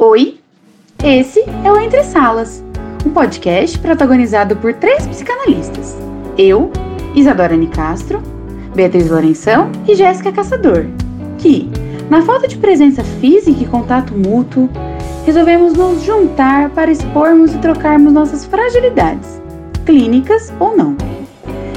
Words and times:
Oi, 0.00 0.38
esse 1.02 1.40
é 1.64 1.72
o 1.72 1.76
Entre 1.76 2.04
Salas, 2.04 2.62
um 3.04 3.10
podcast 3.10 3.76
protagonizado 3.80 4.54
por 4.54 4.72
três 4.72 5.04
psicanalistas. 5.04 5.96
Eu, 6.38 6.70
Isadora 7.16 7.56
Nicastro, 7.56 8.22
Beatriz 8.76 9.10
Lourenção 9.10 9.72
e 9.88 9.96
Jéssica 9.96 10.30
Caçador, 10.30 10.86
que, 11.38 11.68
na 12.08 12.22
falta 12.22 12.46
de 12.46 12.56
presença 12.58 13.02
física 13.02 13.60
e 13.60 13.66
contato 13.66 14.14
mútuo, 14.14 14.70
resolvemos 15.26 15.72
nos 15.72 16.04
juntar 16.04 16.70
para 16.70 16.92
expormos 16.92 17.52
e 17.52 17.58
trocarmos 17.58 18.12
nossas 18.12 18.44
fragilidades, 18.44 19.42
clínicas 19.84 20.52
ou 20.60 20.76
não. 20.76 20.96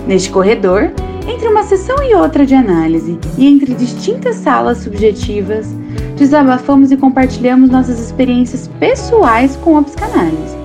Neste 0.06 0.30
corredor, 0.30 0.92
entre 1.28 1.48
uma 1.48 1.64
sessão 1.64 2.04
e 2.04 2.14
outra 2.14 2.46
de 2.46 2.54
análise 2.54 3.18
e 3.36 3.48
entre 3.48 3.74
distintas 3.74 4.36
salas 4.36 4.78
subjetivas, 4.78 5.81
desabafamos 6.22 6.92
e 6.92 6.98
compartilhamos 6.98 7.72
nossas 7.72 8.00
experiências 8.00 8.68
pessoais 8.80 9.56
com 9.56 9.76
a 9.76 9.82
psicanálise. 9.82 10.56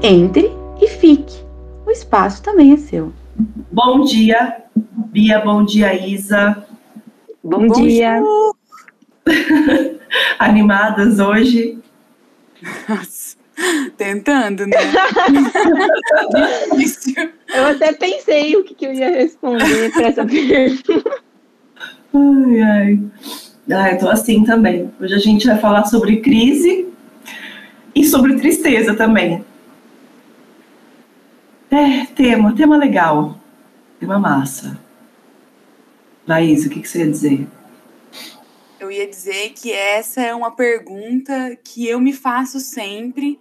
Entre 0.00 0.52
e 0.80 0.86
fique. 0.86 1.36
O 1.84 1.90
espaço 1.90 2.40
também 2.40 2.72
é 2.72 2.76
seu. 2.76 3.12
Bom 3.72 4.04
dia, 4.04 4.62
Bia. 5.08 5.40
Bom 5.40 5.64
dia, 5.64 5.92
Isa. 6.06 6.64
Bom, 7.42 7.66
bom 7.66 7.82
dia. 7.82 8.22
Animadas 10.38 11.18
hoje? 11.18 11.76
Nossa, 12.88 13.36
tentando, 13.96 14.64
né? 14.64 14.76
eu 17.52 17.66
até 17.66 17.92
pensei 17.94 18.54
o 18.54 18.62
que, 18.62 18.76
que 18.76 18.86
eu 18.86 18.92
ia 18.92 19.10
responder 19.10 19.92
para 19.92 20.06
essa 20.06 20.24
pergunta. 20.30 21.20
Ai, 22.14 22.60
ai. 22.60 23.00
Ah, 23.68 23.90
eu 23.90 23.98
tô 23.98 24.08
assim 24.08 24.44
também. 24.44 24.90
Hoje 25.00 25.14
a 25.14 25.18
gente 25.18 25.46
vai 25.46 25.58
falar 25.58 25.84
sobre 25.84 26.20
crise 26.20 26.88
e 27.94 28.04
sobre 28.04 28.36
tristeza 28.36 28.94
também. 28.94 29.44
É, 31.70 32.06
tema, 32.06 32.54
tema 32.54 32.76
legal. 32.76 33.38
Tema 33.98 34.18
massa. 34.18 34.78
Laís, 36.26 36.64
o 36.64 36.70
que, 36.70 36.80
que 36.80 36.88
você 36.88 37.00
ia 37.00 37.10
dizer? 37.10 37.46
Eu 38.78 38.90
ia 38.90 39.06
dizer 39.06 39.50
que 39.50 39.72
essa 39.72 40.22
é 40.22 40.34
uma 40.34 40.50
pergunta 40.50 41.56
que 41.62 41.86
eu 41.86 42.00
me 42.00 42.12
faço 42.12 42.58
sempre 42.58 43.38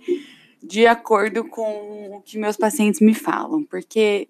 de 0.62 0.86
acordo 0.86 1.46
com 1.46 2.18
o 2.18 2.22
que 2.22 2.38
meus 2.38 2.58
pacientes 2.58 3.00
me 3.00 3.14
falam, 3.14 3.64
porque 3.64 4.28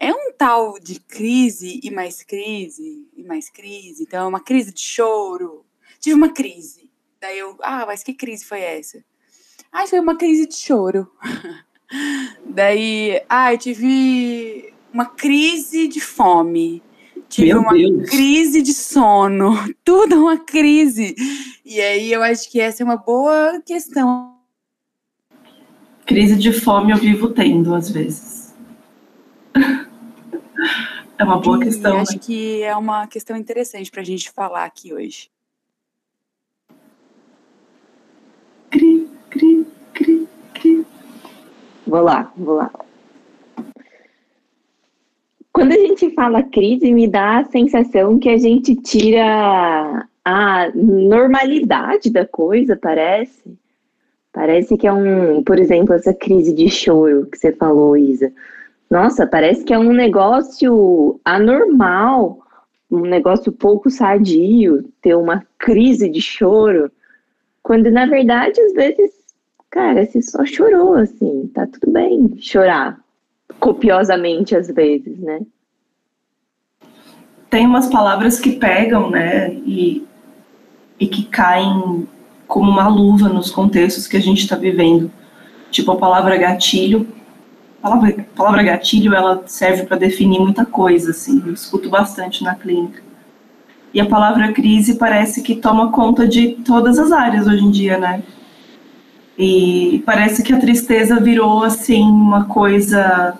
é 0.00 0.10
um 0.14 0.32
tal 0.32 0.80
de 0.80 0.98
crise 0.98 1.78
e 1.84 1.90
mais 1.90 2.22
crise 2.22 3.06
e 3.14 3.22
mais 3.22 3.50
crise. 3.50 4.02
Então, 4.02 4.24
é 4.24 4.28
uma 4.28 4.40
crise 4.40 4.72
de 4.72 4.80
choro. 4.80 5.66
Tive 6.00 6.16
uma 6.16 6.32
crise. 6.32 6.90
Daí 7.20 7.38
eu, 7.38 7.54
ah, 7.62 7.84
mas 7.86 8.02
que 8.02 8.14
crise 8.14 8.46
foi 8.46 8.60
essa? 8.62 9.04
Ah, 9.70 9.86
foi 9.86 10.00
uma 10.00 10.16
crise 10.16 10.46
de 10.46 10.54
choro. 10.56 11.06
Daí, 12.46 13.22
ah, 13.28 13.52
eu 13.52 13.58
tive 13.58 14.72
uma 14.90 15.04
crise 15.04 15.86
de 15.86 16.00
fome. 16.00 16.82
Tive 17.28 17.52
Meu 17.52 17.60
uma 17.60 17.72
Deus. 17.74 18.08
crise 18.08 18.62
de 18.62 18.72
sono. 18.72 19.52
Tudo 19.84 20.16
uma 20.16 20.38
crise. 20.38 21.14
E 21.62 21.78
aí 21.78 22.10
eu 22.10 22.22
acho 22.22 22.50
que 22.50 22.58
essa 22.58 22.82
é 22.82 22.84
uma 22.84 22.96
boa 22.96 23.60
questão. 23.66 24.34
Crise 26.06 26.36
de 26.36 26.52
fome 26.52 26.90
eu 26.90 26.96
vivo 26.96 27.28
tendo, 27.28 27.74
às 27.74 27.90
vezes. 27.90 28.39
É 31.20 31.24
uma 31.24 31.38
boa 31.38 31.58
E 31.58 31.64
questão. 31.64 31.98
acho 31.98 32.12
né? 32.12 32.18
que 32.18 32.62
é 32.62 32.74
uma 32.74 33.06
questão 33.06 33.36
interessante 33.36 33.90
para 33.90 34.00
a 34.00 34.04
gente 34.04 34.30
falar 34.30 34.64
aqui 34.64 34.94
hoje. 34.94 35.30
Cri, 38.70 39.06
cri, 39.28 39.66
cri, 39.92 40.28
cri. 40.54 40.86
Vou 41.86 42.00
lá, 42.00 42.32
vou 42.34 42.54
lá. 42.54 42.70
Quando 45.52 45.72
a 45.72 45.76
gente 45.78 46.08
fala 46.14 46.42
crise, 46.42 46.90
me 46.90 47.06
dá 47.06 47.40
a 47.40 47.44
sensação 47.44 48.18
que 48.18 48.30
a 48.30 48.38
gente 48.38 48.74
tira 48.76 50.08
a 50.24 50.70
normalidade 50.74 52.08
da 52.08 52.24
coisa, 52.26 52.76
parece. 52.76 53.58
Parece 54.32 54.78
que 54.78 54.86
é 54.86 54.92
um, 54.92 55.42
por 55.42 55.58
exemplo, 55.58 55.92
essa 55.94 56.14
crise 56.14 56.54
de 56.54 56.70
choro 56.70 57.26
que 57.26 57.36
você 57.36 57.52
falou, 57.52 57.94
Isa. 57.94 58.32
Nossa, 58.90 59.26
parece 59.26 59.64
que 59.64 59.72
é 59.72 59.78
um 59.78 59.92
negócio 59.92 61.20
anormal, 61.24 62.40
um 62.90 63.02
negócio 63.02 63.52
pouco 63.52 63.88
sadio, 63.88 64.90
ter 65.00 65.14
uma 65.14 65.46
crise 65.56 66.08
de 66.08 66.20
choro, 66.20 66.90
quando 67.62 67.90
na 67.90 68.06
verdade, 68.06 68.60
às 68.60 68.72
vezes, 68.72 69.12
cara, 69.70 70.04
você 70.04 70.20
só 70.20 70.44
chorou, 70.44 70.94
assim, 70.94 71.48
tá 71.54 71.66
tudo 71.66 71.92
bem 71.92 72.36
chorar 72.38 72.98
copiosamente 73.60 74.56
às 74.56 74.68
vezes, 74.68 75.18
né? 75.18 75.40
Tem 77.48 77.66
umas 77.66 77.88
palavras 77.88 78.40
que 78.40 78.52
pegam, 78.52 79.10
né? 79.10 79.52
E, 79.66 80.06
e 80.98 81.06
que 81.06 81.24
caem 81.24 82.08
como 82.46 82.70
uma 82.70 82.88
luva 82.88 83.28
nos 83.28 83.50
contextos 83.50 84.06
que 84.06 84.16
a 84.16 84.20
gente 84.20 84.38
está 84.38 84.56
vivendo. 84.56 85.10
Tipo 85.70 85.92
a 85.92 85.96
palavra 85.96 86.36
gatilho. 86.36 87.06
A 87.82 87.88
palavra, 87.88 88.26
palavra 88.36 88.62
gatilho, 88.62 89.14
ela 89.14 89.42
serve 89.46 89.84
para 89.84 89.96
definir 89.96 90.38
muita 90.38 90.66
coisa, 90.66 91.12
assim. 91.12 91.42
Eu 91.46 91.54
escuto 91.54 91.88
bastante 91.88 92.44
na 92.44 92.54
clínica. 92.54 93.02
E 93.92 94.00
a 94.00 94.06
palavra 94.06 94.52
crise 94.52 94.96
parece 94.96 95.42
que 95.42 95.56
toma 95.56 95.90
conta 95.90 96.28
de 96.28 96.52
todas 96.64 96.98
as 96.98 97.10
áreas 97.10 97.46
hoje 97.46 97.64
em 97.64 97.70
dia, 97.70 97.98
né? 97.98 98.22
E 99.36 100.02
parece 100.04 100.42
que 100.42 100.52
a 100.52 100.60
tristeza 100.60 101.18
virou, 101.18 101.64
assim, 101.64 102.02
uma 102.02 102.44
coisa 102.44 103.38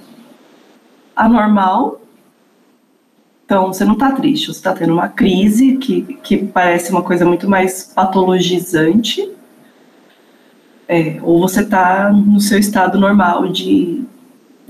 anormal. 1.15 2.01
Então, 3.45 3.67
você 3.67 3.84
não 3.84 3.93
está 3.93 4.12
triste, 4.12 4.47
você 4.47 4.59
está 4.59 4.72
tendo 4.72 4.95
uma 4.95 5.09
crise 5.09 5.77
que, 5.77 6.03
que 6.22 6.39
parece 6.39 6.91
uma 6.91 7.03
coisa 7.03 7.27
muito 7.27 7.49
mais 7.49 7.84
patologizante. 7.95 9.31
É, 10.89 11.21
ou 11.22 11.41
você 11.41 11.61
está 11.61 12.11
no 12.11 12.41
seu 12.41 12.59
estado 12.59 12.99
normal 12.99 13.49
de, 13.49 14.05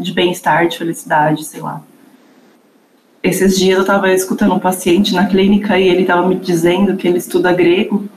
de 0.00 0.12
bem-estar, 0.12 0.66
de 0.66 0.78
felicidade, 0.78 1.44
sei 1.44 1.60
lá. 1.60 1.82
Esses 3.22 3.58
dias 3.58 3.76
eu 3.76 3.82
estava 3.82 4.10
escutando 4.12 4.54
um 4.54 4.58
paciente 4.58 5.14
na 5.14 5.26
clínica 5.26 5.78
e 5.78 5.88
ele 5.88 6.02
estava 6.02 6.26
me 6.26 6.36
dizendo 6.36 6.96
que 6.96 7.06
ele 7.06 7.18
estuda 7.18 7.52
grego, 7.52 8.08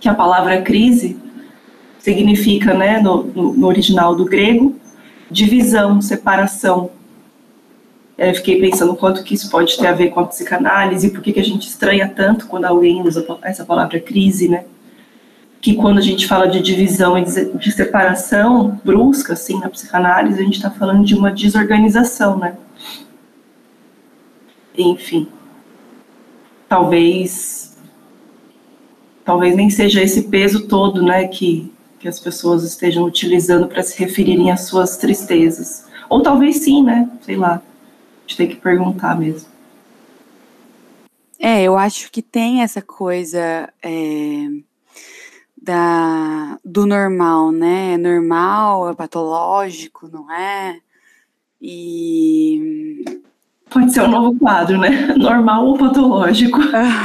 que 0.00 0.08
a 0.08 0.14
palavra 0.14 0.60
crise 0.62 1.16
significa, 1.98 2.74
né, 2.74 2.98
no, 3.00 3.22
no, 3.22 3.66
original 3.66 4.16
do 4.16 4.24
grego, 4.24 4.74
divisão, 5.30 6.00
separação. 6.02 6.90
Eu 8.18 8.34
fiquei 8.34 8.60
pensando 8.60 8.96
quanto 8.96 9.22
que 9.22 9.34
isso 9.34 9.48
pode 9.48 9.78
ter 9.78 9.86
a 9.86 9.92
ver 9.92 10.08
com 10.08 10.20
a 10.20 10.26
psicanálise, 10.26 11.10
por 11.10 11.22
que 11.22 11.32
que 11.32 11.40
a 11.40 11.44
gente 11.44 11.68
estranha 11.68 12.08
tanto 12.08 12.48
quando 12.48 12.64
alguém 12.64 13.02
usa 13.02 13.24
essa 13.42 13.64
palavra 13.64 14.00
crise, 14.00 14.48
né? 14.48 14.64
Que 15.60 15.74
quando 15.74 15.98
a 15.98 16.02
gente 16.02 16.26
fala 16.26 16.48
de 16.48 16.60
divisão 16.60 17.18
e 17.18 17.24
de 17.24 17.70
separação 17.72 18.80
brusca, 18.84 19.34
assim, 19.34 19.58
na 19.60 19.68
psicanálise, 19.68 20.40
a 20.40 20.42
gente 20.44 20.56
está 20.56 20.70
falando 20.70 21.04
de 21.04 21.14
uma 21.14 21.30
desorganização, 21.30 22.38
né? 22.38 22.56
Enfim, 24.76 25.28
talvez, 26.68 27.76
talvez 29.24 29.54
nem 29.54 29.68
seja 29.68 30.02
esse 30.02 30.28
peso 30.28 30.66
todo, 30.66 31.02
né, 31.02 31.26
que, 31.28 31.70
que 31.98 32.08
as 32.08 32.20
pessoas 32.20 32.62
estejam 32.62 33.04
utilizando 33.04 33.66
para 33.66 33.82
se 33.82 33.98
referirem 33.98 34.50
às 34.50 34.62
suas 34.62 34.96
tristezas. 34.96 35.84
Ou 36.08 36.22
talvez 36.22 36.58
sim, 36.58 36.82
né? 36.82 37.10
Sei 37.22 37.36
lá. 37.36 37.54
A 37.56 38.20
gente 38.26 38.36
tem 38.36 38.48
que 38.48 38.56
perguntar 38.56 39.18
mesmo. 39.18 39.48
É, 41.38 41.62
eu 41.62 41.76
acho 41.76 42.10
que 42.12 42.20
tem 42.20 42.62
essa 42.62 42.82
coisa 42.82 43.72
é, 43.82 44.46
da, 45.70 46.58
do 46.64 46.84
normal, 46.84 47.52
né? 47.52 47.94
É 47.94 47.96
normal, 47.96 48.90
é 48.90 48.94
patológico, 48.94 50.08
não 50.08 50.28
é? 50.32 50.80
E. 51.62 53.04
Pode 53.70 53.92
ser 53.92 54.02
um 54.02 54.08
novo 54.08 54.36
quadro, 54.36 54.78
né? 54.78 55.06
Normal 55.16 55.64
ou 55.64 55.78
patológico? 55.78 56.58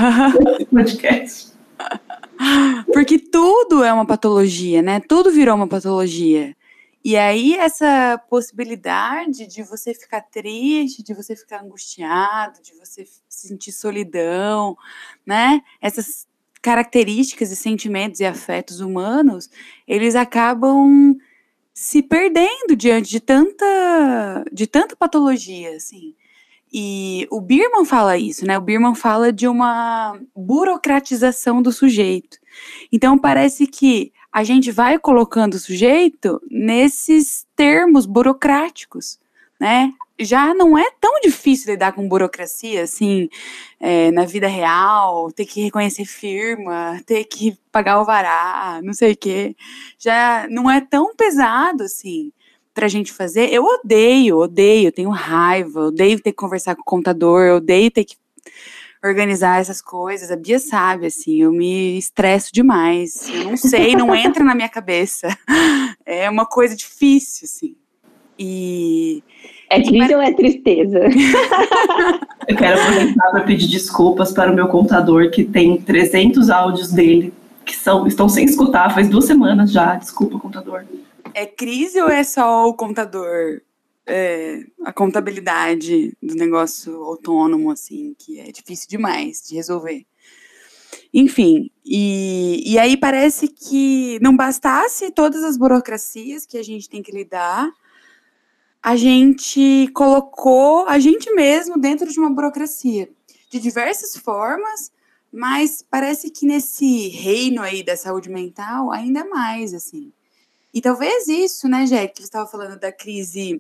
Podcast. 0.74 1.54
Porque 2.92 3.20
tudo 3.20 3.84
é 3.84 3.94
uma 3.94 4.06
patologia, 4.06 4.82
né? 4.82 5.00
Tudo 5.00 5.32
virou 5.32 5.56
uma 5.56 5.68
patologia. 5.68 6.56
E 7.04 7.16
aí, 7.16 7.54
essa 7.54 8.20
possibilidade 8.28 9.46
de 9.46 9.62
você 9.62 9.94
ficar 9.94 10.22
triste, 10.22 11.04
de 11.04 11.14
você 11.14 11.36
ficar 11.36 11.62
angustiado, 11.62 12.60
de 12.64 12.74
você 12.74 13.06
sentir 13.30 13.72
solidão, 13.72 14.76
né? 15.24 15.62
Essas 15.80 16.26
características 16.66 17.52
e 17.52 17.56
sentimentos 17.56 18.20
e 18.20 18.26
afetos 18.26 18.80
humanos, 18.80 19.52
eles 19.88 20.16
acabam 20.16 21.16
se 21.72 22.02
perdendo 22.02 22.76
diante 22.76 23.08
de 23.08 23.20
tanta, 23.20 24.44
de 24.52 24.66
tanta 24.66 24.96
patologia, 24.96 25.76
assim. 25.76 26.16
E 26.74 27.28
o 27.30 27.40
Birman 27.40 27.86
fala 27.86 28.18
isso, 28.18 28.48
né? 28.48 28.58
O 28.58 28.62
Birman 28.62 28.96
fala 28.96 29.32
de 29.32 29.48
uma 29.48 30.20
burocratização 30.36 31.62
do 31.62 31.72
sujeito. 31.72 32.40
Então 32.92 33.16
parece 33.16 33.68
que 33.68 34.12
a 34.32 34.44
gente 34.44 34.72
vai 34.72 34.98
colocando 34.98 35.54
o 35.54 35.60
sujeito 35.60 36.42
nesses 36.50 37.46
termos 37.56 38.08
burocráticos, 38.08 39.20
né? 39.60 39.94
Já 40.20 40.54
não 40.54 40.78
é 40.78 40.86
tão 41.00 41.20
difícil 41.22 41.74
lidar 41.74 41.92
com 41.94 42.08
burocracia, 42.08 42.84
assim, 42.84 43.30
é, 43.80 44.12
na 44.12 44.26
vida 44.26 44.48
real, 44.48 45.32
ter 45.32 45.46
que 45.46 45.62
reconhecer 45.62 46.06
firma, 46.06 47.02
ter 47.06 47.26
que 47.26 47.58
pagar 47.72 48.00
o 48.00 48.06
vará, 48.06 48.80
não 48.84 48.94
sei 48.94 49.12
o 49.12 49.18
quê. 49.18 49.56
Já 50.00 50.48
não 50.50 50.72
é 50.72 50.80
tão 50.80 51.14
pesado, 51.16 51.84
assim, 51.84 52.32
pra 52.74 52.88
gente 52.88 53.12
fazer. 53.12 53.52
Eu 53.52 53.66
odeio, 53.66 54.38
odeio, 54.38 54.92
tenho 54.92 55.10
raiva, 55.10 55.88
odeio 55.88 56.18
ter 56.22 56.32
que 56.32 56.38
conversar 56.38 56.76
com 56.76 56.82
o 56.82 56.86
contador, 56.86 57.58
odeio 57.58 57.92
ter 57.92 58.06
que 58.06 58.16
organizar 59.04 59.60
essas 59.60 59.82
coisas. 59.82 60.32
A 60.32 60.36
Bia 60.36 60.60
sabe, 60.60 61.08
assim, 61.08 61.42
eu 61.42 61.52
me 61.52 61.98
estresso 61.98 62.52
demais. 62.54 63.28
Eu 63.30 63.46
não 63.46 63.58
sei, 63.58 63.96
não 63.96 64.14
entra 64.16 64.44
na 64.44 64.56
minha 64.56 64.70
cabeça. 64.70 65.28
É 66.06 66.30
uma 66.30 66.46
coisa 66.46 66.76
difícil, 66.76 67.46
assim. 67.46 67.76
E. 68.38 69.24
É 69.70 69.82
crise 69.82 70.14
ou 70.14 70.22
é 70.22 70.32
tristeza? 70.34 71.00
eu 72.48 72.56
quero 72.56 72.80
aproveitar 72.80 73.32
para 73.32 73.42
pedir 73.42 73.68
desculpas 73.68 74.32
para 74.32 74.52
o 74.52 74.56
meu 74.56 74.68
contador, 74.68 75.32
que 75.32 75.44
tem 75.44 75.78
300 75.82 76.50
áudios 76.50 76.92
dele 76.92 77.34
que 77.66 77.76
são, 77.76 78.06
estão 78.06 78.30
sem 78.30 78.46
escutar 78.46 78.94
faz 78.94 79.10
duas 79.10 79.26
semanas 79.26 79.72
já. 79.72 79.96
Desculpa, 79.96 80.40
contador. 80.40 80.86
É 81.34 81.46
crise 81.46 82.00
ou 82.00 82.10
é 82.10 82.24
só 82.24 82.68
o 82.68 82.74
contador 82.74 83.62
é, 84.08 84.64
a 84.84 84.94
contabilidade 84.94 86.16
do 86.22 86.36
negócio 86.36 87.04
autônomo, 87.04 87.72
assim, 87.72 88.16
que 88.18 88.40
é 88.40 88.52
difícil 88.52 88.88
demais 88.88 89.42
de 89.42 89.56
resolver. 89.56 90.06
Enfim, 91.14 91.72
e, 91.84 92.64
e 92.66 92.78
aí 92.78 92.96
parece 92.96 93.48
que 93.48 94.20
não 94.22 94.36
bastasse 94.36 95.12
todas 95.12 95.44
as 95.44 95.58
burocracias 95.58 96.46
que 96.46 96.58
a 96.58 96.64
gente 96.64 96.90
tem 96.90 97.02
que 97.02 97.12
lidar, 97.12 97.70
a 98.86 98.96
gente 98.96 99.90
colocou 99.96 100.88
a 100.88 101.00
gente 101.00 101.34
mesmo 101.34 101.76
dentro 101.76 102.08
de 102.08 102.20
uma 102.20 102.30
burocracia, 102.30 103.10
de 103.50 103.60
diversas 103.60 104.16
formas, 104.16 104.92
mas 105.34 105.84
parece 105.90 106.30
que 106.30 106.46
nesse 106.46 107.08
reino 107.08 107.64
aí 107.64 107.82
da 107.82 107.98
saúde 107.98 108.30
mental, 108.30 108.92
ainda 108.92 109.26
mais, 109.26 109.74
assim. 109.74 110.14
E 110.72 110.82
talvez 110.82 111.28
isso, 111.28 111.68
né, 111.68 111.86
Jack, 111.86 112.14
que 112.14 112.20
você 112.22 112.28
estava 112.28 112.46
falando 112.46 112.80
da 112.80 112.92
crise 112.92 113.60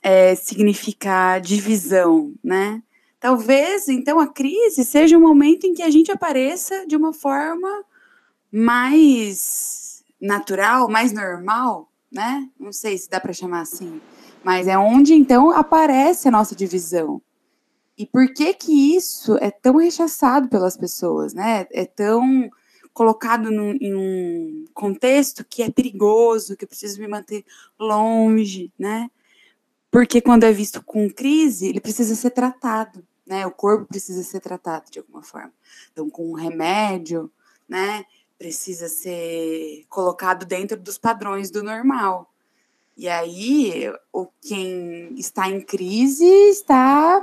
é, 0.00 0.36
significa 0.36 1.40
divisão, 1.40 2.32
né? 2.40 2.80
Talvez, 3.18 3.88
então, 3.88 4.20
a 4.20 4.28
crise 4.28 4.84
seja 4.84 5.18
um 5.18 5.20
momento 5.20 5.66
em 5.66 5.74
que 5.74 5.82
a 5.82 5.90
gente 5.90 6.12
apareça 6.12 6.86
de 6.86 6.94
uma 6.94 7.12
forma 7.12 7.84
mais 8.52 10.04
natural, 10.20 10.88
mais 10.88 11.10
normal, 11.10 11.90
né? 12.12 12.48
Não 12.56 12.72
sei 12.72 12.96
se 12.96 13.10
dá 13.10 13.18
para 13.18 13.32
chamar 13.32 13.62
assim, 13.62 14.00
mas 14.44 14.68
é 14.68 14.76
onde 14.76 15.14
então 15.14 15.50
aparece 15.50 16.28
a 16.28 16.30
nossa 16.30 16.54
divisão. 16.54 17.20
E 17.96 18.04
por 18.04 18.32
que 18.34 18.52
que 18.54 18.96
isso 18.96 19.36
é 19.40 19.50
tão 19.50 19.76
rechaçado 19.76 20.48
pelas 20.48 20.76
pessoas, 20.76 21.32
né? 21.32 21.66
É 21.70 21.86
tão 21.86 22.50
colocado 22.92 23.50
num, 23.50 23.76
em 23.80 23.94
um 23.94 24.64
contexto 24.74 25.44
que 25.44 25.62
é 25.62 25.70
perigoso, 25.70 26.56
que 26.56 26.64
eu 26.64 26.68
preciso 26.68 27.00
me 27.00 27.08
manter 27.08 27.44
longe, 27.78 28.72
né? 28.78 29.10
Porque 29.90 30.20
quando 30.20 30.44
é 30.44 30.52
visto 30.52 30.82
com 30.84 31.08
crise, 31.08 31.68
ele 31.68 31.80
precisa 31.80 32.14
ser 32.16 32.30
tratado, 32.30 33.04
né? 33.26 33.46
O 33.46 33.50
corpo 33.52 33.86
precisa 33.86 34.22
ser 34.24 34.40
tratado 34.40 34.90
de 34.90 34.98
alguma 34.98 35.22
forma. 35.22 35.52
Então, 35.92 36.10
com 36.10 36.30
um 36.30 36.34
remédio, 36.34 37.30
né? 37.68 38.04
Precisa 38.36 38.88
ser 38.88 39.84
colocado 39.88 40.44
dentro 40.44 40.76
dos 40.76 40.98
padrões 40.98 41.50
do 41.50 41.62
normal. 41.62 42.33
E 42.96 43.08
aí, 43.08 43.92
o 44.12 44.28
quem 44.40 45.14
está 45.16 45.48
em 45.48 45.60
crise 45.60 46.24
está 46.24 47.22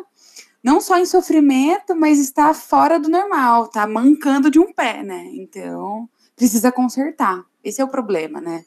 não 0.63 0.79
só 0.79 0.99
em 0.99 1.05
sofrimento, 1.05 1.95
mas 1.95 2.19
está 2.19 2.53
fora 2.53 2.99
do 2.99 3.09
normal, 3.09 3.65
está 3.65 3.87
mancando 3.87 4.51
de 4.51 4.59
um 4.59 4.71
pé, 4.71 5.01
né? 5.01 5.29
Então, 5.33 6.07
precisa 6.35 6.71
consertar. 6.71 7.43
Esse 7.63 7.81
é 7.81 7.83
o 7.83 7.87
problema, 7.87 8.39
né? 8.41 8.63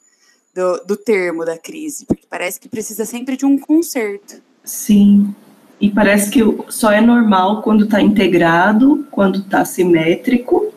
do, 0.54 0.84
do 0.86 0.96
termo 0.96 1.44
da 1.44 1.58
crise, 1.58 2.06
porque 2.06 2.24
parece 2.30 2.60
que 2.60 2.68
precisa 2.68 3.04
sempre 3.04 3.36
de 3.36 3.44
um 3.44 3.58
conserto. 3.58 4.40
Sim, 4.62 5.34
e 5.80 5.90
parece 5.90 6.30
que 6.30 6.40
só 6.68 6.92
é 6.92 7.00
normal 7.00 7.60
quando 7.60 7.84
está 7.84 8.00
integrado, 8.00 9.06
quando 9.10 9.40
está 9.40 9.64
simétrico, 9.64 10.72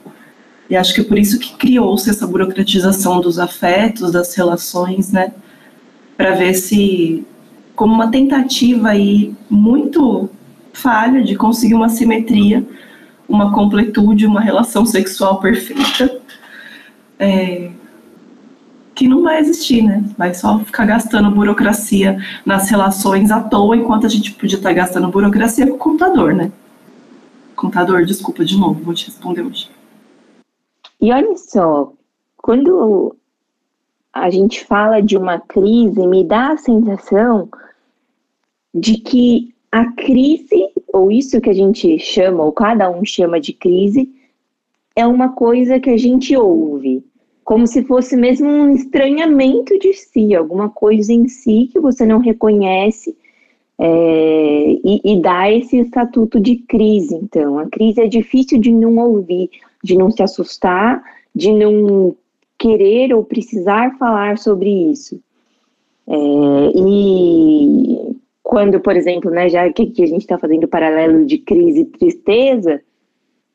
e 0.69 0.75
acho 0.75 0.93
que 0.93 1.01
é 1.01 1.03
por 1.03 1.17
isso 1.17 1.39
que 1.39 1.55
criou-se 1.55 2.09
essa 2.09 2.27
burocratização 2.27 3.21
dos 3.21 3.39
afetos, 3.39 4.11
das 4.11 4.33
relações, 4.33 5.13
né? 5.13 5.31
Para 6.17 6.31
ver 6.31 6.55
se, 6.55 7.25
como 7.75 7.93
uma 7.93 8.09
tentativa 8.09 8.89
aí 8.89 9.35
muito 9.49 10.29
falha 10.73 11.23
de 11.23 11.35
conseguir 11.35 11.75
uma 11.75 11.89
simetria, 11.89 12.65
uma 13.29 13.53
completude, 13.53 14.25
uma 14.25 14.41
relação 14.41 14.85
sexual 14.85 15.39
perfeita. 15.39 16.19
É, 17.19 17.69
que 18.97 19.07
não 19.07 19.21
vai 19.21 19.39
existir, 19.39 19.83
né? 19.83 20.03
Vai 20.17 20.33
só 20.33 20.57
ficar 20.57 20.87
gastando 20.87 21.29
burocracia 21.29 22.17
nas 22.43 22.67
relações 22.67 23.29
à 23.29 23.39
toa, 23.39 23.77
enquanto 23.77 24.07
a 24.07 24.09
gente 24.09 24.31
podia 24.31 24.57
estar 24.57 24.73
gastando 24.73 25.07
burocracia 25.09 25.67
com 25.67 25.75
o 25.75 25.77
computador, 25.77 26.33
né? 26.33 26.51
Contador, 27.55 28.03
desculpa 28.05 28.43
de 28.43 28.57
novo, 28.57 28.83
vou 28.83 28.95
te 28.95 29.05
responder 29.05 29.43
hoje. 29.43 29.69
E 30.99 31.13
olha 31.13 31.37
só, 31.37 31.93
quando 32.37 33.15
a 34.21 34.29
gente 34.29 34.63
fala 34.65 35.01
de 35.01 35.17
uma 35.17 35.39
crise, 35.39 36.05
me 36.07 36.23
dá 36.23 36.51
a 36.51 36.57
sensação 36.57 37.49
de 38.73 38.97
que 38.97 39.53
a 39.71 39.91
crise, 39.93 40.69
ou 40.93 41.11
isso 41.11 41.41
que 41.41 41.49
a 41.49 41.53
gente 41.53 41.97
chama, 41.99 42.43
ou 42.43 42.51
cada 42.51 42.89
um 42.89 43.03
chama 43.05 43.39
de 43.39 43.53
crise, 43.53 44.09
é 44.95 45.05
uma 45.05 45.29
coisa 45.29 45.79
que 45.79 45.89
a 45.89 45.97
gente 45.97 46.35
ouve 46.35 47.03
como 47.47 47.65
se 47.65 47.81
fosse 47.83 48.17
mesmo 48.17 48.49
um 48.49 48.73
estranhamento 48.73 49.79
de 49.79 49.93
si, 49.93 50.35
alguma 50.35 50.69
coisa 50.69 51.13
em 51.13 51.29
si 51.29 51.69
que 51.71 51.79
você 51.79 52.05
não 52.05 52.19
reconhece 52.19 53.15
é, 53.79 54.71
e, 54.83 55.01
e, 55.01 55.21
dá 55.21 55.49
esse 55.49 55.79
estatuto 55.79 56.41
de 56.41 56.57
crise. 56.57 57.15
Então, 57.15 57.57
a 57.57 57.69
crise 57.69 58.01
é 58.01 58.07
difícil 58.07 58.59
de 58.59 58.69
não 58.69 58.97
ouvir, 58.97 59.49
de 59.81 59.97
não 59.97 60.11
se 60.11 60.21
assustar, 60.21 61.01
de 61.33 61.53
não 61.53 62.17
querer 62.57 63.13
ou 63.13 63.23
precisar 63.23 63.97
falar 63.97 64.37
sobre 64.37 64.69
isso. 64.91 65.21
É, 66.07 66.15
e 66.75 68.15
quando, 68.41 68.79
por 68.79 68.95
exemplo, 68.95 69.29
né, 69.29 69.49
já 69.49 69.71
que, 69.71 69.83
a 70.01 70.07
gente 70.07 70.21
está 70.21 70.37
fazendo 70.37 70.67
paralelo 70.67 71.25
de 71.25 71.37
crise 71.37 71.81
e 71.81 71.85
tristeza, 71.85 72.81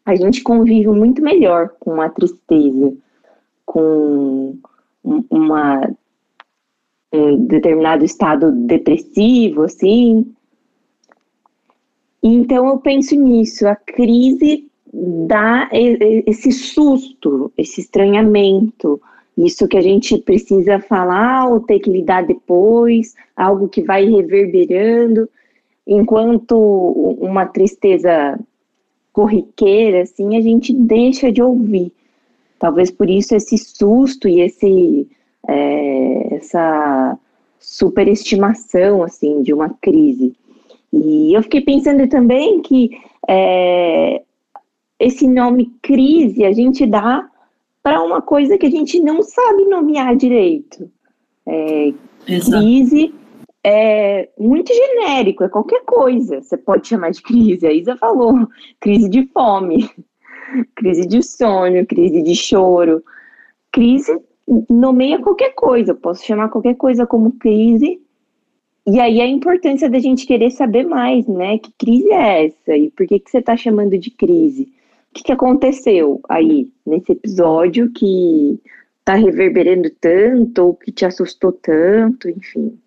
a 0.05 0.15
gente 0.15 0.43
convive 0.43 0.89
muito 0.89 1.23
melhor 1.23 1.71
com 1.81 2.01
a 2.01 2.09
tristeza 2.09 2.93
com 3.65 4.59
uma, 5.03 5.91
um 7.13 7.45
determinado 7.47 8.05
estado 8.05 8.53
depressivo, 8.53 9.63
assim. 9.63 10.35
Então 12.23 12.69
eu 12.69 12.79
penso 12.79 13.15
nisso, 13.17 13.67
a 13.67 13.75
crise 13.75 14.71
dá 14.93 15.69
esse 15.73 16.53
susto, 16.53 17.51
esse 17.57 17.81
estranhamento, 17.81 19.01
isso 19.37 19.67
que 19.67 19.77
a 19.77 19.83
gente 19.83 20.19
precisa 20.19 20.79
falar 20.79 21.49
ou 21.49 21.61
ter 21.61 21.81
que 21.81 21.91
lidar 21.91 22.27
depois, 22.27 23.15
algo 23.35 23.69
que 23.69 23.83
vai 23.83 24.05
reverberando, 24.05 25.29
enquanto 25.87 26.57
uma 27.21 27.47
tristeza 27.47 28.39
corriqueira, 29.13 30.03
assim, 30.03 30.37
a 30.37 30.41
gente 30.41 30.73
deixa 30.73 31.33
de 31.33 31.43
ouvir. 31.43 31.93
Talvez 32.59 32.91
por 32.91 33.09
isso 33.09 33.35
esse 33.35 33.59
susto 33.59 34.29
e 34.29 34.41
esse, 34.41 35.09
é, 35.49 36.35
essa 36.37 37.19
superestimação 37.59 39.03
assim 39.03 39.43
de 39.43 39.53
uma 39.53 39.71
crise. 39.81 40.35
E 40.93 41.35
eu 41.35 41.43
fiquei 41.43 41.63
pensando 41.63 42.07
também 42.09 42.61
que 42.61 42.91
é, 43.27 44.23
esse 45.05 45.27
nome 45.27 45.73
crise 45.83 46.45
a 46.45 46.53
gente 46.53 46.87
dá 46.87 47.29
para 47.83 48.03
uma 48.03 48.23
coisa 48.23 48.57
que 48.57 48.67
a 48.67 48.71
gente 48.71 49.01
não 49.01 49.23
sabe 49.23 49.65
nomear 49.65 50.17
direito. 50.17 50.91
É, 51.47 51.93
crise 52.25 53.13
é 53.65 54.29
muito 54.39 54.73
genérico, 54.73 55.43
é 55.45 55.49
qualquer 55.49 55.85
coisa. 55.85 56.41
Você 56.41 56.57
pode 56.57 56.87
chamar 56.87 57.11
de 57.11 57.23
crise. 57.23 57.67
A 57.67 57.73
Isa 57.73 57.97
falou, 57.97 58.47
crise 58.81 59.09
de 59.09 59.27
fome 59.27 59.91
crise 60.75 61.07
de 61.07 61.23
sono, 61.23 61.85
crise 61.87 62.23
de 62.23 62.35
choro. 62.35 63.03
Crise 63.71 64.21
nomeia 64.69 65.21
qualquer 65.21 65.55
coisa, 65.55 65.95
posso 65.95 66.25
chamar 66.25 66.49
qualquer 66.49 66.75
coisa 66.75 67.07
como 67.07 67.33
crise. 67.33 68.01
E 68.87 68.99
aí 69.01 69.21
a 69.21 69.27
importância 69.27 69.89
da 69.89 69.99
gente 69.99 70.27
querer 70.27 70.51
saber 70.51 70.85
mais, 70.85 71.27
né? 71.27 71.59
Que 71.59 71.73
crise 71.79 72.11
é 72.11 72.47
essa? 72.47 72.77
E 72.77 72.91
por 72.91 73.07
que, 73.07 73.21
que 73.21 73.31
você 73.31 73.39
está 73.39 73.57
chamando 73.57 73.97
de 73.97 74.11
crise? 74.11 74.73
O 75.13 75.15
que, 75.15 75.25
que 75.25 75.33
aconteceu 75.33 76.23
aí 76.27 76.73
nesse 76.87 77.13
episódio 77.13 77.93
que 77.93 78.59
tá 79.05 79.15
reverberando 79.15 79.91
tanto 80.01 80.63
ou 80.63 80.75
que 80.75 80.91
te 80.91 81.05
assustou 81.05 81.53
tanto, 81.53 82.31
enfim. 82.31 82.79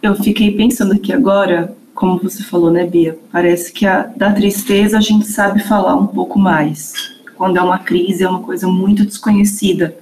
Eu 0.00 0.14
fiquei 0.14 0.54
pensando 0.56 0.92
aqui 0.92 1.12
agora, 1.12 1.76
como 1.92 2.18
você 2.18 2.44
falou, 2.44 2.70
né, 2.70 2.86
Bia? 2.86 3.18
Parece 3.32 3.72
que 3.72 3.84
a, 3.84 4.02
da 4.02 4.32
tristeza 4.32 4.98
a 4.98 5.00
gente 5.00 5.26
sabe 5.26 5.62
falar 5.64 5.96
um 5.96 6.06
pouco 6.06 6.38
mais. 6.38 7.20
Quando 7.36 7.56
é 7.56 7.62
uma 7.62 7.78
crise, 7.78 8.22
é 8.22 8.28
uma 8.28 8.42
coisa 8.42 8.68
muito 8.68 9.04
desconhecida. 9.04 9.96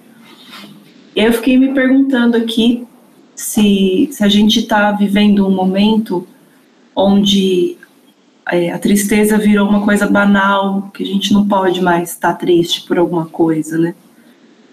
Eu 1.17 1.33
fiquei 1.33 1.57
me 1.57 1.73
perguntando 1.73 2.37
aqui 2.37 2.87
se, 3.35 4.09
se 4.13 4.23
a 4.23 4.29
gente 4.29 4.61
está 4.61 4.93
vivendo 4.93 5.47
um 5.47 5.51
momento 5.51 6.27
onde 6.95 7.79
é, 8.51 8.73
a 8.73 8.79
tristeza 8.79 9.39
virou 9.39 9.69
uma 9.69 9.83
coisa 9.83 10.07
banal, 10.09 10.91
que 10.93 11.05
a 11.05 11.07
gente 11.07 11.33
não 11.33 11.47
pode 11.47 11.81
mais 11.81 12.11
estar 12.11 12.33
tá 12.33 12.35
triste 12.35 12.83
por 12.83 12.99
alguma 12.99 13.27
coisa, 13.27 13.79
né? 13.79 13.95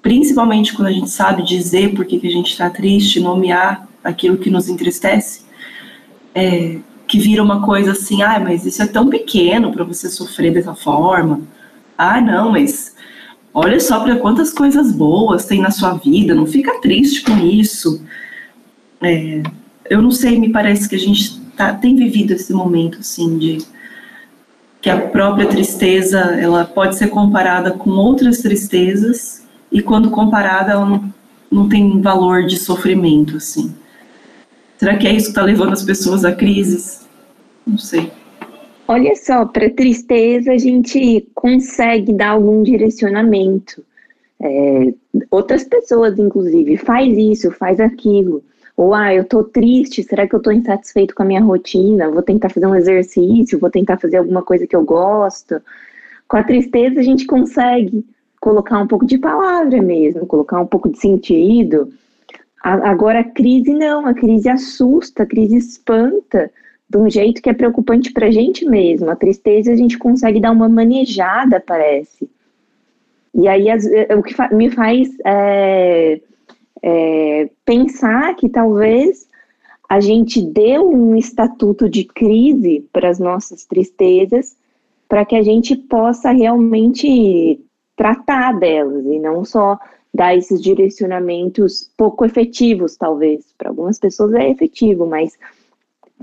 Principalmente 0.01 0.73
quando 0.73 0.87
a 0.87 0.91
gente 0.91 1.09
sabe 1.09 1.43
dizer 1.43 1.93
por 1.93 2.05
que, 2.05 2.19
que 2.19 2.27
a 2.27 2.31
gente 2.31 2.51
está 2.51 2.69
triste, 2.69 3.19
nomear 3.19 3.87
aquilo 4.03 4.37
que 4.37 4.49
nos 4.49 4.67
entristece, 4.67 5.41
é, 6.33 6.77
que 7.07 7.19
vira 7.19 7.43
uma 7.43 7.61
coisa 7.61 7.91
assim, 7.91 8.23
ah, 8.23 8.39
mas 8.39 8.65
isso 8.65 8.81
é 8.81 8.87
tão 8.87 9.09
pequeno 9.09 9.71
para 9.71 9.83
você 9.83 10.09
sofrer 10.09 10.51
dessa 10.51 10.73
forma. 10.73 11.41
Ah, 11.95 12.19
não, 12.19 12.51
mas 12.51 12.95
olha 13.53 13.79
só 13.79 13.99
para 13.99 14.15
quantas 14.17 14.51
coisas 14.51 14.91
boas 14.91 15.45
tem 15.45 15.61
na 15.61 15.71
sua 15.71 15.93
vida, 15.93 16.33
não 16.33 16.47
fica 16.47 16.81
triste 16.81 17.21
com 17.21 17.37
isso. 17.37 18.03
É, 19.03 19.43
eu 19.89 20.01
não 20.01 20.11
sei, 20.11 20.39
me 20.39 20.49
parece 20.49 20.89
que 20.89 20.95
a 20.95 20.99
gente 20.99 21.45
tá, 21.57 21.73
tem 21.73 21.95
vivido 21.95 22.31
esse 22.31 22.53
momento, 22.53 22.99
assim, 22.99 23.37
de 23.37 23.57
que 24.79 24.89
a 24.89 25.07
própria 25.07 25.47
tristeza, 25.47 26.19
ela 26.19 26.63
pode 26.63 26.95
ser 26.95 27.07
comparada 27.09 27.71
com 27.71 27.89
outras 27.89 28.37
tristezas, 28.37 29.43
e 29.71 29.81
quando 29.81 30.11
comparada, 30.11 30.71
ela 30.71 30.85
não, 30.85 31.13
não 31.51 31.67
tem 31.67 31.99
valor 31.99 32.45
de 32.45 32.57
sofrimento, 32.57 33.37
assim. 33.37 33.75
Será 34.77 34.95
que 34.95 35.07
é 35.07 35.11
isso 35.11 35.25
que 35.25 35.31
está 35.31 35.41
levando 35.41 35.73
as 35.73 35.83
pessoas 35.83 36.23
a 36.23 36.31
crises? 36.31 37.05
Não 37.65 37.77
sei. 37.77 38.11
Olha 38.87 39.15
só, 39.15 39.43
para 39.45 39.69
tristeza 39.69 40.53
a 40.53 40.57
gente 40.57 41.27
consegue 41.33 42.13
dar 42.13 42.29
algum 42.29 42.63
direcionamento. 42.63 43.83
É, 44.39 44.93
outras 45.31 45.63
pessoas, 45.63 46.17
inclusive, 46.19 46.77
faz 46.77 47.17
isso, 47.17 47.51
faz 47.51 47.79
aquilo. 47.79 48.43
Ou, 48.77 48.93
ah, 48.93 49.11
eu 49.11 49.25
tô 49.25 49.43
triste, 49.43 50.03
será 50.03 50.27
que 50.27 50.35
eu 50.35 50.39
tô 50.39 50.51
insatisfeito 50.51 51.15
com 51.15 51.23
a 51.23 51.25
minha 51.25 51.41
rotina? 51.41 52.11
Vou 52.11 52.21
tentar 52.21 52.49
fazer 52.49 52.67
um 52.67 52.75
exercício, 52.75 53.57
vou 53.57 53.71
tentar 53.71 53.97
fazer 53.97 54.17
alguma 54.17 54.43
coisa 54.43 54.67
que 54.67 54.75
eu 54.75 54.83
gosto. 54.83 55.59
Com 56.27 56.37
a 56.37 56.43
tristeza 56.43 56.99
a 56.99 57.03
gente 57.03 57.25
consegue 57.25 58.05
colocar 58.39 58.77
um 58.77 58.85
pouco 58.85 59.03
de 59.03 59.17
palavra 59.17 59.81
mesmo, 59.81 60.27
colocar 60.27 60.61
um 60.61 60.67
pouco 60.67 60.89
de 60.89 60.99
sentido. 60.99 61.91
A, 62.63 62.91
agora 62.91 63.21
a 63.21 63.23
crise 63.23 63.73
não, 63.73 64.05
a 64.05 64.13
crise 64.13 64.47
assusta, 64.47 65.23
a 65.23 65.25
crise 65.25 65.57
espanta 65.57 66.51
de 66.87 66.97
um 66.99 67.09
jeito 67.09 67.41
que 67.41 67.49
é 67.49 67.53
preocupante 67.53 68.13
pra 68.13 68.29
gente 68.29 68.63
mesmo. 68.63 69.09
A 69.09 69.15
tristeza 69.15 69.71
a 69.71 69.75
gente 69.75 69.97
consegue 69.97 70.39
dar 70.39 70.51
uma 70.51 70.69
manejada, 70.69 71.59
parece. 71.59 72.29
E 73.33 73.47
aí 73.47 73.71
as, 73.71 73.85
o 74.15 74.21
que 74.21 74.35
fa 74.35 74.49
me 74.49 74.69
faz 74.69 75.09
é, 75.25 76.21
é, 76.81 77.49
pensar 77.65 78.35
que 78.35 78.49
talvez 78.49 79.27
a 79.89 79.99
gente 79.99 80.41
deu 80.41 80.89
um 80.89 81.15
estatuto 81.15 81.89
de 81.89 82.03
crise 82.03 82.85
para 82.91 83.09
as 83.09 83.19
nossas 83.19 83.65
tristezas, 83.65 84.55
para 85.07 85.25
que 85.25 85.35
a 85.35 85.41
gente 85.41 85.75
possa 85.75 86.31
realmente 86.31 87.59
tratar 87.95 88.59
delas 88.59 89.05
e 89.05 89.19
não 89.19 89.45
só 89.45 89.79
dar 90.13 90.35
esses 90.35 90.61
direcionamentos 90.61 91.89
pouco 91.97 92.25
efetivos, 92.25 92.97
talvez. 92.97 93.45
Para 93.57 93.69
algumas 93.69 93.97
pessoas 93.97 94.33
é 94.33 94.49
efetivo, 94.49 95.05
mas 95.05 95.37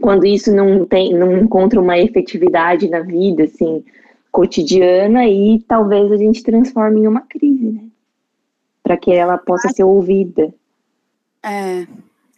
quando 0.00 0.26
isso 0.26 0.54
não 0.54 0.84
tem, 0.84 1.14
não 1.14 1.38
encontra 1.38 1.80
uma 1.80 1.98
efetividade 1.98 2.88
na 2.88 3.00
vida, 3.00 3.44
assim, 3.44 3.84
cotidiana, 4.30 5.26
e 5.26 5.60
talvez 5.66 6.10
a 6.10 6.16
gente 6.16 6.42
transforme 6.42 7.00
em 7.00 7.06
uma 7.06 7.22
crise, 7.22 7.70
né? 7.70 7.84
Para 8.84 8.98
que 8.98 9.10
ela 9.10 9.38
possa 9.38 9.70
ser 9.70 9.82
ouvida. 9.82 10.54
É, 11.42 11.86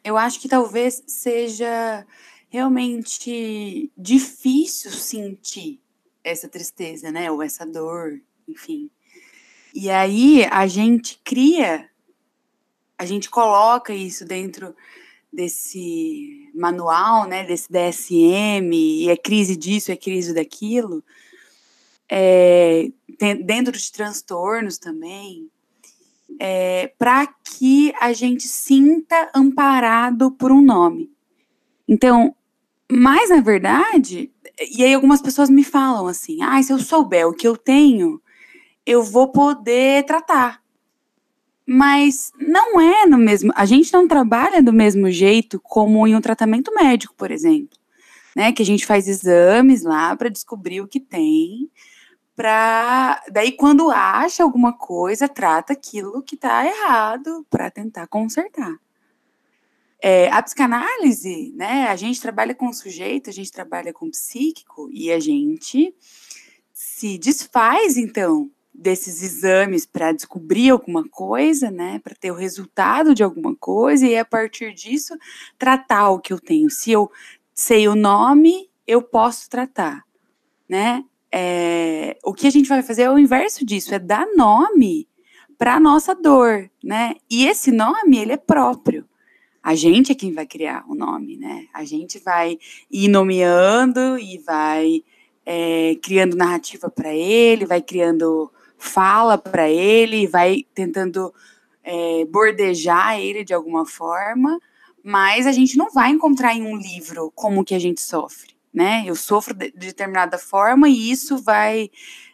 eu 0.04 0.16
acho 0.16 0.40
que 0.40 0.48
talvez 0.48 1.02
seja 1.08 2.06
realmente 2.48 3.90
difícil 3.98 4.92
sentir 4.92 5.80
essa 6.22 6.48
tristeza, 6.48 7.10
né? 7.10 7.30
Ou 7.30 7.42
essa 7.42 7.66
dor, 7.66 8.20
enfim. 8.48 8.88
E 9.74 9.90
aí 9.90 10.46
a 10.50 10.68
gente 10.68 11.20
cria, 11.24 11.90
a 12.96 13.04
gente 13.04 13.28
coloca 13.28 13.92
isso 13.92 14.24
dentro 14.24 14.74
desse 15.32 16.48
manual, 16.54 17.26
né? 17.26 17.44
Desse 17.44 17.68
DSM, 17.70 18.72
e 18.72 19.10
é 19.10 19.16
crise 19.16 19.56
disso, 19.56 19.90
é 19.90 19.96
crise 19.96 20.32
daquilo. 20.32 21.02
É, 22.08 22.88
dentro 23.44 23.76
de 23.76 23.90
transtornos 23.90 24.78
também, 24.78 25.50
é, 26.38 26.92
para 26.98 27.26
que 27.26 27.92
a 28.00 28.12
gente 28.12 28.46
sinta 28.46 29.30
amparado 29.34 30.30
por 30.32 30.52
um 30.52 30.60
nome. 30.60 31.10
Então, 31.88 32.34
mas 32.90 33.30
na 33.30 33.40
verdade, 33.40 34.30
e 34.70 34.84
aí 34.84 34.94
algumas 34.94 35.20
pessoas 35.20 35.50
me 35.50 35.64
falam 35.64 36.06
assim: 36.06 36.42
ah, 36.42 36.62
se 36.62 36.72
eu 36.72 36.78
souber 36.78 37.26
o 37.26 37.34
que 37.34 37.46
eu 37.46 37.56
tenho, 37.56 38.20
eu 38.84 39.02
vou 39.02 39.28
poder 39.28 40.04
tratar. 40.04 40.62
Mas 41.68 42.30
não 42.38 42.80
é 42.80 43.06
no 43.06 43.18
mesmo. 43.18 43.52
A 43.56 43.64
gente 43.64 43.92
não 43.92 44.06
trabalha 44.06 44.62
do 44.62 44.72
mesmo 44.72 45.10
jeito 45.10 45.60
como 45.60 46.06
em 46.06 46.14
um 46.14 46.20
tratamento 46.20 46.72
médico, 46.72 47.14
por 47.16 47.30
exemplo. 47.30 47.76
Né, 48.36 48.52
que 48.52 48.60
a 48.60 48.66
gente 48.66 48.84
faz 48.84 49.08
exames 49.08 49.82
lá 49.82 50.14
para 50.14 50.28
descobrir 50.28 50.82
o 50.82 50.86
que 50.86 51.00
tem 51.00 51.70
para 52.36 53.24
daí 53.32 53.52
quando 53.52 53.90
acha 53.90 54.42
alguma 54.42 54.74
coisa 54.76 55.26
trata 55.26 55.72
aquilo 55.72 56.22
que 56.22 56.34
está 56.34 56.66
errado 56.66 57.46
para 57.48 57.70
tentar 57.70 58.06
consertar. 58.06 58.76
É, 59.98 60.30
a 60.30 60.42
psicanálise, 60.42 61.52
né? 61.56 61.88
A 61.88 61.96
gente 61.96 62.20
trabalha 62.20 62.54
com 62.54 62.68
o 62.68 62.74
sujeito, 62.74 63.30
a 63.30 63.32
gente 63.32 63.50
trabalha 63.50 63.92
com 63.94 64.06
o 64.06 64.10
psíquico 64.10 64.90
e 64.92 65.10
a 65.10 65.18
gente 65.18 65.94
se 66.72 67.16
desfaz 67.16 67.96
então 67.96 68.50
desses 68.72 69.22
exames 69.22 69.86
para 69.86 70.12
descobrir 70.12 70.68
alguma 70.68 71.08
coisa, 71.08 71.70
né? 71.70 71.98
Para 72.00 72.14
ter 72.14 72.30
o 72.30 72.34
resultado 72.34 73.14
de 73.14 73.22
alguma 73.24 73.56
coisa 73.56 74.06
e 74.06 74.18
a 74.18 74.24
partir 74.24 74.74
disso 74.74 75.16
tratar 75.58 76.10
o 76.10 76.20
que 76.20 76.34
eu 76.34 76.38
tenho. 76.38 76.68
Se 76.68 76.92
eu 76.92 77.10
sei 77.54 77.88
o 77.88 77.94
nome, 77.94 78.68
eu 78.86 79.00
posso 79.00 79.48
tratar, 79.48 80.04
né? 80.68 81.02
É, 81.38 82.16
o 82.24 82.32
que 82.32 82.46
a 82.46 82.50
gente 82.50 82.66
vai 82.66 82.82
fazer 82.82 83.02
é 83.02 83.10
o 83.10 83.18
inverso 83.18 83.62
disso, 83.62 83.94
é 83.94 83.98
dar 83.98 84.26
nome 84.34 85.06
para 85.58 85.74
a 85.74 85.80
nossa 85.80 86.14
dor, 86.14 86.70
né? 86.82 87.14
E 87.30 87.46
esse 87.46 87.70
nome, 87.70 88.16
ele 88.16 88.32
é 88.32 88.38
próprio. 88.38 89.06
A 89.62 89.74
gente 89.74 90.10
é 90.10 90.14
quem 90.14 90.32
vai 90.32 90.46
criar 90.46 90.86
o 90.88 90.94
nome, 90.94 91.36
né? 91.36 91.66
A 91.74 91.84
gente 91.84 92.18
vai 92.20 92.58
ir 92.90 93.08
nomeando 93.08 94.18
e 94.18 94.38
vai 94.38 95.04
é, 95.44 95.96
criando 96.02 96.38
narrativa 96.38 96.88
para 96.88 97.14
ele, 97.14 97.66
vai 97.66 97.82
criando 97.82 98.50
fala 98.78 99.36
para 99.36 99.68
ele, 99.68 100.26
vai 100.26 100.64
tentando 100.74 101.34
é, 101.84 102.24
bordejar 102.24 103.20
ele 103.20 103.44
de 103.44 103.52
alguma 103.52 103.84
forma, 103.84 104.58
mas 105.04 105.46
a 105.46 105.52
gente 105.52 105.76
não 105.76 105.90
vai 105.90 106.10
encontrar 106.12 106.54
em 106.54 106.62
um 106.62 106.78
livro 106.78 107.30
como 107.34 107.62
que 107.62 107.74
a 107.74 107.78
gente 107.78 108.00
sofre 108.00 108.55
né? 108.76 109.04
Eu 109.06 109.16
sofro 109.16 109.54
de, 109.54 109.70
determinada 109.70 110.36
forma 110.36 110.86
e 110.86 111.10
isso 111.10 111.38
vai 111.38 111.90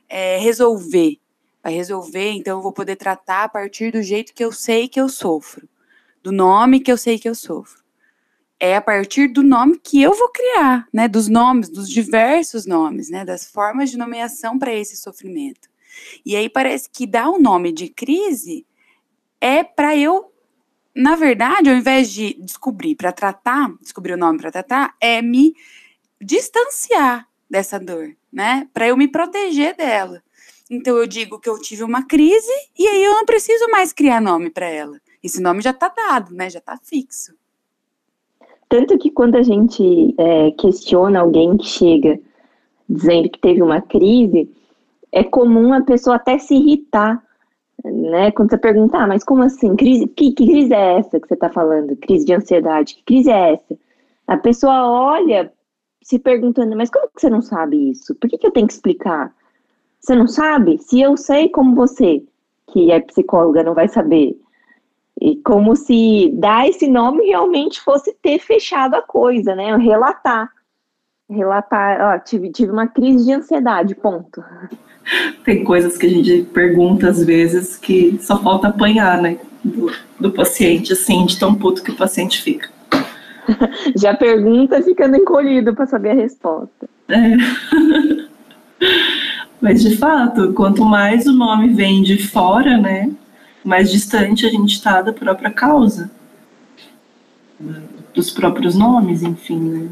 é, 0.09 0.39
resolver. 0.39 1.21
Vai 1.63 1.73
resolver, 1.73 2.33
então 2.33 2.59
eu 2.59 2.63
vou 2.63 2.73
poder 2.73 2.97
tratar 2.97 3.45
a 3.45 3.49
partir 3.49 3.93
do 3.93 4.03
jeito 4.03 4.35
que 4.35 4.45
eu 4.45 4.51
sei 4.51 4.89
que 4.89 5.01
eu 5.01 5.09
sofro, 5.09 5.69
do 6.21 6.33
nome 6.33 6.81
que 6.81 6.91
eu 6.91 6.97
sei 6.97 7.21
que 7.21 7.29
eu 7.29 7.37
sofro. 7.37 7.81
É 8.59 8.75
a 8.75 8.81
partir 8.81 9.29
do 9.29 9.45
nome 9.45 9.79
que 9.79 10.03
eu 10.03 10.13
vou 10.13 10.29
criar, 10.31 10.89
né? 10.93 11.07
Dos 11.07 11.29
nomes, 11.29 11.69
dos 11.69 11.89
diversos 11.89 12.67
nomes, 12.67 13.09
né? 13.09 13.25
Das 13.25 13.47
formas 13.47 13.93
de 13.93 13.97
nomeação 13.97 14.59
para 14.59 14.75
esse 14.75 14.97
sofrimento. 14.97 15.71
E 16.27 16.35
aí 16.35 16.49
parece 16.49 16.91
que 16.91 17.07
dar 17.07 17.29
o 17.29 17.37
um 17.37 17.41
nome 17.41 17.71
de 17.71 17.89
crise 17.89 18.67
é 19.41 19.63
para 19.63 19.97
eu 19.97 20.33
na 20.95 21.17
verdade, 21.17 21.71
ao 21.71 21.77
invés 21.77 22.13
de 22.13 22.35
descobrir 22.35 22.95
para 22.95 23.13
tratar, 23.13 23.73
descobrir 23.81 24.13
o 24.13 24.19
nome 24.19 24.39
para 24.39 24.53
tratar, 24.53 24.95
é 25.01 25.23
me 25.23 25.55
distanciar 26.23 27.27
dessa 27.51 27.79
dor, 27.79 28.15
né? 28.33 28.69
Para 28.73 28.89
eu 28.89 28.97
me 28.97 29.09
proteger 29.09 29.77
dela. 29.77 30.23
Então 30.71 30.97
eu 30.97 31.07
digo 31.07 31.39
que 31.39 31.49
eu 31.49 31.61
tive 31.61 31.83
uma 31.83 32.07
crise 32.07 32.53
e 32.79 32.87
aí 32.87 33.05
eu 33.05 33.13
não 33.13 33.27
preciso 33.27 33.69
mais 33.71 33.93
criar 33.93 34.21
nome 34.21 34.49
para 34.51 34.67
ela. 34.67 34.99
Esse 35.23 35.41
nome 35.41 35.61
já 35.61 35.71
está 35.71 35.89
dado, 35.89 36.35
né? 36.35 36.49
Já 36.49 36.59
está 36.59 36.79
fixo. 36.79 37.35
Tanto 38.69 38.97
que 38.99 39.11
quando 39.11 39.37
a 39.37 39.43
gente 39.43 40.15
é, 40.17 40.51
questiona 40.53 41.21
alguém 41.21 41.57
que 41.59 41.67
chega 41.67 42.19
dizendo 42.89 43.29
que 43.29 43.39
teve 43.39 43.63
uma 43.63 43.83
crise, 43.83 44.51
é 45.11 45.23
comum 45.23 45.75
a 45.75 45.83
pessoa 45.83 46.17
até 46.17 46.39
se 46.39 46.55
irritar 46.55 47.23
né? 47.85 48.31
Quando 48.31 48.51
você 48.51 48.59
perguntar, 48.59 49.05
ah, 49.05 49.07
mas 49.07 49.25
como 49.25 49.43
assim? 49.43 49.75
Crise, 49.75 50.07
que, 50.07 50.33
que 50.33 50.47
crise 50.47 50.73
é 50.73 50.99
essa 50.99 51.19
que 51.19 51.27
você 51.27 51.35
está 51.35 51.49
falando? 51.49 51.97
Crise 51.97 52.25
de 52.25 52.35
ansiedade? 52.35 52.95
Que 52.95 53.03
crise 53.03 53.31
é 53.31 53.55
essa? 53.55 53.77
A 54.27 54.37
pessoa 54.37 54.89
olha 54.89 55.53
se 56.03 56.19
perguntando, 56.19 56.77
mas 56.77 56.91
como 56.91 57.09
que 57.09 57.21
você 57.21 57.31
não 57.31 57.43
sabe 57.43 57.91
isso? 57.91 58.15
Por 58.15 58.29
que, 58.29 58.39
que 58.39 58.47
eu 58.47 58.51
tenho 58.51 58.67
que 58.67 58.73
explicar? 58.73 59.33
Você 60.01 60.15
não 60.15 60.27
sabe? 60.27 60.79
Se 60.79 61.01
eu 61.01 61.17
sei 61.17 61.49
como 61.49 61.75
você, 61.75 62.23
que 62.73 62.91
é 62.91 63.01
psicóloga, 63.01 63.63
não 63.63 63.75
vai 63.75 63.89
saber. 63.89 64.37
E 65.21 65.37
como 65.37 65.77
se 65.77 66.33
dar 66.35 66.69
esse 66.69 66.89
nome 66.89 67.27
realmente 67.27 67.81
fosse 67.81 68.13
ter 68.21 68.41
fechado 68.41 68.95
a 68.95 69.03
coisa, 69.03 69.55
né? 69.55 69.77
Relatar. 69.77 70.51
Relatar, 71.31 72.01
ó, 72.01 72.19
tive, 72.19 72.51
tive 72.51 72.73
uma 72.73 72.89
crise 72.89 73.25
de 73.25 73.33
ansiedade, 73.33 73.95
ponto. 73.95 74.43
Tem 75.45 75.63
coisas 75.63 75.97
que 75.97 76.07
a 76.07 76.11
gente 76.11 76.43
pergunta 76.53 77.09
às 77.09 77.25
vezes 77.25 77.77
que 77.77 78.19
só 78.21 78.43
falta 78.43 78.69
apanhar, 78.69 79.21
né? 79.21 79.39
Do, 79.63 79.93
do 80.19 80.33
paciente, 80.33 80.93
assim, 80.93 81.25
de 81.25 81.39
tão 81.39 81.55
puto 81.55 81.83
que 81.83 81.93
o 81.93 81.97
paciente 81.97 82.43
fica. 82.43 82.69
Já 83.97 84.15
pergunta 84.15 84.83
ficando 84.83 85.17
encolhido 85.17 85.75
para 85.75 85.87
saber 85.87 86.11
a 86.11 86.15
resposta. 86.15 86.89
É. 87.09 87.37
Mas 89.61 89.83
de 89.83 89.97
fato, 89.97 90.53
quanto 90.55 90.85
mais 90.85 91.27
o 91.27 91.33
nome 91.33 91.69
vem 91.69 92.03
de 92.03 92.19
fora, 92.19 92.77
né? 92.79 93.11
Mais 93.65 93.91
distante 93.93 94.45
a 94.45 94.51
gente 94.51 94.75
está 94.75 95.01
da 95.03 95.13
própria 95.13 95.51
causa. 95.51 96.11
Dos 98.13 98.33
próprios 98.33 98.75
nomes, 98.75 99.23
enfim, 99.23 99.61
né? 99.61 99.89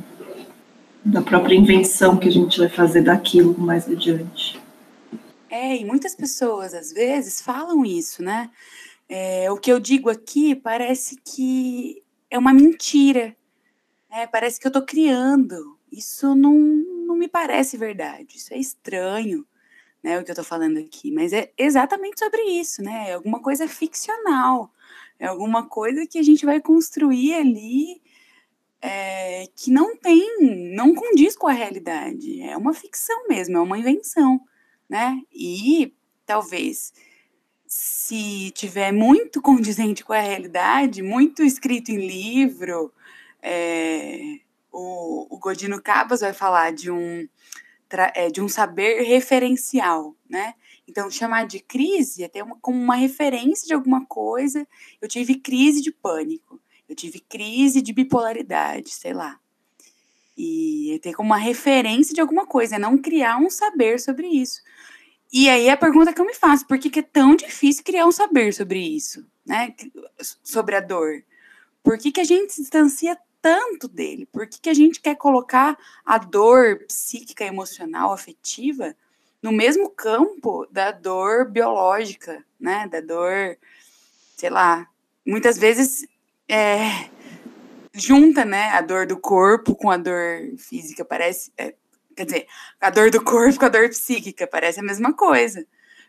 Da 1.04 1.22
própria 1.22 1.54
invenção 1.54 2.16
que 2.16 2.28
a 2.28 2.32
gente 2.32 2.58
vai 2.58 2.68
fazer 2.68 3.02
daquilo 3.02 3.54
mais 3.58 3.88
adiante. 3.88 4.60
É, 5.48 5.76
e 5.76 5.84
muitas 5.84 6.14
pessoas, 6.14 6.74
às 6.74 6.92
vezes, 6.92 7.40
falam 7.40 7.84
isso, 7.84 8.22
né? 8.22 8.50
É, 9.08 9.50
o 9.50 9.56
que 9.56 9.72
eu 9.72 9.80
digo 9.80 10.10
aqui 10.10 10.54
parece 10.54 11.16
que 11.24 12.02
é 12.30 12.38
uma 12.38 12.52
mentira. 12.52 13.34
É, 14.10 14.26
parece 14.26 14.58
que 14.58 14.66
eu 14.66 14.70
estou 14.70 14.84
criando. 14.84 15.78
Isso 15.90 16.34
não, 16.34 16.54
não 16.54 17.16
me 17.16 17.28
parece 17.28 17.76
verdade. 17.76 18.36
Isso 18.36 18.52
é 18.52 18.58
estranho, 18.58 19.46
né? 20.02 20.18
O 20.18 20.24
que 20.24 20.30
eu 20.30 20.34
estou 20.34 20.44
falando 20.44 20.78
aqui. 20.78 21.10
Mas 21.12 21.32
é 21.32 21.52
exatamente 21.56 22.18
sobre 22.18 22.42
isso, 22.42 22.82
né? 22.82 23.10
É 23.10 23.14
alguma 23.14 23.40
coisa 23.40 23.68
ficcional. 23.68 24.72
É 25.18 25.26
alguma 25.26 25.66
coisa 25.68 26.06
que 26.06 26.18
a 26.18 26.22
gente 26.22 26.44
vai 26.46 26.60
construir 26.60 27.34
ali 27.34 28.02
é, 28.82 29.46
que 29.54 29.70
não 29.70 29.96
tem, 29.96 30.74
não 30.74 30.94
condiz 30.94 31.36
com 31.36 31.46
a 31.46 31.52
realidade. 31.52 32.42
É 32.42 32.56
uma 32.56 32.72
ficção 32.72 33.28
mesmo, 33.28 33.58
é 33.58 33.60
uma 33.60 33.78
invenção 33.78 34.40
né? 34.90 35.22
E 35.32 35.94
talvez 36.26 36.92
se 37.64 38.50
tiver 38.50 38.90
muito 38.90 39.40
condizente 39.40 40.04
com 40.04 40.12
a 40.12 40.18
realidade, 40.18 41.00
muito 41.00 41.44
escrito 41.44 41.92
em 41.92 42.04
livro, 42.04 42.92
é, 43.42 44.40
o, 44.72 45.34
o 45.34 45.38
Godino 45.38 45.80
Cabas 45.82 46.20
vai 46.20 46.32
falar 46.32 46.72
de 46.72 46.90
um, 46.90 47.28
é, 48.14 48.30
de 48.30 48.40
um 48.40 48.48
saber 48.48 49.02
referencial, 49.02 50.14
né? 50.28 50.54
Então, 50.86 51.10
chamar 51.10 51.46
de 51.46 51.60
crise 51.60 52.24
é 52.24 52.28
ter 52.28 52.42
uma, 52.42 52.56
como 52.60 52.78
uma 52.78 52.96
referência 52.96 53.66
de 53.66 53.74
alguma 53.74 54.04
coisa. 54.06 54.66
Eu 55.00 55.08
tive 55.08 55.36
crise 55.36 55.80
de 55.80 55.92
pânico, 55.92 56.60
eu 56.88 56.96
tive 56.96 57.20
crise 57.20 57.80
de 57.80 57.92
bipolaridade, 57.92 58.90
sei 58.90 59.12
lá. 59.12 59.38
E 60.36 60.94
é 60.94 60.98
ter 60.98 61.14
como 61.14 61.28
uma 61.28 61.36
referência 61.36 62.14
de 62.14 62.20
alguma 62.20 62.46
coisa, 62.46 62.76
é 62.76 62.78
não 62.78 62.98
criar 62.98 63.36
um 63.38 63.48
saber 63.50 64.00
sobre 64.00 64.26
isso. 64.26 64.60
E 65.32 65.48
aí 65.48 65.68
a 65.70 65.76
pergunta 65.76 66.12
que 66.12 66.20
eu 66.20 66.26
me 66.26 66.34
faço, 66.34 66.66
por 66.66 66.78
que, 66.78 66.90
que 66.90 66.98
é 66.98 67.02
tão 67.02 67.36
difícil 67.36 67.84
criar 67.84 68.06
um 68.06 68.12
saber 68.12 68.52
sobre 68.52 68.80
isso, 68.80 69.24
né? 69.46 69.72
Sobre 70.42 70.74
a 70.74 70.80
dor? 70.80 71.22
Por 71.84 71.98
que, 71.98 72.10
que 72.10 72.20
a 72.20 72.24
gente 72.24 72.52
se 72.52 72.62
distancia 72.62 73.16
tanto 73.40 73.88
dele? 73.88 74.26
Por 74.26 74.46
que, 74.46 74.60
que 74.60 74.70
a 74.70 74.74
gente 74.74 75.00
quer 75.00 75.16
colocar 75.16 75.76
a 76.04 76.18
dor 76.18 76.84
psíquica, 76.86 77.44
emocional, 77.44 78.12
afetiva 78.12 78.94
no 79.42 79.52
mesmo 79.52 79.90
campo 79.90 80.66
da 80.70 80.90
dor 80.90 81.50
biológica, 81.50 82.44
né? 82.58 82.86
Da 82.88 83.00
dor, 83.00 83.56
sei 84.36 84.50
lá, 84.50 84.86
muitas 85.26 85.58
vezes 85.58 86.06
é, 86.48 87.08
junta, 87.94 88.44
né? 88.44 88.70
A 88.70 88.80
dor 88.80 89.06
do 89.06 89.18
corpo 89.18 89.74
com 89.74 89.90
a 89.90 89.96
dor 89.96 90.56
física. 90.58 91.04
Parece, 91.04 91.52
é, 91.56 91.74
Quer 92.20 92.24
dizer, 92.26 92.46
a 92.78 92.90
dor 92.90 93.10
do 93.10 93.24
corpo 93.24 93.58
com 93.58 93.64
a 93.64 93.70
dor 93.70 93.88
psíquica, 93.88 94.46
parece 94.46 94.80
a 94.80 94.82
mesma 94.82 95.12
coisa. 95.14 95.66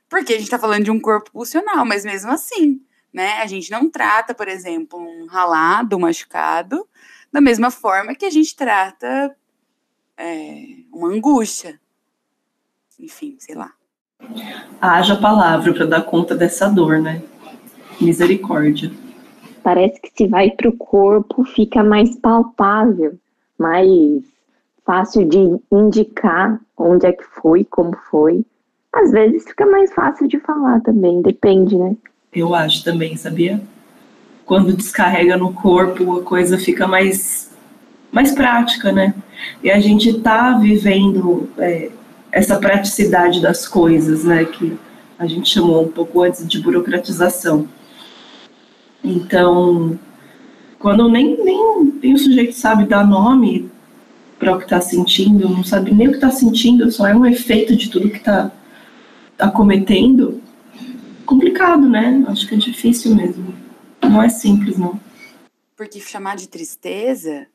Porque 0.10 0.34
a 0.34 0.36
gente 0.36 0.44
está 0.44 0.60
falando 0.60 0.84
de 0.84 0.92
um 0.92 1.00
corpo 1.00 1.32
pulsional, 1.32 1.86
mas 1.86 2.04
mesmo 2.04 2.30
assim, 2.32 2.82
né? 3.14 3.38
A 3.38 3.48
gente 3.48 3.72
não 3.72 3.90
trata, 3.90 4.36
por 4.36 4.50
exemplo, 4.50 5.00
um 5.00 5.26
ralado, 5.26 5.96
um 5.96 6.00
machucado, 6.00 6.86
da 7.32 7.40
mesma 7.40 7.72
forma 7.72 8.16
que 8.16 8.26
a 8.26 8.30
gente 8.30 8.56
trata 8.56 9.36
é, 10.18 10.66
uma 10.92 11.08
angústia. 11.08 11.80
Enfim, 13.00 13.36
sei 13.40 13.56
lá. 13.56 13.72
Haja 14.80 15.16
palavra 15.16 15.74
para 15.74 15.86
dar 15.86 16.04
conta 16.04 16.36
dessa 16.36 16.68
dor, 16.68 17.00
né? 17.00 17.22
Misericórdia. 18.00 18.92
Parece 19.64 20.00
que 20.02 20.12
se 20.16 20.28
vai 20.28 20.52
para 20.52 20.70
o 20.70 20.78
corpo 20.78 21.44
fica 21.44 21.84
mais 21.84 22.16
palpável, 22.16 23.18
mais 23.58 24.24
fácil 24.86 25.28
de 25.28 25.60
indicar 25.72 26.60
onde 26.78 27.06
é 27.06 27.12
que 27.12 27.24
foi, 27.24 27.64
como 27.64 27.96
foi. 28.10 28.46
Às 28.94 29.12
vezes 29.12 29.46
fica 29.46 29.66
mais 29.66 29.94
fácil 29.94 30.28
de 30.28 30.40
falar 30.40 30.82
também, 30.82 31.22
depende, 31.22 31.78
né? 31.78 31.96
Eu 32.34 32.54
acho 32.54 32.84
também, 32.84 33.16
sabia? 33.16 33.62
Quando 34.52 34.76
descarrega 34.76 35.38
no 35.38 35.54
corpo, 35.54 36.18
a 36.18 36.24
coisa 36.24 36.58
fica 36.58 36.86
mais, 36.86 37.50
mais 38.12 38.34
prática, 38.34 38.92
né? 38.92 39.14
E 39.64 39.72
a 39.72 39.80
gente 39.80 40.20
tá 40.20 40.58
vivendo 40.58 41.50
é, 41.58 41.90
essa 42.34 42.58
praticidade 42.58 43.42
das 43.42 43.66
coisas, 43.66 44.26
né? 44.26 44.44
Que 44.44 44.78
a 45.18 45.26
gente 45.26 45.50
chamou 45.50 45.86
um 45.86 45.88
pouco 45.88 46.22
antes 46.22 46.46
de 46.46 46.60
burocratização. 46.60 47.66
Então, 49.02 49.98
quando 50.78 51.08
nem, 51.08 51.42
nem, 51.42 51.94
nem 52.04 52.14
o 52.14 52.18
sujeito 52.18 52.54
sabe 52.54 52.84
dar 52.84 53.08
nome, 53.08 53.72
para 54.38 54.54
o 54.54 54.58
que 54.58 54.66
está 54.66 54.82
sentindo, 54.82 55.48
não 55.48 55.64
sabe 55.64 55.94
nem 55.94 56.08
o 56.08 56.12
que 56.12 56.18
está 56.18 56.30
sentindo, 56.30 56.92
só 56.92 57.08
é 57.08 57.16
um 57.16 57.26
efeito 57.26 57.74
de 57.74 57.90
tudo 57.90 58.10
que 58.10 58.18
está 58.18 58.52
tá 59.38 59.50
cometendo, 59.50 60.42
complicado, 61.26 61.88
né? 61.88 62.22
Acho 62.28 62.46
que 62.50 62.56
é 62.56 62.58
difícil 62.58 63.16
mesmo. 63.16 63.51
Não 64.04 64.22
é 64.22 64.30
simples, 64.30 64.78
não. 64.78 65.00
Porque 65.76 66.00
chamar 66.00 66.36
de 66.36 66.48
tristeza, 66.48 67.48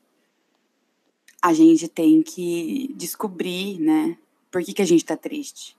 a 1.41 1.53
gente 1.53 1.87
tem 1.87 2.21
que 2.21 2.93
descobrir, 2.95 3.79
né? 3.79 4.17
Por 4.51 4.63
que, 4.63 4.73
que 4.73 4.81
a 4.81 4.85
gente 4.85 5.01
está 5.01 5.15
triste 5.15 5.77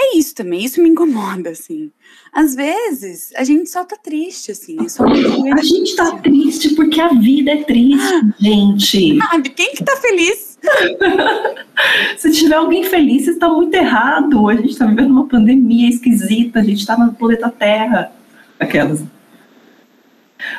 é 0.00 0.16
isso 0.16 0.34
também, 0.34 0.64
isso 0.64 0.80
me 0.80 0.88
incomoda, 0.88 1.50
assim. 1.50 1.90
Às 2.32 2.54
vezes, 2.54 3.32
a 3.36 3.42
gente 3.42 3.68
só 3.68 3.84
tá 3.84 3.96
triste, 3.96 4.52
assim. 4.52 4.76
É 4.80 4.88
só 4.88 5.04
a 5.04 5.62
gente 5.62 5.96
tá 5.96 6.16
triste 6.18 6.74
porque 6.76 7.00
a 7.00 7.08
vida 7.08 7.50
é 7.50 7.64
triste, 7.64 8.32
gente. 8.38 9.18
Sabe, 9.18 9.50
quem 9.50 9.74
que 9.74 9.82
tá 9.82 9.96
feliz? 9.96 10.56
Se 12.16 12.30
tiver 12.30 12.54
alguém 12.54 12.84
feliz, 12.84 13.24
você 13.24 13.32
está 13.32 13.48
muito 13.48 13.74
errado. 13.74 14.48
A 14.48 14.54
gente 14.54 14.70
está 14.70 14.86
vivendo 14.86 15.10
uma 15.10 15.26
pandemia 15.26 15.88
esquisita, 15.88 16.60
a 16.60 16.64
gente 16.64 16.78
está 16.78 16.96
no 16.96 17.12
planeta 17.12 17.50
Terra. 17.50 18.12
Aquelas. 18.58 19.02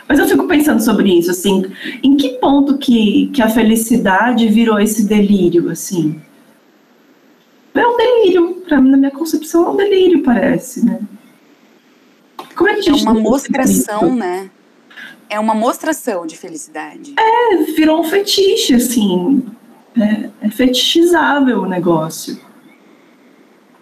Mas 0.07 0.19
eu 0.19 0.27
fico 0.27 0.47
pensando 0.47 0.81
sobre 0.81 1.17
isso, 1.17 1.31
assim, 1.31 1.71
em 2.03 2.17
que 2.17 2.29
ponto 2.39 2.77
que, 2.77 3.27
que 3.27 3.41
a 3.41 3.49
felicidade 3.49 4.47
virou 4.47 4.79
esse 4.79 5.07
delírio, 5.07 5.69
assim? 5.69 6.21
É 7.73 7.87
um 7.87 7.95
delírio, 7.95 8.55
para 8.67 8.81
mim, 8.81 8.91
na 8.91 8.97
minha 8.97 9.11
concepção, 9.11 9.65
é 9.65 9.69
um 9.69 9.75
delírio, 9.75 10.23
parece, 10.23 10.85
né? 10.85 10.99
Como 12.55 12.69
é 12.69 12.73
que 12.73 12.79
a 12.79 12.93
gente. 12.93 13.07
É 13.07 13.09
uma 13.09 13.19
mostração, 13.19 14.15
né? 14.15 14.49
É 15.29 15.39
uma 15.39 15.53
mostração 15.53 16.25
de 16.25 16.35
felicidade. 16.35 17.13
É, 17.17 17.55
virou 17.73 18.01
um 18.01 18.03
fetiche, 18.03 18.73
assim. 18.73 19.45
É, 19.97 20.29
é 20.47 20.49
fetichizável 20.49 21.61
o 21.61 21.69
negócio. 21.69 22.39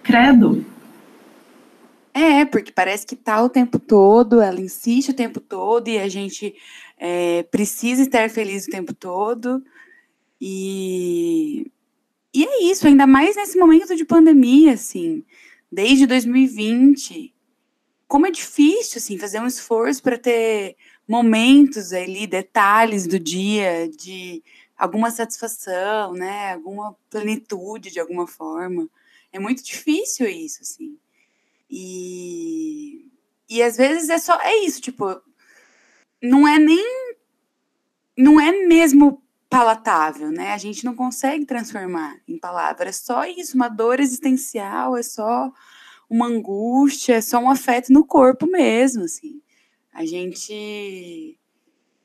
Credo. 0.04 0.64
É, 2.18 2.46
porque 2.46 2.72
parece 2.72 3.06
que 3.06 3.16
tá 3.16 3.44
o 3.44 3.50
tempo 3.50 3.78
todo, 3.78 4.42
ela 4.42 4.60
insiste 4.60 5.10
o 5.10 5.14
tempo 5.14 5.40
todo 5.40 5.88
e 5.88 6.00
a 6.00 6.08
gente 6.10 6.56
é, 6.98 7.44
precisa 7.44 8.02
estar 8.02 8.30
feliz 8.30 8.66
o 8.66 8.72
tempo 8.72 8.94
todo. 8.94 9.64
E 10.42 11.72
e 12.34 12.44
é 12.46 12.64
isso, 12.72 12.88
ainda 12.88 13.08
mais 13.08 13.36
nesse 13.36 13.58
momento 13.58 13.96
de 13.96 14.06
pandemia, 14.06 14.74
assim, 14.74 15.24
desde 15.72 16.06
2020. 16.06 17.34
Como 18.08 18.28
é 18.28 18.32
difícil, 18.32 19.00
assim, 19.00 19.18
fazer 19.18 19.40
um 19.40 19.48
esforço 19.48 20.04
para 20.04 20.18
ter 20.18 20.76
momentos 21.08 21.94
ali, 21.94 22.28
detalhes 22.28 23.08
do 23.08 23.20
dia, 23.20 23.90
de 23.90 24.44
alguma 24.78 25.12
satisfação, 25.12 26.14
né? 26.14 26.54
Alguma 26.54 26.96
plenitude 27.10 27.92
de 27.92 28.00
alguma 28.00 28.28
forma. 28.28 28.88
É 29.32 29.40
muito 29.40 29.64
difícil 29.64 30.28
isso, 30.28 30.62
assim. 30.62 30.98
E, 31.70 33.10
e 33.50 33.62
às 33.62 33.78
vezes 33.78 34.10
é 34.10 34.18
só, 34.18 34.40
é 34.42 34.64
isso, 34.64 34.82
tipo, 34.82 35.22
não 36.22 36.48
é 36.48 36.58
nem, 36.58 37.16
não 38.18 38.40
é 38.40 38.52
mesmo 38.66 39.22
palatável, 39.50 40.32
né? 40.32 40.54
A 40.54 40.58
gente 40.58 40.84
não 40.84 40.96
consegue 40.96 41.46
transformar 41.46 42.18
em 42.28 42.38
palavras, 42.38 42.90
é 42.90 43.06
só 43.06 43.26
isso, 43.26 43.56
uma 43.56 43.70
dor 43.70 44.00
existencial, 44.00 44.98
é 44.98 45.04
só 45.04 45.52
uma 46.10 46.28
angústia, 46.28 47.16
é 47.16 47.22
só 47.22 47.40
um 47.40 47.50
afeto 47.50 47.92
no 47.92 48.06
corpo 48.06 48.46
mesmo, 48.48 49.04
assim. 49.04 49.42
A 49.94 50.06
gente 50.06 51.38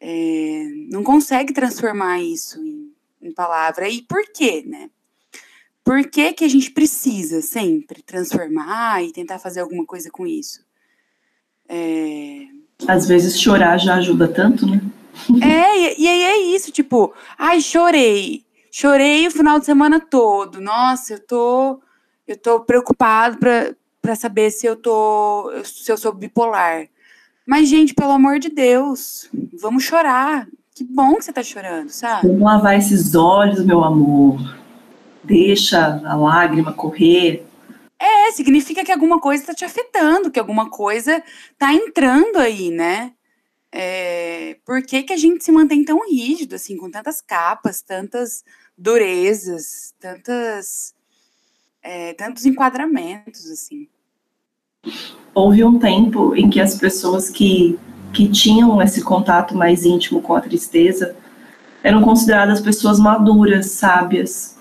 é, 0.00 0.64
não 0.90 1.04
consegue 1.04 1.52
transformar 1.52 2.20
isso 2.20 2.60
em, 2.64 2.92
em 3.20 3.32
palavra. 3.32 3.88
E 3.88 4.02
por 4.02 4.24
quê, 4.32 4.64
né? 4.66 4.90
Por 5.84 6.06
que, 6.06 6.32
que 6.32 6.44
a 6.44 6.48
gente 6.48 6.70
precisa 6.70 7.40
sempre 7.40 8.02
transformar 8.02 9.02
e 9.02 9.12
tentar 9.12 9.38
fazer 9.38 9.60
alguma 9.60 9.84
coisa 9.84 10.10
com 10.10 10.26
isso? 10.26 10.64
É... 11.68 12.46
Às 12.86 13.06
vezes 13.06 13.40
chorar 13.40 13.78
já 13.78 13.94
ajuda 13.94 14.28
tanto, 14.28 14.66
né? 14.66 14.80
É, 15.42 16.00
e 16.00 16.08
aí 16.08 16.22
é 16.22 16.38
isso, 16.54 16.70
tipo, 16.70 17.12
ai, 17.38 17.60
chorei. 17.60 18.44
Chorei 18.70 19.26
o 19.26 19.30
final 19.30 19.58
de 19.58 19.66
semana 19.66 20.00
todo. 20.00 20.60
Nossa, 20.60 21.14
eu 21.14 21.20
tô 21.20 21.80
eu 22.26 22.36
tô 22.36 22.60
preocupado 22.60 23.36
para 24.00 24.14
saber 24.14 24.50
se 24.50 24.66
eu 24.66 24.76
tô 24.76 25.50
se 25.64 25.90
eu 25.90 25.98
sou 25.98 26.12
bipolar. 26.12 26.86
Mas 27.46 27.68
gente, 27.68 27.92
pelo 27.92 28.12
amor 28.12 28.38
de 28.38 28.48
Deus, 28.48 29.28
vamos 29.60 29.84
chorar. 29.84 30.48
Que 30.74 30.84
bom 30.84 31.16
que 31.16 31.24
você 31.24 31.32
tá 31.32 31.42
chorando, 31.42 31.90
sabe? 31.90 32.28
Vamos 32.28 32.42
lavar 32.42 32.78
esses 32.78 33.14
olhos, 33.14 33.64
meu 33.64 33.84
amor. 33.84 34.61
Deixa 35.24 36.00
a 36.04 36.14
lágrima 36.14 36.72
correr. 36.72 37.46
É, 37.98 38.32
significa 38.32 38.84
que 38.84 38.90
alguma 38.90 39.20
coisa 39.20 39.42
está 39.42 39.54
te 39.54 39.64
afetando, 39.64 40.30
que 40.30 40.40
alguma 40.40 40.68
coisa 40.68 41.22
tá 41.56 41.72
entrando 41.72 42.38
aí, 42.38 42.70
né? 42.70 43.12
É, 43.70 44.56
por 44.66 44.82
que, 44.82 45.02
que 45.04 45.12
a 45.12 45.16
gente 45.16 45.44
se 45.44 45.52
mantém 45.52 45.84
tão 45.84 46.06
rígido, 46.10 46.56
assim, 46.56 46.76
com 46.76 46.90
tantas 46.90 47.20
capas, 47.22 47.80
tantas 47.80 48.44
durezas, 48.76 49.94
tantas, 50.00 50.94
é, 51.82 52.12
tantos 52.14 52.44
enquadramentos, 52.44 53.48
assim? 53.50 53.88
Houve 55.32 55.64
um 55.64 55.78
tempo 55.78 56.34
em 56.34 56.50
que 56.50 56.60
as 56.60 56.74
pessoas 56.74 57.30
que, 57.30 57.78
que 58.12 58.28
tinham 58.28 58.82
esse 58.82 59.02
contato 59.02 59.56
mais 59.56 59.84
íntimo 59.84 60.20
com 60.20 60.34
a 60.34 60.40
tristeza 60.40 61.16
eram 61.82 62.02
consideradas 62.02 62.60
pessoas 62.60 62.98
maduras, 62.98 63.70
sábias, 63.70 64.51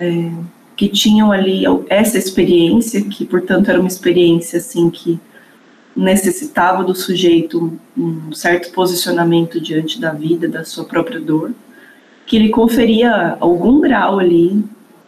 é, 0.00 0.32
que 0.76 0.88
tinham 0.88 1.30
ali 1.30 1.64
essa 1.88 2.16
experiência, 2.16 3.02
que 3.02 3.26
portanto 3.26 3.68
era 3.68 3.78
uma 3.78 3.88
experiência 3.88 4.58
assim 4.58 4.88
que 4.88 5.20
necessitava 5.94 6.82
do 6.82 6.94
sujeito 6.94 7.78
um 7.96 8.32
certo 8.32 8.72
posicionamento 8.72 9.60
diante 9.60 10.00
da 10.00 10.12
vida, 10.12 10.48
da 10.48 10.64
sua 10.64 10.84
própria 10.84 11.20
dor, 11.20 11.52
que 12.26 12.38
lhe 12.38 12.48
conferia 12.48 13.36
algum 13.40 13.80
grau 13.80 14.18
ali, 14.18 14.64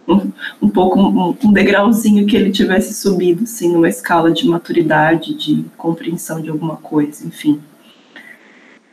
um, 0.07 0.31
um 0.61 0.69
pouco 0.69 1.01
um, 1.01 1.37
um 1.43 1.53
degrauzinho 1.53 2.27
que 2.27 2.37
ele 2.37 2.51
tivesse 2.51 2.93
subido, 2.95 3.45
assim, 3.45 3.73
numa 3.73 3.89
escala 3.89 4.31
de 4.31 4.47
maturidade, 4.47 5.33
de 5.35 5.65
compreensão 5.77 6.41
de 6.43 6.51
alguma 6.51 6.77
coisa, 6.77 7.27
enfim. 7.27 7.61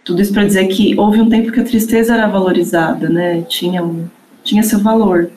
Tudo 0.03 0.21
isso 0.21 0.31
para 0.31 0.45
dizer 0.45 0.67
que 0.67 0.97
houve 0.97 1.19
um 1.19 1.29
tempo 1.29 1.51
que 1.51 1.59
a 1.59 1.63
tristeza 1.63 2.13
era 2.13 2.27
valorizada, 2.27 3.09
né? 3.09 3.41
Tinha, 3.41 3.83
um, 3.83 4.07
tinha 4.43 4.63
seu 4.63 4.79
valor, 4.79 5.31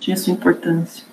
tinha 0.00 0.16
sua 0.16 0.32
importância. 0.32 1.04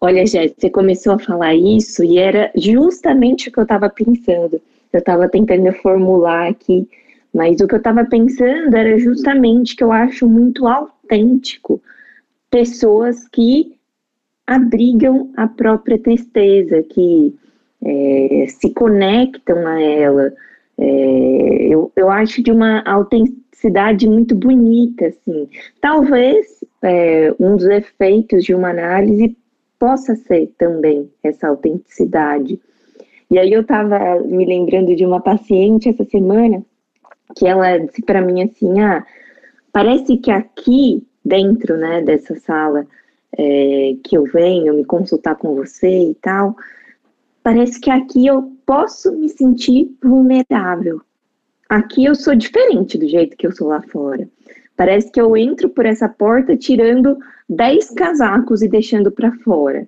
Olha, 0.00 0.26
Jéssica, 0.26 0.54
você 0.58 0.70
começou 0.70 1.12
a 1.14 1.18
falar 1.18 1.54
isso 1.54 2.02
e 2.02 2.18
era 2.18 2.50
justamente 2.56 3.48
o 3.48 3.52
que 3.52 3.58
eu 3.58 3.62
estava 3.62 3.88
pensando. 3.88 4.60
Eu 4.92 4.98
estava 4.98 5.28
tentando 5.28 5.72
formular 5.74 6.48
aqui, 6.48 6.88
mas 7.32 7.60
o 7.60 7.68
que 7.68 7.74
eu 7.74 7.78
estava 7.78 8.04
pensando 8.04 8.74
era 8.74 8.98
justamente 8.98 9.76
que 9.76 9.84
eu 9.84 9.92
acho 9.92 10.28
muito 10.28 10.66
autêntico 10.66 11.80
pessoas 12.50 13.26
que 13.28 13.76
abrigam 14.46 15.30
a 15.36 15.46
própria 15.46 15.98
tristeza, 15.98 16.82
que 16.82 17.34
é, 17.82 18.46
se 18.48 18.70
conectam 18.70 19.66
a 19.66 19.80
ela. 19.80 20.32
É, 20.76 21.66
eu, 21.68 21.92
eu 21.96 22.10
acho 22.10 22.42
de 22.42 22.50
uma 22.50 22.82
autenticidade 22.82 24.08
muito 24.08 24.34
bonita, 24.34 25.06
assim. 25.06 25.48
Talvez 25.80 26.61
é, 26.82 27.34
um 27.38 27.56
dos 27.56 27.66
efeitos 27.66 28.44
de 28.44 28.54
uma 28.54 28.70
análise 28.70 29.36
possa 29.78 30.14
ser 30.14 30.52
também 30.58 31.10
essa 31.22 31.48
autenticidade. 31.48 32.60
E 33.30 33.38
aí 33.38 33.52
eu 33.52 33.62
estava 33.62 34.20
me 34.20 34.44
lembrando 34.44 34.94
de 34.94 35.06
uma 35.06 35.20
paciente 35.20 35.88
essa 35.88 36.04
semana 36.04 36.64
que 37.34 37.46
ela 37.46 37.78
disse 37.78 38.02
para 38.02 38.20
mim 38.20 38.42
assim, 38.42 38.80
ah, 38.80 39.04
parece 39.72 40.18
que 40.18 40.30
aqui 40.30 41.06
dentro, 41.24 41.76
né, 41.76 42.02
dessa 42.02 42.34
sala 42.36 42.86
é, 43.36 43.96
que 44.04 44.16
eu 44.16 44.24
venho 44.24 44.74
me 44.74 44.84
consultar 44.84 45.36
com 45.36 45.54
você 45.54 46.10
e 46.10 46.14
tal, 46.16 46.54
parece 47.42 47.80
que 47.80 47.90
aqui 47.90 48.26
eu 48.26 48.52
posso 48.66 49.12
me 49.12 49.28
sentir 49.28 49.90
vulnerável. 50.02 51.00
Aqui 51.68 52.04
eu 52.04 52.14
sou 52.14 52.34
diferente 52.34 52.98
do 52.98 53.08
jeito 53.08 53.36
que 53.36 53.46
eu 53.46 53.52
sou 53.52 53.68
lá 53.68 53.80
fora. 53.82 54.28
Parece 54.82 55.12
que 55.12 55.20
eu 55.20 55.36
entro 55.36 55.68
por 55.68 55.86
essa 55.86 56.08
porta 56.08 56.56
tirando 56.56 57.16
10 57.48 57.90
casacos 57.90 58.62
e 58.62 58.68
deixando 58.68 59.12
para 59.12 59.30
fora. 59.30 59.86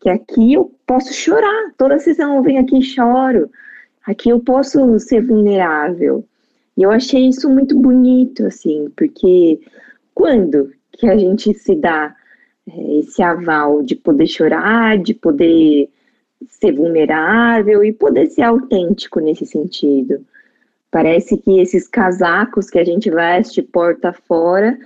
Que 0.00 0.08
aqui 0.08 0.52
eu 0.52 0.70
posso 0.86 1.12
chorar. 1.12 1.72
Toda 1.76 1.98
sessão 1.98 2.36
eu 2.36 2.42
venho 2.44 2.60
aqui 2.60 2.78
e 2.78 2.82
choro. 2.82 3.50
Aqui 4.06 4.28
eu 4.28 4.38
posso 4.38 5.00
ser 5.00 5.20
vulnerável. 5.20 6.24
E 6.76 6.84
eu 6.84 6.92
achei 6.92 7.26
isso 7.28 7.50
muito 7.50 7.76
bonito, 7.76 8.46
assim, 8.46 8.88
porque 8.96 9.58
quando 10.14 10.70
que 10.92 11.08
a 11.08 11.16
gente 11.16 11.52
se 11.52 11.74
dá 11.74 12.14
é, 12.68 12.98
esse 13.00 13.20
aval 13.24 13.82
de 13.82 13.96
poder 13.96 14.28
chorar, 14.28 14.96
de 14.96 15.12
poder 15.12 15.90
ser 16.48 16.70
vulnerável 16.70 17.82
e 17.82 17.92
poder 17.92 18.28
ser 18.28 18.42
autêntico 18.42 19.18
nesse 19.18 19.44
sentido? 19.44 20.24
Parece 20.96 21.36
que 21.36 21.60
esses 21.60 21.86
casacos 21.86 22.70
que 22.70 22.78
a 22.78 22.84
gente 22.84 23.10
veste 23.10 23.60
porta 23.60 24.14
fora 24.14 24.78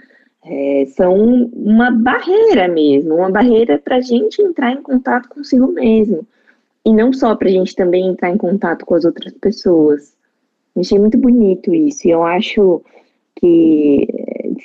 é, 0.44 0.84
são 0.96 1.44
uma 1.52 1.92
barreira 1.92 2.66
mesmo, 2.66 3.14
uma 3.14 3.30
barreira 3.30 3.78
para 3.78 3.98
a 3.98 4.00
gente 4.00 4.42
entrar 4.42 4.72
em 4.72 4.82
contato 4.82 5.28
consigo 5.28 5.68
mesmo. 5.68 6.26
E 6.84 6.92
não 6.92 7.12
só 7.12 7.36
para 7.36 7.46
a 7.46 7.52
gente 7.52 7.76
também 7.76 8.08
entrar 8.08 8.28
em 8.28 8.36
contato 8.36 8.84
com 8.84 8.96
as 8.96 9.04
outras 9.04 9.32
pessoas. 9.34 10.16
Achei 10.76 10.98
muito 10.98 11.16
bonito 11.16 11.72
isso. 11.72 12.08
E 12.08 12.10
eu 12.10 12.24
acho 12.24 12.82
que 13.36 14.08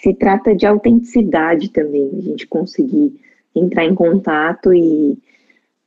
se 0.02 0.16
trata 0.16 0.56
de 0.56 0.66
autenticidade 0.66 1.70
também, 1.70 2.10
a 2.18 2.22
gente 2.22 2.48
conseguir 2.48 3.22
entrar 3.54 3.86
em 3.86 3.94
contato 3.94 4.74
e, 4.74 5.16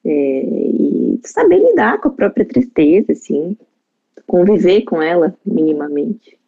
é, 0.05 0.41
e 0.41 1.21
saber 1.25 1.59
lidar 1.59 2.01
com 2.01 2.07
a 2.07 2.13
própria 2.13 2.45
tristeza, 2.45 3.11
assim, 3.11 3.57
conviver 4.27 4.83
com 4.83 5.03
ela 5.03 5.35
minimamente. 5.45 6.39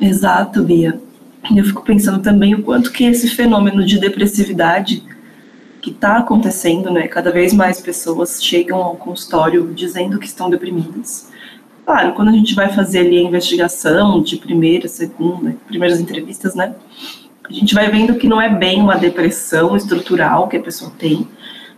Exato, 0.00 0.62
Bia. 0.62 1.00
Eu 1.54 1.64
fico 1.64 1.82
pensando 1.82 2.22
também 2.22 2.54
o 2.54 2.62
quanto 2.62 2.92
que 2.92 3.04
esse 3.04 3.28
fenômeno 3.28 3.84
de 3.84 3.98
depressividade 3.98 5.02
que 5.80 5.90
está 5.90 6.16
acontecendo, 6.16 6.90
né? 6.90 7.06
Cada 7.06 7.30
vez 7.30 7.52
mais 7.52 7.80
pessoas 7.80 8.42
chegam 8.42 8.82
ao 8.82 8.96
consultório 8.96 9.72
dizendo 9.72 10.18
que 10.18 10.26
estão 10.26 10.50
deprimidas. 10.50 11.30
Claro, 11.84 12.14
quando 12.14 12.28
a 12.28 12.32
gente 12.32 12.54
vai 12.54 12.72
fazer 12.72 13.00
ali 13.00 13.18
a 13.18 13.22
investigação 13.22 14.20
de 14.20 14.36
primeira, 14.36 14.88
segunda, 14.88 15.54
primeiras 15.68 16.00
entrevistas, 16.00 16.56
né? 16.56 16.74
A 17.48 17.52
gente 17.52 17.72
vai 17.72 17.88
vendo 17.88 18.16
que 18.16 18.26
não 18.26 18.42
é 18.42 18.48
bem 18.48 18.80
uma 18.80 18.96
depressão 18.96 19.76
estrutural 19.76 20.48
que 20.48 20.56
a 20.56 20.62
pessoa 20.62 20.90
tem, 20.98 21.28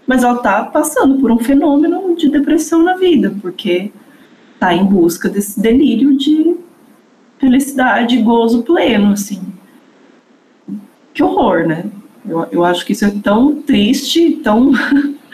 mas 0.06 0.24
ela 0.24 0.36
está 0.36 0.64
passando 0.64 1.18
por 1.18 1.30
um 1.30 1.38
fenômeno 1.38 2.16
de 2.16 2.30
depressão 2.30 2.82
na 2.82 2.96
vida, 2.96 3.34
porque 3.42 3.92
está 4.58 4.74
em 4.74 4.84
busca 4.84 5.28
desse 5.28 5.60
delírio 5.60 6.16
de 6.16 6.56
felicidade, 7.38 8.20
gozo 8.22 8.62
pleno, 8.62 9.12
assim 9.12 9.58
que 11.18 11.22
horror, 11.24 11.66
né? 11.66 11.84
Eu, 12.24 12.46
eu 12.52 12.64
acho 12.64 12.86
que 12.86 12.92
isso 12.92 13.04
é 13.04 13.10
tão 13.10 13.60
triste, 13.60 14.36
tão, 14.36 14.70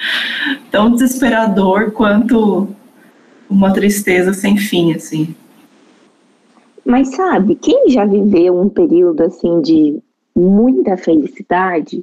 tão 0.72 0.92
desesperador 0.92 1.90
quanto 1.90 2.68
uma 3.50 3.70
tristeza 3.70 4.32
sem 4.32 4.56
fim, 4.56 4.94
assim. 4.94 5.34
Mas 6.86 7.14
sabe, 7.14 7.54
quem 7.54 7.90
já 7.90 8.06
viveu 8.06 8.58
um 8.58 8.70
período 8.70 9.24
assim 9.24 9.60
de 9.60 9.98
muita 10.34 10.96
felicidade, 10.96 12.02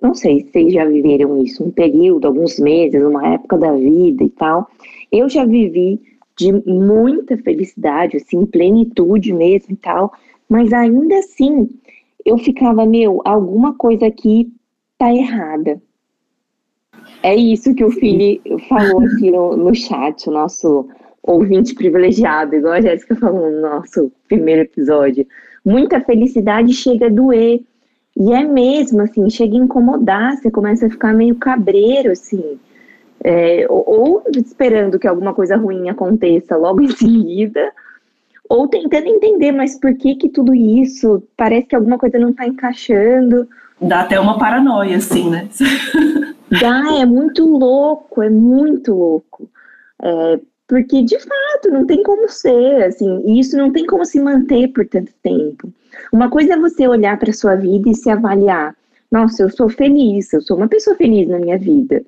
não 0.00 0.14
sei 0.14 0.40
se 0.40 0.50
vocês 0.50 0.72
já 0.72 0.84
viveram 0.84 1.42
isso, 1.42 1.64
um 1.64 1.70
período, 1.70 2.26
alguns 2.26 2.58
meses, 2.58 3.02
uma 3.02 3.34
época 3.34 3.58
da 3.58 3.72
vida 3.72 4.24
e 4.24 4.30
tal. 4.30 4.68
Eu 5.12 5.28
já 5.28 5.44
vivi 5.44 6.00
de 6.36 6.52
muita 6.52 7.36
felicidade, 7.36 8.16
assim, 8.16 8.46
plenitude 8.46 9.32
mesmo 9.32 9.74
e 9.74 9.76
tal, 9.76 10.12
mas 10.48 10.72
ainda 10.72 11.18
assim 11.18 11.68
eu 12.24 12.38
ficava, 12.38 12.86
meu, 12.86 13.20
alguma 13.24 13.74
coisa 13.74 14.06
aqui 14.06 14.50
tá 14.98 15.12
errada. 15.12 15.80
É 17.22 17.34
isso 17.34 17.74
que 17.74 17.84
o 17.84 17.90
Fili 17.90 18.40
falou 18.68 19.02
aqui 19.02 19.30
no, 19.30 19.56
no 19.56 19.74
chat, 19.74 20.28
o 20.28 20.32
nosso 20.32 20.88
ouvinte 21.22 21.74
privilegiado, 21.74 22.54
igual 22.54 22.74
a 22.74 22.80
Jéssica 22.80 23.14
falou 23.16 23.50
no 23.50 23.60
nosso 23.60 24.10
primeiro 24.28 24.62
episódio. 24.62 25.26
Muita 25.64 26.00
felicidade 26.00 26.72
chega 26.72 27.06
a 27.06 27.10
doer. 27.10 27.60
E 28.20 28.34
é 28.34 28.44
mesmo, 28.44 29.00
assim, 29.00 29.30
chega 29.30 29.56
a 29.56 29.60
incomodar, 29.60 30.36
você 30.36 30.50
começa 30.50 30.86
a 30.86 30.90
ficar 30.90 31.14
meio 31.14 31.36
cabreiro, 31.36 32.12
assim. 32.12 32.60
É, 33.24 33.64
ou 33.70 34.22
esperando 34.36 34.98
que 34.98 35.08
alguma 35.08 35.32
coisa 35.32 35.56
ruim 35.56 35.88
aconteça 35.88 36.54
logo 36.54 36.82
em 36.84 36.90
seguida, 36.90 37.72
ou 38.46 38.68
tentando 38.68 39.06
entender, 39.06 39.52
mas 39.52 39.80
por 39.80 39.94
que 39.94 40.16
que 40.16 40.28
tudo 40.28 40.54
isso? 40.54 41.22
Parece 41.34 41.68
que 41.68 41.74
alguma 41.74 41.96
coisa 41.96 42.18
não 42.18 42.28
está 42.28 42.46
encaixando. 42.46 43.48
Dá 43.80 44.00
até 44.00 44.20
uma 44.20 44.36
paranoia, 44.38 44.98
assim, 44.98 45.30
né? 45.30 45.48
Dá, 46.60 47.00
é 47.00 47.06
muito 47.06 47.46
louco, 47.46 48.22
é 48.22 48.28
muito 48.28 48.92
louco. 48.92 49.48
É, 50.02 50.40
porque, 50.68 51.02
de 51.02 51.18
fato, 51.18 51.70
não 51.70 51.86
tem 51.86 52.02
como 52.02 52.28
ser, 52.28 52.84
assim, 52.84 53.22
e 53.24 53.40
isso 53.40 53.56
não 53.56 53.72
tem 53.72 53.86
como 53.86 54.04
se 54.04 54.20
manter 54.20 54.68
por 54.68 54.86
tanto 54.86 55.10
tempo. 55.22 55.72
Uma 56.12 56.28
coisa 56.28 56.54
é 56.54 56.58
você 56.58 56.88
olhar 56.88 57.18
para 57.18 57.32
sua 57.32 57.54
vida 57.54 57.88
e 57.88 57.94
se 57.94 58.10
avaliar. 58.10 58.74
Nossa, 59.10 59.42
eu 59.42 59.50
sou 59.50 59.68
feliz, 59.68 60.32
eu 60.32 60.40
sou 60.40 60.56
uma 60.56 60.68
pessoa 60.68 60.96
feliz 60.96 61.28
na 61.28 61.38
minha 61.38 61.58
vida. 61.58 62.02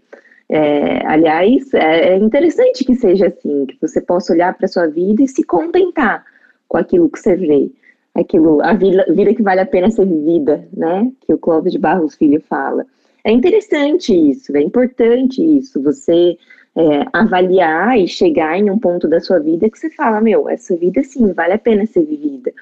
É, 0.49 1.07
aliás, 1.07 1.73
é, 1.73 2.11
é 2.11 2.17
interessante 2.17 2.85
que 2.85 2.95
seja 2.95 3.29
assim, 3.29 3.67
que 3.67 3.77
você 3.81 4.01
possa 4.01 4.33
olhar 4.33 4.55
para 4.55 4.69
sua 4.69 4.87
vida 4.87 5.23
e 5.23 5.29
se 5.29 5.43
contentar 5.43 6.25
com 6.69 6.77
aquilo 6.77 7.09
que 7.09 7.19
você 7.19 7.37
vê, 7.37 7.71
aquilo, 8.15 8.63
a 8.63 8.73
vida, 8.73 9.05
vida 9.09 9.35
que 9.35 9.43
vale 9.43 9.61
a 9.61 9.67
pena 9.67 9.91
ser 9.91 10.07
vivida, 10.07 10.67
né? 10.73 11.11
Que 11.21 11.33
o 11.33 11.39
Clóvis 11.39 11.73
de 11.73 11.79
Barros 11.79 12.15
Filho 12.15 12.41
fala. 12.41 12.85
É 13.25 13.31
interessante 13.31 14.13
isso, 14.13 14.55
é 14.57 14.61
importante 14.61 15.43
isso, 15.43 15.83
você 15.83 16.37
é, 16.77 17.07
avaliar 17.13 17.99
e 17.99 18.09
chegar 18.09 18.59
em 18.59 18.71
um 18.71 18.79
ponto 18.79 19.07
da 19.09 19.21
sua 19.21 19.39
vida 19.39 19.71
que 19.71 19.79
você 19.79 19.91
fala, 19.91 20.21
meu, 20.21 20.49
essa 20.49 20.77
vida 20.77 21.03
sim, 21.05 21.33
vale 21.33 21.53
a 21.53 21.59
pena 21.59 21.87
ser 21.87 22.05
vivida. 22.05 22.53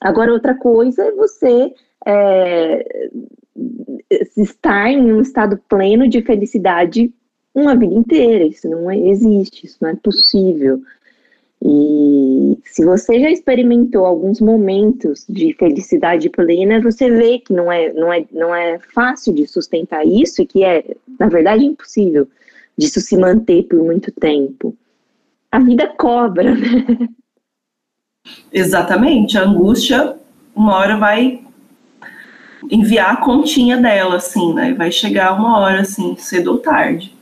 Agora, 0.00 0.32
outra 0.32 0.54
coisa 0.54 1.04
é 1.04 1.12
você 1.12 1.72
é, 2.06 3.08
estar 4.36 4.90
em 4.90 5.12
um 5.12 5.20
estado 5.20 5.58
pleno 5.68 6.08
de 6.08 6.22
felicidade 6.22 7.12
uma 7.54 7.76
vida 7.76 7.94
inteira. 7.94 8.44
Isso 8.44 8.68
não 8.68 8.90
existe, 8.90 9.66
isso 9.66 9.78
não 9.80 9.90
é 9.90 9.94
possível. 9.94 10.82
E 11.62 12.58
se 12.64 12.84
você 12.84 13.18
já 13.20 13.30
experimentou 13.30 14.04
alguns 14.04 14.40
momentos 14.40 15.24
de 15.28 15.54
felicidade 15.54 16.28
plena, 16.28 16.80
você 16.80 17.08
vê 17.10 17.38
que 17.38 17.54
não 17.54 17.72
é, 17.72 17.90
não 17.92 18.12
é, 18.12 18.26
não 18.32 18.54
é 18.54 18.78
fácil 18.78 19.32
de 19.32 19.46
sustentar 19.46 20.06
isso 20.06 20.42
e 20.42 20.46
que 20.46 20.62
é, 20.62 20.84
na 21.18 21.28
verdade, 21.28 21.64
impossível 21.64 22.28
disso 22.76 23.00
se 23.00 23.16
manter 23.16 23.62
por 23.64 23.82
muito 23.82 24.12
tempo. 24.12 24.76
A 25.50 25.58
vida 25.58 25.86
cobra, 25.96 26.54
né? 26.54 27.08
Exatamente. 28.52 29.36
A 29.36 29.42
angústia, 29.42 30.16
uma 30.54 30.74
hora 30.74 30.96
vai 30.96 31.40
enviar 32.70 33.12
a 33.12 33.16
continha 33.16 33.76
dela, 33.76 34.16
assim, 34.16 34.54
né? 34.54 34.72
Vai 34.74 34.90
chegar 34.90 35.34
uma 35.34 35.58
hora, 35.58 35.80
assim, 35.80 36.16
cedo 36.16 36.52
ou 36.52 36.58
tarde. 36.58 37.12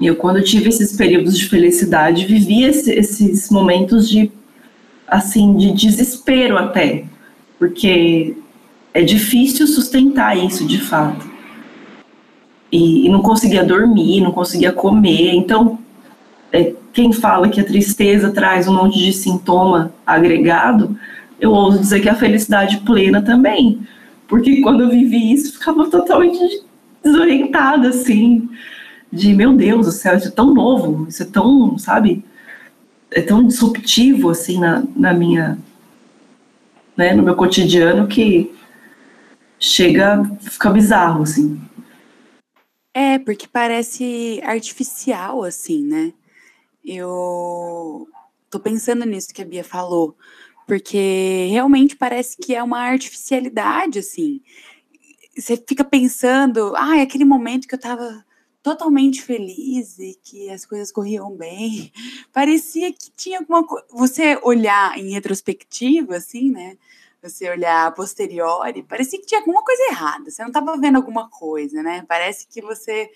Eu, 0.00 0.16
quando 0.16 0.42
tive 0.42 0.68
esses 0.68 0.94
períodos 0.94 1.38
de 1.38 1.48
felicidade, 1.48 2.26
vivia 2.26 2.68
esse, 2.68 2.92
esses 2.92 3.50
momentos 3.50 4.08
de, 4.08 4.30
assim, 5.06 5.56
de 5.56 5.72
desespero 5.72 6.58
até, 6.58 7.04
porque 7.58 8.36
é 8.92 9.02
difícil 9.02 9.66
sustentar 9.66 10.36
isso 10.36 10.66
de 10.66 10.80
fato. 10.80 11.26
E, 12.70 13.06
e 13.06 13.08
não 13.08 13.22
conseguia 13.22 13.64
dormir, 13.64 14.20
não 14.20 14.32
conseguia 14.32 14.72
comer. 14.72 15.34
Então, 15.34 15.78
é, 16.52 16.74
quem 16.92 17.12
fala 17.12 17.48
que 17.48 17.60
a 17.60 17.64
tristeza 17.64 18.30
traz 18.30 18.66
um 18.68 18.74
monte 18.74 18.98
de 18.98 19.12
sintoma 19.12 19.92
agregado, 20.06 20.98
eu 21.40 21.52
ouso 21.52 21.78
dizer 21.78 22.00
que 22.00 22.08
a 22.08 22.14
felicidade 22.14 22.78
plena 22.78 23.22
também. 23.22 23.80
Porque 24.26 24.60
quando 24.60 24.82
eu 24.82 24.88
vivi 24.88 25.32
isso, 25.32 25.52
ficava 25.52 25.88
totalmente 25.88 26.62
desorientada, 27.02 27.88
assim 27.88 28.48
de 29.12 29.32
meu 29.32 29.52
Deus 29.54 29.86
do 29.86 29.92
céu, 29.92 30.16
isso 30.16 30.28
é 30.28 30.30
tão 30.30 30.52
novo, 30.52 31.08
isso 31.08 31.22
é 31.22 31.26
tão, 31.26 31.78
sabe, 31.78 32.24
é 33.10 33.22
tão 33.22 33.46
disruptivo 33.46 34.30
assim 34.30 34.58
na, 34.58 34.82
na 34.94 35.12
minha, 35.14 35.58
né, 36.96 37.14
no 37.14 37.22
meu 37.22 37.34
cotidiano 37.34 38.06
que 38.06 38.54
chega, 39.58 40.22
fica 40.40 40.70
bizarro 40.70 41.22
assim. 41.22 41.60
É, 42.92 43.18
porque 43.18 43.46
parece 43.46 44.40
artificial 44.44 45.42
assim, 45.44 45.82
né? 45.84 46.12
Eu 46.86 48.08
tô 48.48 48.60
pensando 48.60 49.04
nisso 49.04 49.34
que 49.34 49.42
a 49.42 49.44
Bia 49.44 49.64
falou, 49.64 50.16
porque 50.68 51.48
realmente 51.50 51.96
parece 51.96 52.36
que 52.36 52.54
é 52.54 52.62
uma 52.62 52.80
artificialidade 52.80 53.98
assim. 53.98 54.40
Você 55.36 55.56
fica 55.56 55.82
pensando, 55.82 56.72
ah, 56.76 56.96
é 56.98 57.02
aquele 57.02 57.24
momento 57.24 57.66
que 57.66 57.74
eu 57.74 57.80
tava 57.80 58.24
totalmente 58.62 59.22
feliz 59.22 59.98
e 59.98 60.18
que 60.22 60.48
as 60.50 60.64
coisas 60.64 60.92
corriam 60.92 61.30
bem. 61.30 61.92
Parecia 62.32 62.92
que 62.92 63.10
tinha 63.16 63.38
alguma 63.40 63.66
coisa. 63.66 63.86
Você 63.90 64.38
olhar 64.42 64.96
em 64.98 65.10
retrospectiva, 65.10 66.16
assim, 66.16 66.50
né? 66.50 66.76
Você 67.22 67.50
olhar 67.50 67.86
a 67.86 67.90
posteriori, 67.90 68.84
parecia 68.84 69.18
que 69.18 69.26
tinha 69.26 69.40
alguma 69.40 69.64
coisa 69.64 69.82
errada. 69.90 70.30
Você 70.30 70.42
não 70.42 70.48
estava 70.48 70.76
vendo 70.76 70.96
alguma 70.96 71.28
coisa, 71.28 71.82
né? 71.82 72.04
Parece 72.06 72.46
que 72.46 72.62
você 72.62 73.10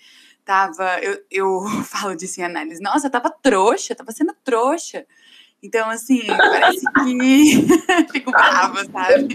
tava. 0.51 0.99
Eu, 0.99 1.23
eu 1.31 1.61
falo 1.85 2.15
disso 2.15 2.41
em 2.41 2.43
análise. 2.43 2.81
Nossa, 2.81 3.07
eu 3.07 3.11
tava 3.11 3.29
trouxa, 3.29 3.95
tava 3.95 4.11
sendo 4.11 4.35
trouxa. 4.43 5.05
Então, 5.63 5.89
assim, 5.89 6.25
parece 6.27 6.81
que. 6.81 7.67
Fico 8.11 8.31
brava, 8.31 8.83
sabe? 8.85 9.33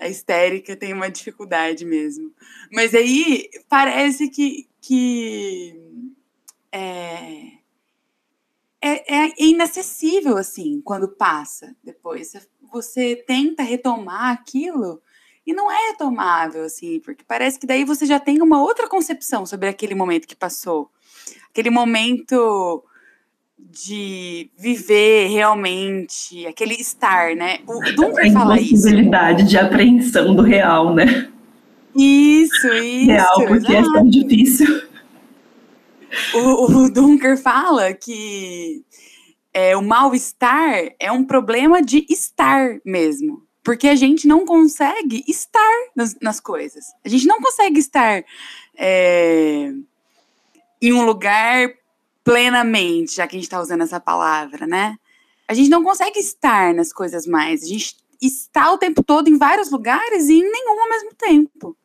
A 0.00 0.08
histérica 0.08 0.76
tem 0.76 0.92
uma 0.92 1.10
dificuldade 1.10 1.84
mesmo. 1.84 2.32
Mas 2.72 2.94
aí 2.94 3.48
parece 3.68 4.28
que, 4.28 4.68
que 4.80 5.74
é, 6.70 7.58
é, 8.80 9.26
é 9.26 9.32
inacessível 9.38 10.36
assim 10.36 10.80
quando 10.84 11.08
passa 11.08 11.74
depois. 11.82 12.32
Você 12.70 13.16
tenta 13.26 13.62
retomar 13.62 14.32
aquilo 14.32 15.02
e 15.48 15.54
não 15.54 15.72
é 15.72 15.88
retomável, 15.88 16.62
assim, 16.62 17.00
porque 17.00 17.24
parece 17.26 17.58
que 17.58 17.66
daí 17.66 17.82
você 17.82 18.04
já 18.04 18.20
tem 18.20 18.42
uma 18.42 18.62
outra 18.62 18.86
concepção 18.86 19.46
sobre 19.46 19.66
aquele 19.66 19.94
momento 19.94 20.28
que 20.28 20.36
passou. 20.36 20.90
Aquele 21.50 21.70
momento 21.70 22.84
de 23.58 24.50
viver 24.58 25.28
realmente, 25.28 26.46
aquele 26.46 26.74
estar, 26.74 27.34
né? 27.34 27.60
O 27.66 27.80
Dunker 27.96 28.30
fala 28.30 28.60
isso. 28.60 28.72
possibilidade 28.72 29.44
de 29.44 29.56
apreensão 29.56 30.36
do 30.36 30.42
real, 30.42 30.94
né? 30.94 31.32
Isso, 31.96 32.68
isso. 32.68 33.06
Real, 33.06 33.46
porque 33.46 33.72
exato. 33.72 33.88
é 33.88 33.92
tão 33.94 34.06
difícil. 34.06 34.82
O, 36.34 36.72
o 36.72 36.90
Dunker 36.90 37.38
fala 37.38 37.94
que 37.94 38.84
é, 39.54 39.74
o 39.74 39.82
mal-estar 39.82 40.90
é 41.00 41.10
um 41.10 41.24
problema 41.24 41.80
de 41.80 42.04
estar 42.10 42.78
mesmo. 42.84 43.47
Porque 43.68 43.86
a 43.86 43.94
gente 43.94 44.26
não 44.26 44.46
consegue 44.46 45.22
estar 45.28 45.90
nas, 45.94 46.16
nas 46.22 46.40
coisas. 46.40 46.86
A 47.04 47.08
gente 47.10 47.26
não 47.26 47.38
consegue 47.38 47.78
estar 47.78 48.24
é, 48.74 49.70
em 50.80 50.92
um 50.94 51.04
lugar 51.04 51.74
plenamente, 52.24 53.16
já 53.16 53.26
que 53.26 53.36
a 53.36 53.38
gente 53.38 53.44
está 53.44 53.60
usando 53.60 53.82
essa 53.82 54.00
palavra, 54.00 54.66
né? 54.66 54.96
A 55.46 55.52
gente 55.52 55.68
não 55.68 55.84
consegue 55.84 56.18
estar 56.18 56.72
nas 56.72 56.94
coisas 56.94 57.26
mais. 57.26 57.62
A 57.62 57.66
gente 57.66 57.94
está 58.22 58.72
o 58.72 58.78
tempo 58.78 59.02
todo 59.02 59.28
em 59.28 59.36
vários 59.36 59.70
lugares 59.70 60.30
e 60.30 60.38
em 60.38 60.50
nenhum 60.50 60.80
ao 60.80 60.88
mesmo 60.88 61.12
tempo. 61.12 61.76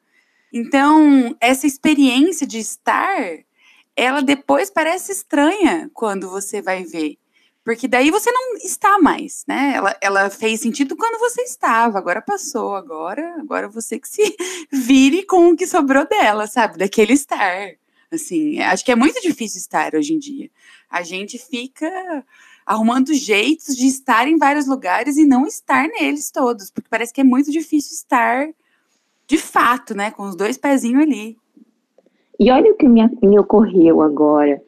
Então, 0.53 1.35
essa 1.41 1.67
experiência 1.67 2.47
de 2.47 2.59
estar, 2.59 3.19
ela 3.93 4.21
depois 4.21 4.69
parece 4.69 5.11
estranha 5.11 5.91
quando 5.93 6.29
você 6.29 6.61
vai 6.61 6.85
ver. 6.85 7.17
Porque 7.63 7.87
daí 7.87 8.11
você 8.11 8.29
não 8.29 8.55
está 8.57 8.99
mais, 8.99 9.45
né? 9.47 9.73
Ela, 9.75 9.97
ela 10.01 10.29
fez 10.29 10.59
sentido 10.59 10.97
quando 10.97 11.17
você 11.17 11.43
estava, 11.43 11.97
agora 11.97 12.21
passou, 12.21 12.75
agora, 12.75 13.35
agora 13.39 13.69
você 13.69 13.97
que 13.97 14.09
se 14.09 14.35
vire 14.71 15.23
com 15.23 15.49
o 15.49 15.55
que 15.55 15.65
sobrou 15.65 16.05
dela, 16.05 16.45
sabe? 16.45 16.77
Daquele 16.77 17.13
estar. 17.13 17.71
Assim, 18.11 18.59
acho 18.59 18.83
que 18.83 18.91
é 18.91 18.95
muito 18.95 19.21
difícil 19.21 19.59
estar 19.59 19.95
hoje 19.95 20.13
em 20.13 20.19
dia. 20.19 20.49
A 20.89 21.03
gente 21.03 21.39
fica 21.39 21.89
arrumando 22.65 23.13
jeitos 23.13 23.75
de 23.75 23.87
estar 23.87 24.27
em 24.27 24.37
vários 24.37 24.67
lugares 24.67 25.17
e 25.17 25.25
não 25.25 25.47
estar 25.47 25.87
neles 25.87 26.31
todos, 26.31 26.69
porque 26.69 26.89
parece 26.89 27.13
que 27.13 27.21
é 27.21 27.23
muito 27.23 27.51
difícil 27.51 27.93
estar 27.93 28.49
de 29.25 29.37
fato, 29.37 29.95
né, 29.95 30.11
com 30.11 30.23
os 30.23 30.35
dois 30.35 30.57
pezinhos 30.57 31.03
ali. 31.03 31.37
E 32.39 32.51
olha 32.51 32.71
o 32.71 32.75
que 32.75 32.87
me, 32.87 33.01
me 33.21 33.39
ocorreu 33.39 34.01
agora. 34.01 34.61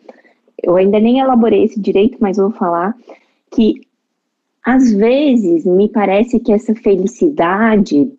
Eu 0.66 0.76
ainda 0.76 1.00
nem 1.00 1.20
elaborei 1.20 1.64
esse 1.64 1.80
direito, 1.80 2.18
mas 2.20 2.38
vou 2.38 2.50
falar 2.50 2.96
que 3.52 3.82
às 4.64 4.92
vezes 4.92 5.64
me 5.64 5.88
parece 5.88 6.40
que 6.40 6.52
essa 6.52 6.74
felicidade 6.74 8.12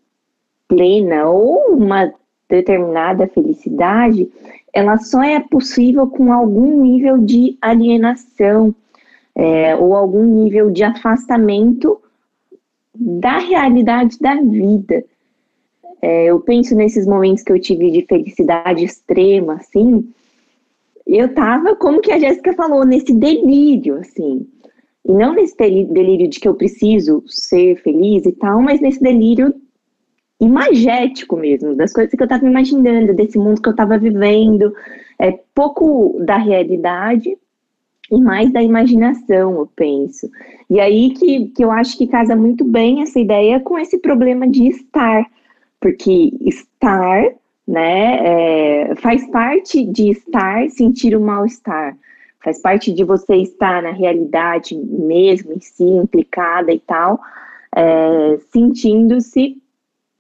plena 0.69 1.29
ou 1.29 1.75
uma 1.75 2.13
determinada 2.49 3.27
felicidade, 3.27 4.31
ela 4.73 4.97
só 4.99 5.25
é 5.25 5.41
possível 5.41 6.07
com 6.07 6.33
algum 6.33 6.83
nível 6.83 7.19
de 7.19 7.59
alienação 7.61 8.73
é, 9.35 9.75
ou 9.75 9.97
algum 9.97 10.23
nível 10.23 10.71
de 10.71 10.85
afastamento 10.85 12.01
da 12.95 13.39
realidade 13.39 14.19
da 14.21 14.37
vida. 14.37 15.05
É, 16.01 16.27
eu 16.27 16.39
penso 16.39 16.77
nesses 16.77 17.09
momentos 17.09 17.43
que 17.43 17.51
eu 17.51 17.61
tive 17.61 17.91
de 17.91 18.03
felicidade 18.03 18.85
extrema, 18.85 19.55
assim, 19.55 20.09
eu 21.07 21.33
tava, 21.35 21.77
como 21.77 22.01
que 22.01 22.11
a 22.11 22.19
Jéssica 22.19 22.53
falou, 22.55 22.85
nesse 22.85 23.13
delírio, 23.13 23.99
assim. 23.99 24.47
E 25.05 25.13
não 25.13 25.35
nesse 25.35 25.57
delírio 25.57 26.29
de 26.29 26.41
que 26.41 26.49
eu 26.49 26.55
preciso 26.55 27.23
ser 27.27 27.77
feliz 27.83 28.27
e 28.27 28.33
tal, 28.33 28.61
mas 28.61 28.81
nesse 28.81 29.01
delírio 29.01 29.55
imagético 30.41 31.37
mesmo, 31.37 31.75
das 31.77 31.93
coisas 31.93 32.13
que 32.13 32.21
eu 32.21 32.27
estava 32.27 32.47
imaginando, 32.47 33.15
desse 33.15 33.39
mundo 33.39 33.63
que 33.63 33.69
eu 33.69 33.73
estava 33.73 33.97
vivendo, 33.97 34.75
é 35.19 35.33
pouco 35.55 36.19
da 36.25 36.37
realidade 36.37 37.39
e 38.11 38.21
mais 38.21 38.53
da 38.53 38.63
imaginação, 38.63 39.59
eu 39.59 39.69
penso. 39.75 40.29
E 40.69 40.81
aí 40.81 41.11
que, 41.11 41.49
que 41.49 41.65
eu 41.65 41.71
acho 41.71 41.97
que 41.97 42.07
casa 42.07 42.37
muito 42.37 42.65
bem 42.65 43.03
essa 43.03 43.19
ideia 43.19 43.61
com 43.61 43.79
esse 43.79 43.99
problema 43.99 44.49
de 44.49 44.69
estar, 44.69 45.25
porque 45.81 46.33
estar, 46.41 47.33
né, 47.67 48.91
é, 48.91 48.95
faz 48.97 49.27
parte 49.31 49.85
de 49.85 50.11
estar, 50.11 50.69
sentir 50.71 51.17
o 51.17 51.21
mal-estar, 51.21 51.97
faz 52.43 52.61
parte 52.61 52.93
de 52.93 53.03
você 53.03 53.37
estar 53.37 53.83
na 53.83 53.91
realidade 53.91 54.77
mesmo, 54.77 55.53
em 55.53 55.61
si, 55.61 55.85
implicada 55.85 56.73
e 56.73 56.79
tal, 56.79 57.19
é, 57.75 58.39
sentindo-se 58.53 59.61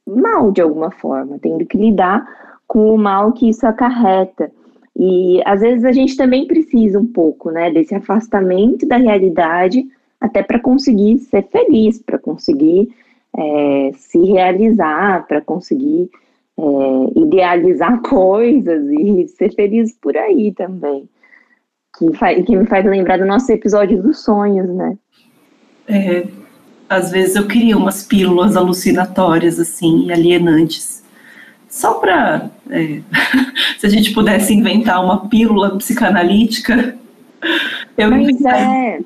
mal 0.04 0.50
de 0.50 0.60
alguma 0.60 0.90
forma, 0.90 1.38
tendo 1.40 1.64
que 1.64 1.78
lidar 1.78 2.26
com 2.66 2.92
o 2.92 2.98
mal 2.98 3.32
que 3.32 3.48
isso 3.48 3.66
acarreta. 3.66 4.50
E 4.98 5.40
às 5.44 5.60
vezes 5.60 5.84
a 5.84 5.92
gente 5.92 6.16
também 6.16 6.46
precisa 6.46 6.98
um 6.98 7.06
pouco, 7.06 7.50
né, 7.50 7.70
desse 7.70 7.94
afastamento 7.94 8.86
da 8.88 8.96
realidade, 8.96 9.86
até 10.20 10.42
para 10.42 10.58
conseguir 10.58 11.18
ser 11.18 11.46
feliz, 11.48 12.02
para 12.02 12.18
conseguir 12.18 12.88
é, 13.36 13.90
se 13.94 14.18
realizar, 14.24 15.26
para 15.26 15.40
conseguir 15.40 16.10
é, 16.58 17.20
idealizar 17.20 18.00
coisas 18.08 18.84
e 18.90 19.28
ser 19.28 19.54
feliz 19.54 19.92
por 20.00 20.16
aí 20.16 20.52
também. 20.52 21.08
Que, 21.98 22.42
que 22.42 22.56
me 22.56 22.66
faz 22.66 22.84
lembrar 22.84 23.18
do 23.18 23.26
nosso 23.26 23.50
episódio 23.50 24.02
dos 24.02 24.22
sonhos, 24.22 24.68
né? 24.68 24.98
É, 25.88 26.26
às 26.88 27.10
vezes 27.10 27.36
eu 27.36 27.46
queria 27.46 27.76
umas 27.76 28.02
pílulas 28.02 28.56
alucinatórias, 28.56 29.58
assim, 29.58 30.10
alienantes. 30.10 31.04
Só 31.68 31.94
para. 31.94 32.50
É, 32.70 33.00
se 33.78 33.86
a 33.86 33.88
gente 33.88 34.12
pudesse 34.12 34.54
inventar 34.54 35.02
uma 35.02 35.28
pílula 35.28 35.76
psicanalítica, 35.78 36.96
eu 37.96 38.10
Mas 38.10 38.44
é. 38.44 39.00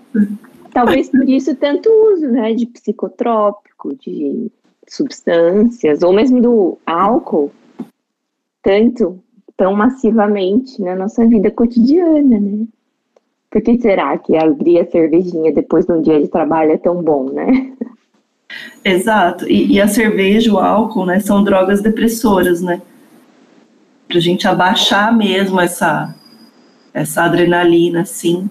Talvez 0.73 1.09
por 1.11 1.29
isso 1.29 1.55
tanto 1.57 1.91
uso, 2.15 2.29
né, 2.29 2.55
de 2.55 2.65
psicotrópico, 2.67 3.95
de 3.97 4.51
substâncias, 4.91 6.03
ou 6.03 6.13
mesmo 6.13 6.43
do 6.43 6.79
álcool, 6.85 7.53
tanto, 8.63 9.19
tão 9.57 9.75
massivamente 9.75 10.83
na 10.83 10.97
nossa 10.97 11.27
vida 11.27 11.51
cotidiana, 11.51 12.41
né? 12.41 12.67
Por 13.51 13.63
que 13.63 13.81
será 13.81 14.17
que 14.19 14.37
abrir 14.37 14.81
a 14.81 14.91
cervejinha 14.91 15.53
depois 15.53 15.87
de 15.87 15.93
um 15.93 16.03
dia 16.03 16.21
de 16.21 16.29
trabalho 16.29 16.73
é 16.73 16.79
tão 16.79 17.03
bom, 17.03 17.31
né? 17.33 17.73
Exato. 18.85 19.49
E, 19.49 19.73
e 19.73 19.81
a 19.81 19.89
cerveja, 19.89 20.53
o 20.53 20.59
álcool, 20.59 21.07
né, 21.07 21.21
são 21.21 21.43
drogas 21.43 21.81
depressoras, 21.81 22.61
né? 22.61 22.81
Pra 24.09 24.21
gente 24.21 24.47
abaixar 24.47 25.17
mesmo 25.17 25.61
essa, 25.61 26.15
essa 26.93 27.25
adrenalina, 27.25 28.03
assim. 28.03 28.49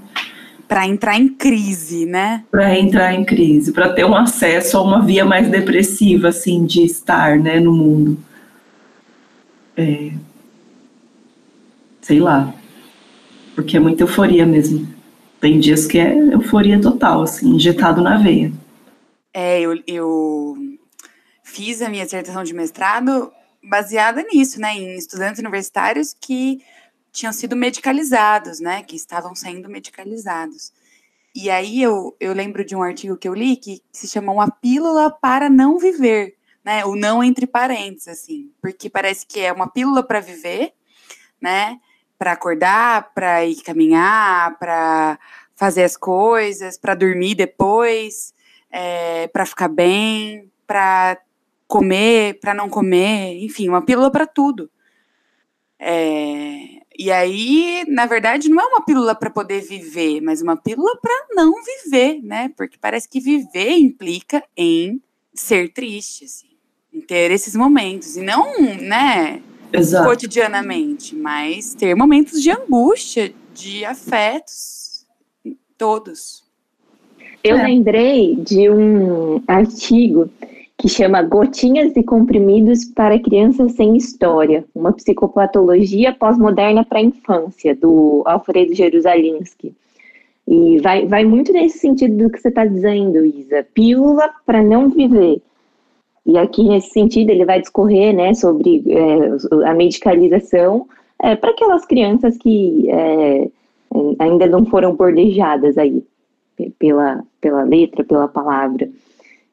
Para 0.69 0.87
entrar 0.87 1.19
em 1.19 1.27
crise, 1.27 2.05
né? 2.05 2.45
Para 2.49 2.79
entrar 2.79 3.13
em 3.13 3.25
crise, 3.25 3.73
para 3.73 3.91
ter 3.91 4.05
um 4.05 4.15
acesso 4.15 4.77
a 4.77 4.81
uma 4.81 5.01
via 5.01 5.25
mais 5.25 5.49
depressiva, 5.49 6.29
assim, 6.29 6.65
de 6.65 6.83
estar, 6.83 7.37
né, 7.37 7.59
no 7.59 7.73
mundo. 7.73 8.17
É... 9.75 10.11
Sei 12.01 12.21
lá 12.21 12.53
porque 13.59 13.75
é 13.75 13.79
muita 13.79 14.03
euforia 14.03 14.45
mesmo. 14.45 14.87
Tem 15.41 15.59
dias 15.59 15.85
que 15.85 15.99
é 15.99 16.15
euforia 16.33 16.79
total, 16.79 17.23
assim, 17.23 17.55
injetado 17.55 18.01
na 18.01 18.17
veia. 18.17 18.53
É, 19.33 19.59
eu, 19.59 19.77
eu 19.85 20.55
fiz 21.43 21.81
a 21.81 21.89
minha 21.89 22.05
dissertação 22.05 22.41
de 22.41 22.53
mestrado 22.53 23.29
baseada 23.61 24.23
nisso, 24.31 24.61
né, 24.61 24.73
em 24.75 24.95
estudantes 24.97 25.39
universitários 25.39 26.15
que 26.19 26.61
tinham 27.11 27.33
sido 27.33 27.55
medicalizados, 27.55 28.59
né, 28.59 28.83
que 28.83 28.95
estavam 28.95 29.35
sendo 29.35 29.69
medicalizados. 29.69 30.71
E 31.33 31.49
aí 31.49 31.81
eu, 31.81 32.15
eu 32.19 32.33
lembro 32.33 32.65
de 32.65 32.75
um 32.75 32.83
artigo 32.83 33.17
que 33.17 33.27
eu 33.27 33.33
li 33.33 33.55
que 33.55 33.81
se 33.91 34.07
chama 34.07 34.31
Uma 34.31 34.49
Pílula 34.49 35.11
para 35.11 35.49
Não 35.49 35.77
Viver, 35.77 36.35
né, 36.63 36.85
o 36.85 36.95
não 36.95 37.23
entre 37.23 37.47
parênteses, 37.47 38.07
assim, 38.07 38.51
porque 38.61 38.89
parece 38.89 39.25
que 39.25 39.39
é 39.39 39.51
uma 39.51 39.67
pílula 39.69 40.03
para 40.03 40.19
viver, 40.19 40.73
né, 41.41 41.79
para 42.17 42.33
acordar, 42.33 43.13
para 43.13 43.45
ir 43.45 43.61
caminhar, 43.61 44.59
para 44.59 45.17
fazer 45.55 45.83
as 45.83 45.95
coisas, 45.95 46.77
para 46.77 46.95
dormir 46.95 47.35
depois, 47.35 48.33
é, 48.69 49.27
para 49.27 49.45
ficar 49.45 49.67
bem, 49.67 50.51
para 50.67 51.17
comer, 51.67 52.39
para 52.39 52.53
não 52.53 52.69
comer, 52.69 53.43
enfim, 53.43 53.69
uma 53.69 53.81
pílula 53.81 54.11
para 54.11 54.27
tudo. 54.27 54.69
É, 55.77 56.81
e 57.01 57.09
aí, 57.09 57.85
na 57.87 58.05
verdade, 58.05 58.49
não 58.49 58.61
é 58.61 58.65
uma 58.65 58.81
pílula 58.83 59.15
para 59.15 59.29
poder 59.29 59.61
viver, 59.61 60.19
mas 60.19 60.41
uma 60.41 60.57
pílula 60.57 60.97
para 61.01 61.27
não 61.31 61.53
viver, 61.63 62.21
né? 62.21 62.51
Porque 62.57 62.77
parece 62.77 63.07
que 63.07 63.21
viver 63.21 63.77
implica 63.77 64.43
em 64.57 65.01
ser 65.33 65.71
triste, 65.71 66.25
assim, 66.25 66.49
em 66.93 66.99
ter 66.99 67.31
esses 67.31 67.55
momentos 67.55 68.17
e 68.17 68.21
não, 68.21 68.51
né? 68.81 69.41
Exato. 69.71 70.09
cotidianamente, 70.09 71.15
mas 71.15 71.73
ter 71.73 71.95
momentos 71.95 72.43
de 72.43 72.51
angústia, 72.51 73.33
de 73.53 73.85
afetos, 73.85 75.05
todos. 75.77 76.43
Eu 77.41 77.59
é. 77.59 77.63
lembrei 77.63 78.35
de 78.35 78.69
um 78.69 79.41
artigo 79.47 80.29
que 80.79 80.87
chama 80.87 81.21
Gotinhas 81.21 81.95
e 81.97 82.01
Comprimidos 82.01 82.85
para 82.85 83.19
Crianças 83.19 83.73
Sem 83.73 83.97
História, 83.97 84.63
uma 84.73 84.93
psicopatologia 84.93 86.13
pós-moderna 86.13 86.85
para 86.85 86.99
a 86.99 87.03
infância, 87.03 87.75
do 87.75 88.23
Alfredo 88.25 88.73
Jerusalinski. 88.73 89.73
E 90.47 90.79
vai, 90.79 91.05
vai 91.05 91.25
muito 91.25 91.51
nesse 91.51 91.79
sentido 91.79 92.15
do 92.15 92.29
que 92.31 92.39
você 92.39 92.47
está 92.47 92.65
dizendo, 92.65 93.25
Isa. 93.25 93.67
Pílula 93.73 94.29
para 94.45 94.63
não 94.63 94.89
viver. 94.89 95.41
E 96.25 96.37
aqui, 96.37 96.63
nesse 96.63 96.91
sentido, 96.91 97.29
ele 97.29 97.43
vai 97.43 97.59
discorrer 97.59 98.15
né, 98.15 98.33
sobre 98.33 98.81
é, 98.87 99.69
a 99.69 99.73
medicalização 99.73 100.87
é, 101.21 101.35
para 101.35 101.49
aquelas 101.49 101.85
crianças 101.85 102.37
que 102.37 102.89
é, 102.89 103.49
ainda 104.17 104.47
não 104.47 104.65
foram 104.65 104.95
bordejadas 104.95 105.77
aí 105.77 106.01
pela, 106.79 107.21
pela 107.41 107.63
letra, 107.63 108.01
pela 108.05 108.29
palavra. 108.29 108.89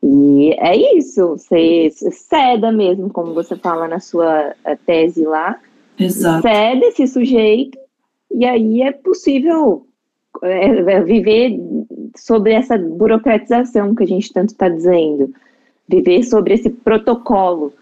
E 0.03 0.55
é 0.59 0.97
isso, 0.97 1.37
você 1.37 1.91
ceda 1.91 2.71
mesmo, 2.71 3.11
como 3.11 3.35
você 3.35 3.57
fala 3.57 3.89
na 3.89 3.99
sua 3.99 4.55
é, 4.65 4.77
tese 4.77 5.25
lá. 5.25 5.59
Exato. 5.99 6.43
Cede 6.43 6.85
esse 6.85 7.07
sujeito, 7.07 7.79
e 8.31 8.45
aí 8.45 8.83
é 8.83 8.93
possível 8.93 9.87
é, 10.43 10.67
é, 10.67 11.03
viver 11.03 11.59
sobre 12.17 12.53
essa 12.53 12.77
burocratização 12.77 13.95
que 13.95 14.05
a 14.05 14.07
gente 14.07 14.33
tanto 14.33 14.51
está 14.51 14.69
dizendo 14.69 15.33
viver 15.89 16.23
sobre 16.25 16.55
esse 16.55 16.69
protocolo. 16.69 17.73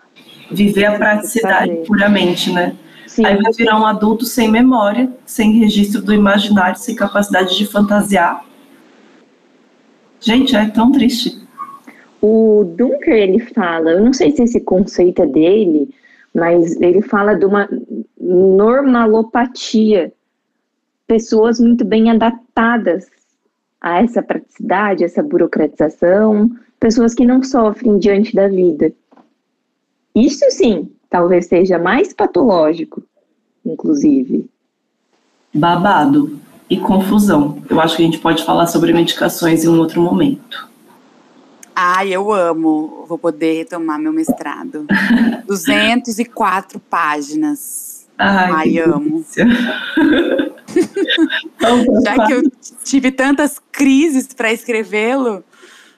Viver 0.51 0.85
a 0.85 0.97
praticidade 0.97 1.75
puramente, 1.87 2.53
né? 2.53 2.77
Sim. 3.07 3.25
Aí 3.25 3.37
vai 3.41 3.53
virar 3.53 3.81
um 3.81 3.87
adulto 3.87 4.25
sem 4.25 4.51
memória, 4.51 5.11
sem 5.25 5.53
registro 5.53 6.03
do 6.03 6.13
imaginário, 6.13 6.79
sem 6.79 6.95
capacidade 6.95 7.57
de 7.57 7.67
fantasiar. 7.67 8.45
Gente, 10.21 10.57
é 10.57 10.67
tão 10.67 10.91
triste. 10.91 11.44
O 12.27 12.65
Dunker, 12.65 13.13
ele 13.13 13.39
fala, 13.39 13.91
eu 13.91 14.03
não 14.03 14.15
sei 14.15 14.31
se 14.31 14.45
esse 14.45 14.59
conceito 14.59 15.21
é 15.21 15.27
dele, 15.27 15.95
mas 16.35 16.75
ele 16.81 17.03
fala 17.03 17.35
de 17.35 17.45
uma 17.45 17.69
normalopatia. 18.19 20.11
Pessoas 21.07 21.61
muito 21.61 21.85
bem 21.85 22.11
adaptadas 22.11 23.11
a 23.79 24.03
essa 24.03 24.23
praticidade, 24.23 25.05
essa 25.05 25.23
burocratização, 25.23 26.51
pessoas 26.81 27.13
que 27.13 27.27
não 27.27 27.43
sofrem 27.43 27.99
diante 27.99 28.35
da 28.35 28.49
vida. 28.49 28.91
Isso 30.15 30.47
sim, 30.49 30.91
talvez 31.11 31.45
seja 31.45 31.79
mais 31.79 32.15
patológico, 32.15 33.03
inclusive. 33.67 34.49
Babado 35.53 36.41
e 36.71 36.79
confusão. 36.79 37.63
Eu 37.69 37.79
acho 37.83 37.97
que 37.97 38.03
a 38.03 38.07
gente 38.07 38.19
pode 38.19 38.43
falar 38.47 38.67
sobre 38.67 38.95
medicações 38.95 39.63
em 39.63 39.69
um 39.69 39.79
outro 39.79 40.01
momento. 40.01 40.73
Ai, 41.75 42.13
eu 42.13 42.33
amo. 42.33 43.05
Vou 43.09 43.19
poder 43.19 43.59
retomar 43.59 43.99
meu 43.99 44.13
mestrado. 44.13 44.87
204 45.47 46.79
páginas. 46.79 48.07
Ai, 48.17 48.53
Ai, 48.53 48.71
que 48.71 48.79
amo. 48.79 49.25
Já 52.05 52.27
que 52.27 52.33
eu 52.33 52.43
tive 52.85 53.11
tantas 53.11 53.61
crises 53.73 54.29
para 54.29 54.53
escrevê-lo, 54.53 55.43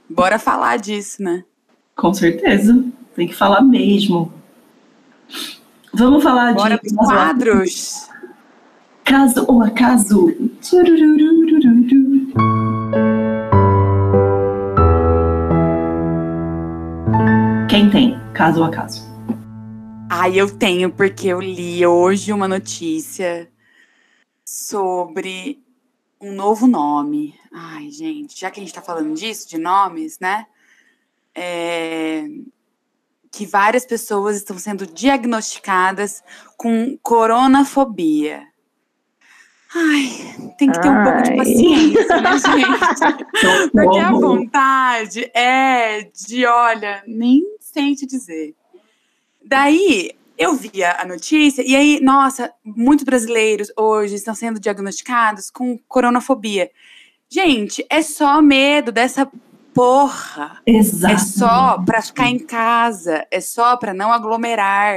bora 0.08 0.38
falar 0.38 0.78
disso, 0.78 1.22
né? 1.22 1.44
Com 1.94 2.12
certeza. 2.14 2.84
Tem 3.14 3.26
que 3.26 3.34
falar 3.34 3.62
mesmo. 3.62 4.32
Vamos 5.92 6.22
falar 6.22 6.54
Bora 6.54 6.78
de 6.82 6.94
quadros. 6.94 8.06
caso 9.02 9.44
ou 9.48 9.62
acaso. 9.62 10.30
Tchurururururu. 10.60 11.35
Caso 18.36 18.60
ou 18.60 18.66
acaso? 18.66 19.02
Ai, 20.10 20.38
eu 20.38 20.50
tenho, 20.58 20.92
porque 20.92 21.28
eu 21.28 21.40
li 21.40 21.86
hoje 21.86 22.34
uma 22.34 22.46
notícia 22.46 23.50
sobre 24.44 25.58
um 26.20 26.34
novo 26.34 26.66
nome. 26.66 27.34
Ai, 27.50 27.90
gente, 27.90 28.38
já 28.38 28.50
que 28.50 28.60
a 28.60 28.62
gente 28.62 28.74
tá 28.74 28.82
falando 28.82 29.14
disso, 29.14 29.48
de 29.48 29.56
nomes, 29.56 30.18
né? 30.20 30.46
É, 31.34 32.26
Que 33.32 33.46
várias 33.46 33.86
pessoas 33.86 34.36
estão 34.36 34.58
sendo 34.58 34.86
diagnosticadas 34.86 36.22
com 36.58 36.98
coronafobia. 37.02 38.42
Ai, 39.74 40.54
tem 40.58 40.70
que 40.70 40.80
ter 40.80 40.90
um 40.90 41.02
pouco 41.02 41.22
de 41.22 41.30
Ai. 41.30 41.36
paciência, 41.36 42.20
né, 42.20 42.30
gente? 42.38 43.70
Porque 43.72 43.98
a 43.98 44.12
vontade 44.12 45.30
é 45.34 46.02
de, 46.14 46.46
olha, 46.46 47.02
nem 47.06 47.55
sei 47.76 47.94
te 47.94 48.06
dizer. 48.06 48.54
Daí 49.44 50.12
eu 50.38 50.54
vi 50.54 50.82
a 50.82 51.02
a 51.02 51.04
notícia, 51.04 51.62
e 51.62 51.76
aí, 51.76 52.00
nossa, 52.00 52.52
muitos 52.64 53.04
brasileiros 53.04 53.70
hoje 53.76 54.14
estão 54.14 54.34
sendo 54.34 54.58
diagnosticados 54.58 55.50
com 55.50 55.78
coronafobia. 55.86 56.70
Gente, 57.28 57.84
é 57.90 58.00
só 58.00 58.40
medo 58.40 58.90
dessa 58.90 59.30
porra. 59.74 60.62
Exato. 60.66 61.14
É 61.14 61.18
só 61.18 61.84
para 61.84 62.00
ficar 62.00 62.28
em 62.28 62.38
casa, 62.38 63.26
é 63.30 63.40
só 63.40 63.76
para 63.76 63.92
não 63.92 64.10
aglomerar, 64.10 64.96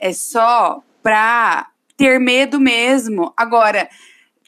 é 0.00 0.12
só 0.12 0.82
para 1.02 1.68
ter 1.96 2.18
medo 2.18 2.58
mesmo. 2.58 3.32
Agora, 3.36 3.88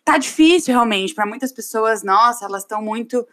tá 0.05 0.17
difícil 0.17 0.73
realmente 0.73 1.15
para 1.15 1.27
muitas 1.27 1.53
pessoas. 1.53 2.03
Nossa, 2.03 2.47
elas 2.47 2.63
estão 2.63 2.81
muito, 2.83 3.27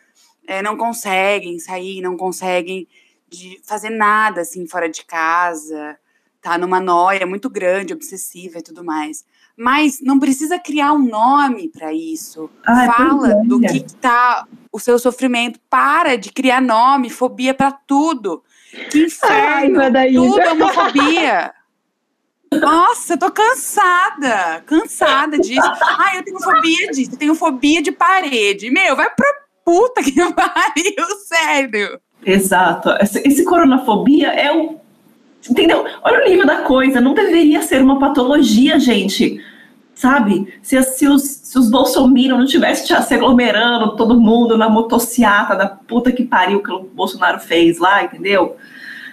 é, 0.45 0.61
não 0.61 0.75
conseguem 0.75 1.59
sair, 1.59 2.01
não 2.01 2.17
conseguem 2.17 2.88
de 3.30 3.59
fazer 3.63 3.89
nada 3.89 4.41
assim 4.41 4.67
fora 4.67 4.89
de 4.89 5.03
casa. 5.05 5.97
Tá 6.41 6.57
numa 6.57 6.80
noia 6.80 7.25
muito 7.25 7.49
grande, 7.49 7.93
obsessiva 7.93 8.59
e 8.59 8.61
tudo 8.61 8.84
mais. 8.84 9.25
Mas 9.57 9.99
não 10.01 10.19
precisa 10.19 10.59
criar 10.59 10.93
um 10.93 10.99
nome 11.03 11.69
para 11.69 11.91
isso. 11.91 12.49
Ai, 12.65 12.88
Fala 12.88 13.17
pois 13.17 13.32
é. 13.32 13.43
do 13.43 13.59
que, 13.59 13.80
que 13.80 13.95
tá 13.95 14.45
o 14.71 14.80
seu 14.80 14.99
sofrimento. 14.99 15.59
Para 15.69 16.15
de 16.15 16.32
criar 16.32 16.61
nome, 16.61 17.09
fobia 17.09 17.53
para 17.53 17.71
tudo. 17.71 18.43
Que 18.91 19.05
inferno! 19.05 19.80
Ai, 19.82 20.13
tudo 20.13 20.39
é 20.39 20.51
homofobia. 20.51 21.53
Nossa, 22.53 23.13
eu 23.13 23.17
tô 23.17 23.32
cansada, 23.32 24.63
cansada 24.65 25.38
disso. 25.38 25.59
Ai, 25.99 26.19
eu 26.19 26.23
tenho 26.23 26.39
fobia 26.39 26.91
disso, 26.91 27.11
eu 27.13 27.17
tenho 27.17 27.36
fobia 27.36 27.82
de 27.82 27.91
parede. 27.91 28.69
Meu, 28.69 28.95
vai 28.95 29.09
pra 29.13 29.34
puta 29.65 30.01
que 30.01 30.13
pariu, 30.34 31.19
sério. 31.25 31.99
Exato. 32.28 32.89
Esse, 33.01 33.25
esse 33.25 33.45
coronafobia 33.45 34.28
é 34.28 34.53
o. 34.53 34.75
Entendeu? 35.49 35.86
Olha 36.03 36.21
o 36.21 36.30
nível 36.30 36.45
da 36.45 36.57
coisa. 36.57 36.99
Não 36.99 37.13
deveria 37.13 37.61
ser 37.61 37.82
uma 37.82 37.97
patologia, 37.97 38.78
gente. 38.78 39.41
Sabe? 39.95 40.53
Se, 40.61 40.80
se 40.84 41.07
os, 41.07 41.23
se 41.23 41.57
os 41.57 41.71
bolsominions 41.71 42.38
não 42.38 42.45
tivessem 42.45 43.01
se 43.01 43.13
aglomerando, 43.13 43.95
todo 43.95 44.19
mundo 44.19 44.57
na 44.57 44.69
motociata 44.69 45.55
da 45.55 45.67
puta 45.67 46.11
que 46.11 46.25
pariu 46.25 46.61
que 46.61 46.69
o 46.69 46.84
Bolsonaro 46.84 47.39
fez 47.39 47.80
lá, 47.80 48.03
entendeu? 48.03 48.57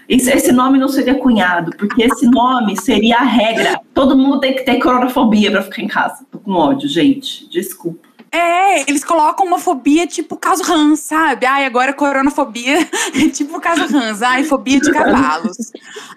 Esse, 0.09 0.31
esse 0.31 0.53
nome 0.53 0.77
não 0.77 0.89
seria 0.89 1.15
cunhado, 1.15 1.71
porque 1.79 2.03
esse 2.03 2.27
nome 2.27 2.77
seria 2.77 3.19
a 3.19 3.23
regra. 3.23 3.81
Todo 3.95 4.19
mundo 4.19 4.41
tem 4.41 4.55
que 4.55 4.63
ter 4.63 4.79
coronafobia 4.79 5.53
pra 5.53 5.63
ficar 5.63 5.83
em 5.83 5.89
casa. 5.89 6.27
Tô 6.31 6.39
com 6.39 6.53
ódio, 6.53 6.89
gente. 6.89 7.49
Desculpa. 7.49 8.14
É, 8.35 8.81
eles 8.91 9.05
colocam 9.05 9.47
uma 9.47 9.61
fobia 9.61 10.09
tipo 10.09 10.37
caso 10.37 10.65
Hans, 10.69 10.99
sabe? 10.99 11.47
Ai, 11.47 11.65
agora 11.65 11.93
coronafobia 11.93 12.81
é 13.15 13.29
tipo 13.29 13.61
caso 13.61 13.97
Hans. 13.97 14.23
Ai, 14.23 14.43
fobia 14.43 14.81
de 14.81 14.91
cavalos. 14.91 15.71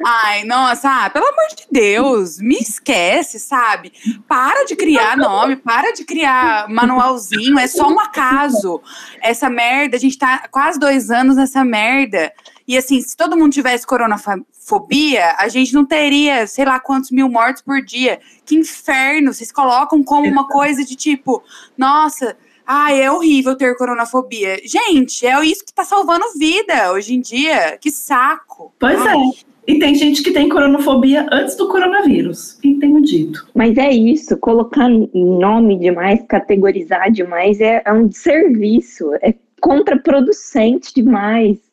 Ai, 0.03 0.43
nossa, 0.43 1.05
ah, 1.05 1.09
pelo 1.11 1.27
amor 1.27 1.47
de 1.55 1.67
Deus, 1.71 2.39
me 2.39 2.55
esquece, 2.55 3.39
sabe? 3.39 3.93
Para 4.27 4.65
de 4.65 4.75
criar 4.75 5.15
nome, 5.15 5.57
para 5.57 5.91
de 5.91 6.03
criar 6.03 6.67
manualzinho, 6.67 7.59
é 7.59 7.67
só 7.67 7.87
um 7.87 7.99
acaso. 7.99 8.81
Essa 9.21 9.47
merda, 9.47 9.95
a 9.95 9.99
gente 9.99 10.17
tá 10.17 10.47
quase 10.49 10.79
dois 10.79 11.11
anos 11.11 11.35
nessa 11.35 11.63
merda. 11.63 12.33
E 12.67 12.77
assim, 12.77 13.01
se 13.01 13.15
todo 13.15 13.37
mundo 13.37 13.53
tivesse 13.53 13.87
coronafobia, 13.87 15.35
a 15.37 15.47
gente 15.47 15.73
não 15.73 15.85
teria, 15.85 16.45
sei 16.45 16.65
lá, 16.65 16.79
quantos 16.79 17.11
mil 17.11 17.29
mortos 17.29 17.61
por 17.61 17.81
dia. 17.81 18.19
Que 18.45 18.55
inferno! 18.55 19.33
Vocês 19.33 19.51
colocam 19.51 20.03
como 20.03 20.27
uma 20.27 20.47
coisa 20.47 20.83
de 20.83 20.95
tipo, 20.95 21.41
nossa, 21.77 22.35
ai, 22.65 23.01
é 23.01 23.09
horrível 23.09 23.55
ter 23.55 23.77
coronafobia. 23.77 24.59
Gente, 24.65 25.25
é 25.25 25.41
isso 25.45 25.65
que 25.65 25.73
tá 25.73 25.85
salvando 25.85 26.25
vida 26.37 26.91
hoje 26.91 27.13
em 27.13 27.21
dia. 27.21 27.77
Que 27.79 27.89
saco. 27.89 28.73
Pois 28.77 28.99
Ai, 28.99 29.17
é. 29.17 29.47
E 29.67 29.79
tem 29.79 29.95
gente 29.95 30.23
que 30.23 30.31
tem 30.31 30.47
coronafobia 30.47 31.27
antes 31.29 31.55
do 31.55 31.67
coronavírus. 31.67 32.57
E 32.63 32.75
tenho 32.75 33.01
dito. 33.01 33.47
Mas 33.53 33.77
é 33.77 33.91
isso, 33.91 34.37
colocar 34.37 34.89
nome 34.89 35.77
demais, 35.77 36.21
categorizar 36.27 37.11
demais 37.11 37.59
é, 37.59 37.81
é 37.85 37.91
um 37.91 38.07
desserviço, 38.07 39.13
é 39.21 39.33
contraproducente 39.59 40.93
demais. 40.93 41.66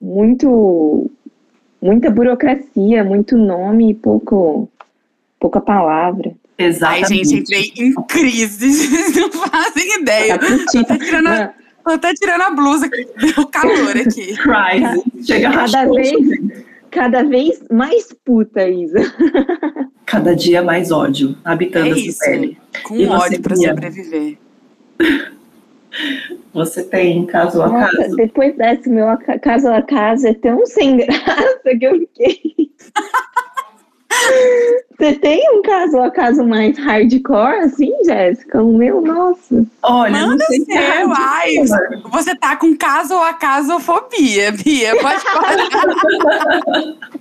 Muito, 0.00 1.10
muita 1.80 2.10
burocracia, 2.10 3.02
muito 3.04 3.36
nome 3.36 3.90
e 3.90 3.94
pouco, 3.94 4.68
pouca 5.40 5.60
palavra. 5.60 6.32
Ai, 6.58 6.66
Exatamente. 6.66 7.08
gente, 7.24 7.34
entrei 7.36 7.72
em 7.78 7.92
crise. 8.06 8.72
Vocês 8.72 9.16
não 9.16 9.30
fazem 9.32 10.00
ideia. 10.00 10.38
Tá 10.38 10.98
tirando, 10.98 11.26
a- 11.28 11.52
tô 11.84 11.90
até 11.90 12.14
tirando 12.14 12.42
a 12.42 12.50
blusa, 12.50 12.88
deu 12.88 13.46
calor 13.48 13.96
aqui. 13.96 14.34
Crise. 14.40 15.26
Chega 15.26 15.50
Cada 15.52 15.84
vez, 15.86 16.12
cada 16.90 17.22
vez 17.24 17.62
mais 17.70 18.12
puta, 18.24 18.68
Isa. 18.68 19.00
Cada 20.06 20.36
dia 20.36 20.62
mais 20.62 20.92
ódio 20.92 21.36
habitando 21.44 21.86
É 21.88 21.90
essa 21.90 21.98
isso. 22.00 22.18
pele. 22.20 22.56
Com 22.84 22.94
E 22.96 23.08
ódio 23.08 23.42
pra 23.42 23.56
Bia? 23.56 23.68
sobreviver. 23.70 24.38
Você 26.52 26.82
tem 26.84 27.24
caso 27.26 27.62
a 27.62 27.68
Nossa, 27.68 27.96
caso? 27.96 28.16
depois 28.16 28.56
desse 28.56 28.88
meu 28.88 29.06
caso 29.42 29.68
a 29.68 29.82
caso 29.82 30.26
é 30.26 30.34
tão 30.34 30.64
sem 30.66 30.96
graça 30.98 31.76
que 31.78 31.84
eu 31.84 31.98
fiquei. 32.00 32.70
Você 34.98 35.14
tem 35.14 35.42
um 35.52 35.60
caso 35.62 35.98
a 35.98 36.10
caso 36.10 36.42
mais 36.42 36.78
hardcore 36.78 37.58
assim, 37.58 37.92
Jéssica? 38.04 38.62
O 38.62 38.76
meu, 38.76 39.02
nossa. 39.02 39.64
Olha, 39.82 40.20
não 40.20 40.28
Manda 40.28 40.44
sei 40.46 40.60
o 40.60 40.64
se 40.64 40.72
é 40.72 40.96
seu, 40.96 41.12
ai, 41.14 41.54
você 42.10 42.34
tá 42.34 42.56
com 42.56 42.74
caso 42.76 43.14
ou 43.14 43.22
acasofobia, 43.22 44.52
Bia. 44.52 44.96
Pode 45.00 45.20
falar. 45.20 45.56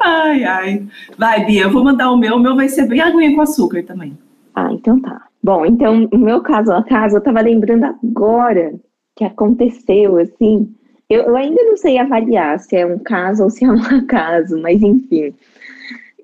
Ai, 0.00 0.44
ai. 0.44 0.86
Vai, 1.18 1.44
Bia, 1.44 1.64
eu 1.64 1.70
vou 1.70 1.84
mandar 1.84 2.10
o 2.10 2.16
meu. 2.16 2.36
O 2.36 2.40
meu 2.40 2.56
vai 2.56 2.70
ser 2.70 2.86
bem 2.86 3.00
aguinha 3.02 3.34
com 3.34 3.42
açúcar 3.42 3.82
também. 3.82 4.16
Ah, 4.54 4.72
então 4.72 4.98
tá. 4.98 5.25
Bom, 5.46 5.64
então, 5.64 6.08
o 6.12 6.18
meu 6.18 6.40
caso 6.40 6.72
a 6.72 6.82
caso, 6.82 7.18
eu 7.18 7.20
tava 7.20 7.40
lembrando 7.40 7.84
agora 7.84 8.74
que 9.14 9.22
aconteceu, 9.22 10.16
assim. 10.16 10.74
Eu, 11.08 11.22
eu 11.22 11.36
ainda 11.36 11.62
não 11.62 11.76
sei 11.76 11.98
avaliar 11.98 12.58
se 12.58 12.74
é 12.74 12.84
um 12.84 12.98
caso 12.98 13.44
ou 13.44 13.50
se 13.50 13.64
é 13.64 13.70
um 13.70 13.78
acaso, 13.96 14.60
mas 14.60 14.82
enfim. 14.82 15.32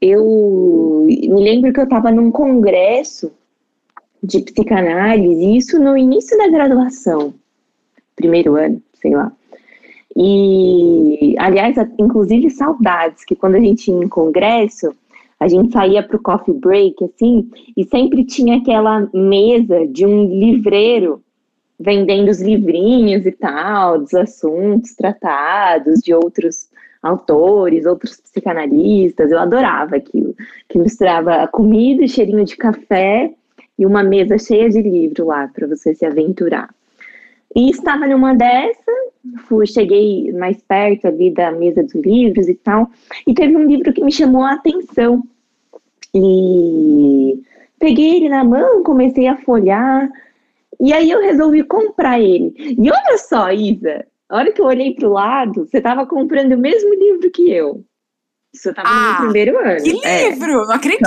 Eu 0.00 1.06
me 1.08 1.40
lembro 1.40 1.72
que 1.72 1.78
eu 1.78 1.88
tava 1.88 2.10
num 2.10 2.32
congresso 2.32 3.30
de 4.20 4.40
psicanálise, 4.40 5.56
isso 5.56 5.78
no 5.78 5.96
início 5.96 6.36
da 6.36 6.48
graduação, 6.48 7.32
primeiro 8.16 8.56
ano, 8.56 8.82
sei 8.94 9.12
lá. 9.12 9.30
E, 10.16 11.36
aliás, 11.38 11.76
inclusive 11.96 12.50
saudades, 12.50 13.24
que 13.24 13.36
quando 13.36 13.54
a 13.54 13.60
gente 13.60 13.88
ia 13.88 13.96
em 13.96 14.08
congresso, 14.08 14.92
a 15.43 15.49
gente 15.49 15.72
saía 15.72 16.05
pro 16.05 16.22
coffee 16.22 16.55
break, 16.55 17.05
assim, 17.05 17.51
e 17.76 17.84
sempre 17.84 18.24
tinha 18.24 18.59
aquela 18.59 19.09
mesa 19.12 19.84
de 19.88 20.07
um 20.07 20.24
livreiro 20.24 21.20
vendendo 21.80 22.30
os 22.30 22.40
livrinhos 22.40 23.26
e 23.26 23.32
tal, 23.32 23.99
dos 23.99 24.14
assuntos 24.14 24.95
tratados, 24.95 25.99
de 26.01 26.14
outros 26.14 26.68
autores, 27.03 27.86
outros 27.86 28.20
psicanalistas. 28.20 29.32
Eu 29.32 29.40
adorava 29.40 29.97
aquilo, 29.97 30.32
que 30.68 30.78
misturava 30.78 31.49
comida 31.49 32.05
e 32.05 32.09
cheirinho 32.09 32.45
de 32.45 32.57
café 32.57 33.32
e 33.76 33.84
uma 33.84 34.05
mesa 34.05 34.38
cheia 34.38 34.70
de 34.70 34.80
livro 34.80 35.26
lá 35.26 35.49
para 35.49 35.66
você 35.66 35.93
se 35.93 36.07
aventurar. 36.07 36.72
E 37.57 37.68
estava 37.68 38.07
numa 38.07 38.32
dessa, 38.32 38.93
fui, 39.47 39.66
cheguei 39.66 40.32
mais 40.32 40.62
perto 40.62 41.07
ali 41.07 41.30
da 41.30 41.51
mesa 41.51 41.82
dos 41.82 41.95
livros 41.95 42.49
e 42.49 42.55
tal, 42.55 42.90
e 43.26 43.34
teve 43.34 43.57
um 43.57 43.66
livro 43.66 43.93
que 43.93 44.03
me 44.03 44.12
chamou 44.12 44.43
a 44.43 44.53
atenção. 44.53 45.22
E 46.14 47.40
peguei 47.78 48.16
ele 48.16 48.28
na 48.28 48.44
mão, 48.44 48.82
comecei 48.82 49.26
a 49.26 49.36
folhar, 49.36 50.08
e 50.80 50.92
aí 50.92 51.10
eu 51.10 51.20
resolvi 51.20 51.62
comprar 51.64 52.20
ele. 52.20 52.52
E 52.58 52.90
olha 52.90 53.18
só, 53.18 53.50
Isa, 53.50 54.04
a 54.28 54.36
hora 54.36 54.52
que 54.52 54.60
eu 54.60 54.66
olhei 54.66 54.94
para 54.94 55.08
o 55.08 55.12
lado, 55.12 55.66
você 55.66 55.78
estava 55.78 56.06
comprando 56.06 56.52
o 56.52 56.58
mesmo 56.58 56.94
livro 56.94 57.30
que 57.30 57.50
eu. 57.50 57.84
Você 58.54 58.70
estava 58.70 58.88
Ah, 58.88 59.12
no 59.20 59.24
primeiro 59.24 59.58
ano. 59.58 59.82
Que 59.82 60.06
É. 60.06 60.28
livro! 60.28 60.66
Não 60.66 60.74
acredito! 60.74 61.02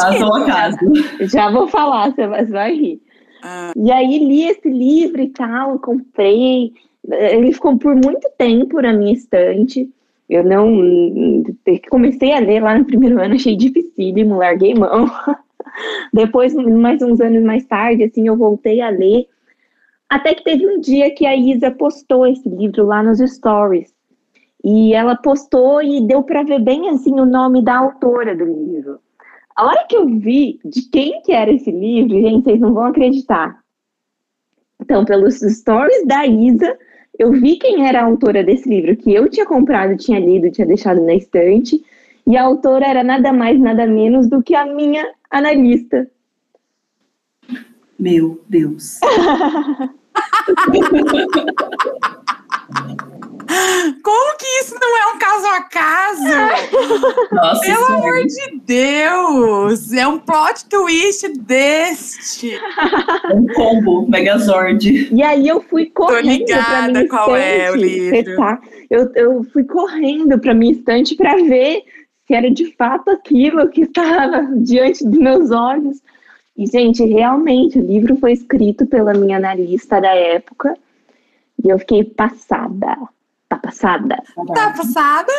Já 1.22 1.51
vou 1.51 1.68
falar, 1.68 2.12
você 2.12 2.28
vai, 2.28 2.45
você 2.45 2.51
vai 2.51 2.74
rir. 2.74 3.01
Ah. 3.43 3.72
E 3.76 3.91
aí 3.91 4.18
li 4.18 4.43
esse 4.47 4.68
livro 4.68 5.22
e 5.22 5.30
tal, 5.30 5.78
comprei. 5.80 6.74
Ele 7.08 7.51
ficou 7.53 7.78
por 7.78 7.93
muito 7.93 8.28
tempo 8.36 8.82
na 8.82 8.91
minha 8.91 9.14
estante. 9.14 9.88
Eu 10.30 10.44
não. 10.44 11.44
Comecei 11.90 12.34
a 12.34 12.40
ler 12.40 12.62
lá 12.62 12.78
no 12.78 12.86
primeiro 12.86 13.22
ano, 13.22 13.36
achei 13.36 13.56
dificílimo, 13.56 14.38
larguei 14.38 14.74
mão. 14.74 15.06
Depois, 16.14 16.54
mais 16.54 17.02
uns 17.02 17.20
anos 17.20 17.44
mais 17.44 17.66
tarde, 17.66 18.04
assim, 18.04 18.28
eu 18.28 18.36
voltei 18.36 18.82
a 18.82 18.90
ler. 18.90 19.28
Até 20.10 20.34
que 20.34 20.44
teve 20.44 20.68
um 20.68 20.80
dia 20.80 21.14
que 21.14 21.26
a 21.26 21.36
Isa 21.36 21.72
postou 21.72 22.26
esse 22.26 22.48
livro 22.48 22.86
lá 22.86 23.02
nos 23.04 23.20
stories. 23.20 23.94
E 24.64 24.94
ela 24.94 25.16
postou 25.16 25.82
e 25.82 26.06
deu 26.08 26.24
para 26.24 26.44
ver 26.44 26.60
bem 26.60 26.90
assim 26.90 27.14
o 27.20 27.26
nome 27.26 27.64
da 27.64 27.78
autora 27.78 28.36
do 28.36 28.46
livro. 28.46 29.00
A 29.56 29.66
hora 29.66 29.86
que 29.88 29.96
eu 29.96 30.08
vi 30.08 30.60
de 30.66 30.90
quem 30.90 31.22
que 31.22 31.32
era 31.32 31.52
esse 31.52 31.72
livro, 31.72 32.20
gente, 32.20 32.44
vocês 32.44 32.60
não 32.60 32.74
vão 32.74 32.86
acreditar. 32.86 33.60
Então, 34.82 35.06
pelos 35.06 35.40
stories 35.40 36.06
da 36.06 36.26
Isa, 36.26 36.78
eu 37.18 37.32
vi 37.32 37.57
quem 37.57 37.88
era 37.88 38.01
a 38.01 38.05
autora 38.05 38.43
desse 38.43 38.68
livro, 38.68 38.95
que 38.95 39.13
eu 39.13 39.30
tinha 39.30 39.45
comprado, 39.45 39.97
tinha 39.97 40.20
lido, 40.20 40.51
tinha 40.51 40.68
deixado 40.68 41.01
na 41.01 41.13
estante, 41.13 41.84
e 42.28 42.36
a 42.36 42.43
autora 42.43 42.86
era 42.86 43.03
nada 43.03 43.32
mais, 43.32 43.59
nada 43.59 43.86
menos 43.86 44.28
do 44.28 44.41
que 44.41 44.55
a 44.55 44.66
minha 44.66 45.05
analista. 45.30 46.09
Meu 47.97 48.41
Deus. 48.49 48.99
Como 54.03 54.38
que 54.38 54.45
isso 54.61 54.76
não 54.80 54.97
é 54.97 55.13
um 55.13 55.20
caso 55.20 55.47
a 55.47 55.61
caso? 55.63 56.24
Nossa, 57.32 57.61
Pelo 57.61 57.86
amor 57.86 58.26
de 58.26 58.59
Deus! 58.66 59.93
É 59.93 60.07
um 60.07 60.20
plot 60.20 60.66
twist 60.66 61.28
deste. 61.39 62.59
Um 63.34 63.47
combo, 63.53 64.07
Megazord. 64.09 65.09
E 65.13 65.24
aí 65.24 65.47
eu 65.47 65.61
fui 65.61 65.88
correndo 65.88 66.28
ligada 66.28 66.63
pra 66.63 66.88
minha 66.88 67.07
qual 67.07 67.36
é 67.36 67.72
o 67.72 67.76
livro. 67.76 68.36
Tá? 68.36 68.61
Eu, 68.89 69.11
eu 69.16 69.43
fui 69.51 69.63
correndo 69.63 70.39
para 70.39 70.53
minha 70.53 70.74
estante 70.74 71.16
para 71.16 71.36
ver 71.36 71.84
se 72.28 72.34
era 72.34 72.49
de 72.49 72.76
fato 72.76 73.09
aquilo 73.09 73.70
que 73.70 73.82
estava 73.82 74.41
diante 74.57 75.05
dos 75.05 75.20
meus 75.20 75.51
olhos. 75.51 76.01
E, 76.57 76.66
gente, 76.68 77.03
realmente, 77.03 77.78
o 77.78 77.86
livro 77.86 78.16
foi 78.16 78.32
escrito 78.32 78.86
pela 78.86 79.13
minha 79.13 79.38
analista 79.38 79.99
da 79.99 80.13
época. 80.13 80.76
E 81.63 81.70
eu 81.70 81.78
fiquei 81.80 82.03
passada. 82.03 82.97
Tá 83.56 83.60
passada? 83.60 84.22
Tá 84.53 84.72
passada? 84.72 85.34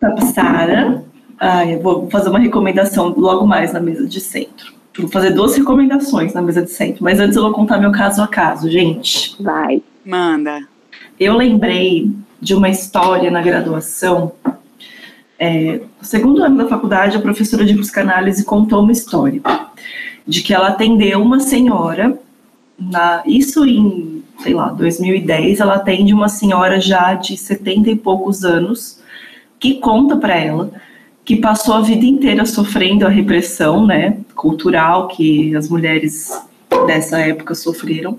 Tá 0.00 0.10
passada. 0.10 1.04
Ai, 1.38 1.74
eu 1.74 1.82
vou 1.82 2.08
fazer 2.10 2.30
uma 2.30 2.38
recomendação 2.38 3.14
logo 3.16 3.46
mais 3.46 3.72
na 3.72 3.80
mesa 3.80 4.06
de 4.06 4.20
centro. 4.20 4.72
Vou 4.98 5.08
fazer 5.08 5.30
duas 5.30 5.56
recomendações 5.56 6.32
na 6.32 6.42
mesa 6.42 6.62
de 6.62 6.70
centro, 6.70 7.04
mas 7.04 7.20
antes 7.20 7.36
eu 7.36 7.42
vou 7.42 7.52
contar 7.52 7.78
meu 7.78 7.92
caso 7.92 8.22
a 8.22 8.26
caso, 8.26 8.70
gente. 8.70 9.40
Vai. 9.40 9.82
Manda. 10.04 10.62
Eu 11.20 11.36
lembrei 11.36 12.10
de 12.40 12.54
uma 12.54 12.68
história 12.68 13.30
na 13.30 13.42
graduação. 13.42 14.32
É, 15.38 15.80
no 16.00 16.04
segundo 16.04 16.42
ano 16.42 16.56
da 16.56 16.66
faculdade, 16.66 17.16
a 17.16 17.20
professora 17.20 17.64
de 17.64 17.74
psicanálise 17.74 18.44
contou 18.44 18.82
uma 18.82 18.92
história 18.92 19.40
de 20.26 20.42
que 20.42 20.52
ela 20.52 20.68
atendeu 20.68 21.22
uma 21.22 21.38
senhora, 21.38 22.18
na, 22.78 23.22
isso 23.24 23.64
em, 23.64 24.17
sei 24.38 24.54
lá, 24.54 24.68
2010, 24.68 25.60
ela 25.60 25.74
atende 25.74 26.14
uma 26.14 26.28
senhora 26.28 26.80
já 26.80 27.14
de 27.14 27.36
70 27.36 27.90
e 27.90 27.96
poucos 27.96 28.44
anos, 28.44 29.00
que 29.58 29.74
conta 29.74 30.16
para 30.16 30.36
ela 30.36 30.70
que 31.24 31.36
passou 31.36 31.74
a 31.74 31.82
vida 31.82 32.06
inteira 32.06 32.46
sofrendo 32.46 33.04
a 33.04 33.10
repressão, 33.10 33.84
né, 33.86 34.16
cultural 34.34 35.08
que 35.08 35.54
as 35.54 35.68
mulheres 35.68 36.30
dessa 36.86 37.18
época 37.18 37.54
sofreram 37.54 38.18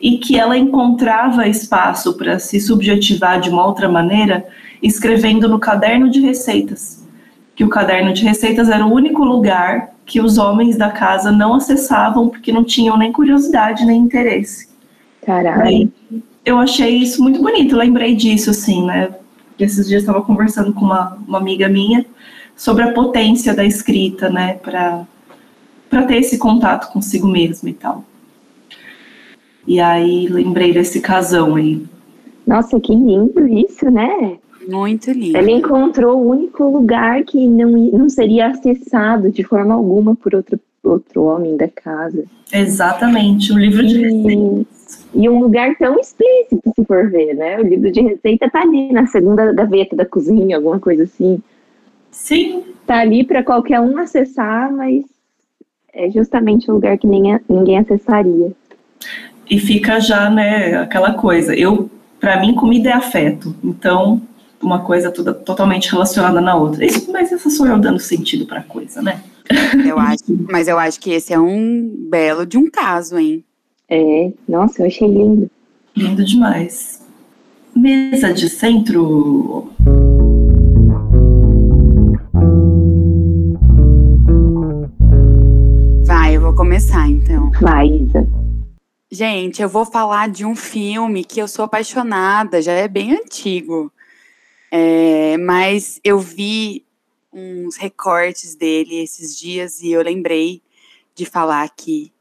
e 0.00 0.18
que 0.18 0.36
ela 0.36 0.58
encontrava 0.58 1.46
espaço 1.46 2.14
para 2.14 2.40
se 2.40 2.58
subjetivar 2.58 3.40
de 3.40 3.50
uma 3.50 3.64
outra 3.64 3.88
maneira 3.88 4.44
escrevendo 4.82 5.48
no 5.48 5.60
caderno 5.60 6.10
de 6.10 6.20
receitas. 6.20 7.06
Que 7.54 7.62
o 7.62 7.68
caderno 7.68 8.12
de 8.12 8.24
receitas 8.24 8.68
era 8.68 8.84
o 8.84 8.92
único 8.92 9.24
lugar 9.24 9.90
que 10.04 10.20
os 10.20 10.36
homens 10.36 10.76
da 10.76 10.90
casa 10.90 11.30
não 11.30 11.54
acessavam 11.54 12.28
porque 12.28 12.50
não 12.52 12.64
tinham 12.64 12.96
nem 12.96 13.12
curiosidade 13.12 13.84
nem 13.84 14.00
interesse. 14.00 14.73
Caralho. 15.24 15.62
Aí, 15.62 15.90
eu 16.44 16.58
achei 16.58 16.96
isso 16.98 17.22
muito 17.22 17.40
bonito, 17.40 17.76
lembrei 17.76 18.14
disso, 18.14 18.50
assim, 18.50 18.84
né? 18.84 19.14
Esses 19.58 19.86
dias 19.86 20.02
eu 20.02 20.10
estava 20.10 20.22
conversando 20.22 20.72
com 20.72 20.84
uma, 20.84 21.16
uma 21.26 21.38
amiga 21.38 21.68
minha 21.68 22.04
sobre 22.56 22.82
a 22.82 22.92
potência 22.92 23.54
da 23.54 23.64
escrita, 23.64 24.28
né? 24.28 24.54
Para 24.54 25.06
ter 26.06 26.16
esse 26.16 26.38
contato 26.38 26.92
consigo 26.92 27.26
mesma 27.26 27.70
e 27.70 27.74
tal. 27.74 28.04
E 29.66 29.80
aí 29.80 30.26
lembrei 30.26 30.72
desse 30.72 31.00
casão 31.00 31.54
aí. 31.56 31.82
Nossa, 32.46 32.78
que 32.78 32.94
lindo 32.94 33.46
isso, 33.46 33.90
né? 33.90 34.38
Muito 34.68 35.10
lindo. 35.10 35.36
Ela 35.36 35.50
encontrou 35.50 36.18
o 36.18 36.30
único 36.30 36.64
lugar 36.64 37.22
que 37.24 37.46
não, 37.46 37.70
não 37.70 38.08
seria 38.08 38.48
acessado 38.48 39.30
de 39.30 39.42
forma 39.42 39.72
alguma 39.74 40.14
por 40.14 40.34
outro, 40.34 40.58
outro 40.90 41.24
homem 41.24 41.56
da 41.56 41.68
casa. 41.68 42.24
Exatamente, 42.52 43.52
um 43.52 43.58
livro 43.58 43.86
de 43.86 43.98
receitas. 43.98 44.66
E, 45.14 45.24
e 45.24 45.28
um 45.28 45.40
lugar 45.40 45.76
tão 45.76 45.98
explícito, 45.98 46.72
se 46.74 46.84
for 46.84 47.10
ver, 47.10 47.34
né? 47.34 47.58
O 47.58 47.62
livro 47.62 47.90
de 47.90 48.00
receita 48.00 48.50
tá 48.50 48.62
ali 48.62 48.92
na 48.92 49.06
segunda 49.06 49.52
gaveta 49.52 49.96
da 49.96 50.04
cozinha, 50.04 50.56
alguma 50.56 50.78
coisa 50.78 51.04
assim. 51.04 51.42
Sim, 52.10 52.62
Tá 52.86 52.98
ali 52.98 53.24
para 53.24 53.42
qualquer 53.42 53.80
um 53.80 53.96
acessar, 53.98 54.70
mas 54.70 55.04
é 55.92 56.10
justamente 56.10 56.70
um 56.70 56.74
lugar 56.74 56.98
que 56.98 57.06
nem 57.06 57.38
ninguém 57.48 57.78
acessaria. 57.78 58.52
e 59.48 59.58
fica 59.58 60.00
já, 60.00 60.28
né, 60.28 60.76
aquela 60.76 61.14
coisa. 61.14 61.54
Eu, 61.54 61.90
para 62.20 62.40
mim, 62.40 62.54
comida 62.54 62.90
é 62.90 62.92
afeto. 62.92 63.54
Então, 63.64 64.20
uma 64.60 64.80
coisa 64.80 65.10
toda 65.10 65.32
totalmente 65.32 65.90
relacionada 65.90 66.40
na 66.40 66.54
outra. 66.54 66.84
Isso, 66.84 67.10
mas 67.10 67.32
essa 67.32 67.48
sou 67.50 67.66
eu 67.66 67.78
dando 67.78 67.98
sentido 68.00 68.46
para 68.46 68.62
coisa, 68.62 69.00
né? 69.02 69.20
Eu 69.86 69.98
acho, 69.98 70.24
mas 70.50 70.68
eu 70.68 70.78
acho 70.78 70.98
que 71.00 71.10
esse 71.10 71.32
é 71.32 71.38
um 71.38 72.08
belo 72.08 72.46
de 72.46 72.56
um 72.56 72.70
caso, 72.70 73.18
hein? 73.18 73.44
É, 73.88 74.32
nossa, 74.48 74.82
eu 74.82 74.86
achei 74.86 75.06
lindo. 75.06 75.50
Lindo 75.94 76.24
demais. 76.24 77.02
Mesa 77.76 78.32
de 78.32 78.48
centro. 78.48 79.70
Vai, 86.04 86.36
eu 86.36 86.40
vou 86.40 86.54
começar 86.54 87.08
então. 87.08 87.50
Vai, 87.60 87.88
Isa. 87.88 88.26
Gente, 89.12 89.62
eu 89.62 89.68
vou 89.68 89.84
falar 89.84 90.28
de 90.28 90.44
um 90.44 90.56
filme 90.56 91.22
que 91.22 91.40
eu 91.40 91.46
sou 91.46 91.66
apaixonada, 91.66 92.62
já 92.62 92.72
é 92.72 92.88
bem 92.88 93.12
antigo. 93.12 93.92
É, 94.72 95.36
mas 95.36 96.00
eu 96.02 96.18
vi 96.18 96.84
uns 97.34 97.76
recortes 97.76 98.54
dele 98.54 99.02
esses 99.02 99.36
dias 99.36 99.80
e 99.80 99.90
eu 99.90 100.02
lembrei 100.02 100.62
de 101.14 101.26
falar 101.26 101.62
aqui. 101.62 102.12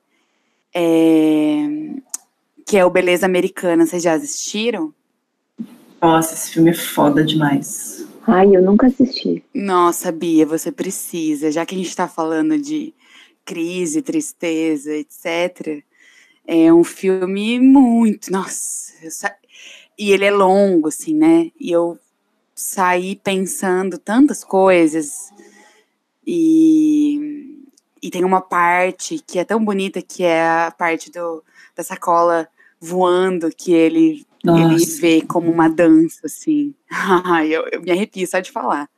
É, 0.73 1.65
que 2.65 2.77
é 2.77 2.85
o 2.85 2.89
Beleza 2.89 3.25
Americana. 3.25 3.85
Vocês 3.85 4.01
já 4.01 4.13
assistiram? 4.13 4.93
Nossa, 6.01 6.33
esse 6.33 6.51
filme 6.51 6.71
é 6.71 6.73
foda 6.73 7.23
demais. 7.23 8.05
Ai, 8.25 8.55
eu 8.55 8.61
nunca 8.61 8.87
assisti. 8.87 9.43
Nossa, 9.53 10.11
Bia, 10.11 10.45
você 10.45 10.71
precisa, 10.71 11.51
já 11.51 11.65
que 11.65 11.75
a 11.75 11.77
gente 11.77 11.89
está 11.89 12.07
falando 12.07 12.57
de 12.57 12.93
crise, 13.45 14.01
tristeza, 14.01 14.93
etc. 14.95 15.83
É 16.45 16.73
um 16.73 16.83
filme 16.83 17.59
muito, 17.59 18.31
nossa, 18.31 18.93
eu 19.01 19.11
sa- 19.11 19.35
e 19.97 20.11
ele 20.11 20.25
é 20.25 20.31
longo, 20.31 20.87
assim, 20.87 21.13
né? 21.13 21.51
E 21.59 21.71
eu 21.71 21.97
saí 22.63 23.17
pensando 23.17 23.97
tantas 23.97 24.41
coisas 24.41 25.33
e, 26.25 27.59
e 28.01 28.09
tem 28.09 28.23
uma 28.23 28.39
parte 28.39 29.19
que 29.27 29.37
é 29.37 29.43
tão 29.43 29.63
bonita 29.63 30.01
que 30.01 30.23
é 30.23 30.47
a 30.47 30.71
parte 30.71 31.11
do, 31.11 31.43
da 31.75 31.83
sacola 31.83 32.47
voando 32.79 33.49
que 33.49 33.73
ele 33.73 34.25
ele 34.45 34.85
vê 34.99 35.21
como 35.21 35.49
uma 35.49 35.69
dança, 35.69 36.21
assim. 36.25 36.73
Eu, 37.49 37.65
eu 37.71 37.81
me 37.81 37.91
arrepio 37.91 38.27
só 38.27 38.41
de 38.41 38.51
falar. 38.51 38.89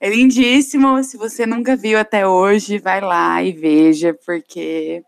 É 0.00 0.10
lindíssimo. 0.10 1.02
Se 1.04 1.16
você 1.16 1.46
nunca 1.46 1.76
viu 1.76 1.96
até 1.96 2.26
hoje, 2.26 2.78
vai 2.78 3.00
lá 3.00 3.40
e 3.44 3.52
veja, 3.52 4.12
porque 4.26 5.04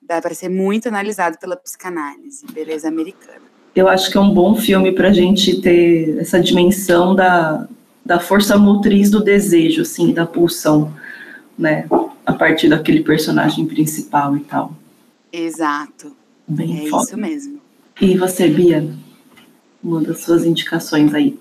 dá 0.00 0.22
para 0.22 0.32
ser 0.32 0.48
muito 0.48 0.86
analisado 0.86 1.38
pela 1.38 1.56
psicanálise, 1.56 2.46
beleza 2.46 2.86
americana. 2.86 3.53
Eu 3.74 3.88
acho 3.88 4.10
que 4.10 4.16
é 4.16 4.20
um 4.20 4.32
bom 4.32 4.54
filme 4.54 4.92
para 4.92 5.08
a 5.08 5.12
gente 5.12 5.60
ter 5.60 6.18
essa 6.18 6.40
dimensão 6.40 7.14
da, 7.14 7.66
da 8.04 8.20
força 8.20 8.56
motriz 8.56 9.10
do 9.10 9.22
desejo, 9.22 9.82
assim, 9.82 10.12
da 10.12 10.24
pulsão, 10.24 10.92
né? 11.58 11.86
A 12.24 12.32
partir 12.32 12.68
daquele 12.68 13.02
personagem 13.02 13.66
principal 13.66 14.36
e 14.36 14.40
tal. 14.40 14.72
Exato. 15.32 16.12
Bem 16.46 16.86
é 16.86 16.90
foda. 16.90 17.04
isso 17.04 17.16
mesmo. 17.16 17.60
E 18.00 18.16
você, 18.16 18.48
Bia? 18.48 18.88
Uma 19.82 20.00
das 20.00 20.20
suas 20.20 20.44
indicações 20.44 21.12
aí. 21.12 21.38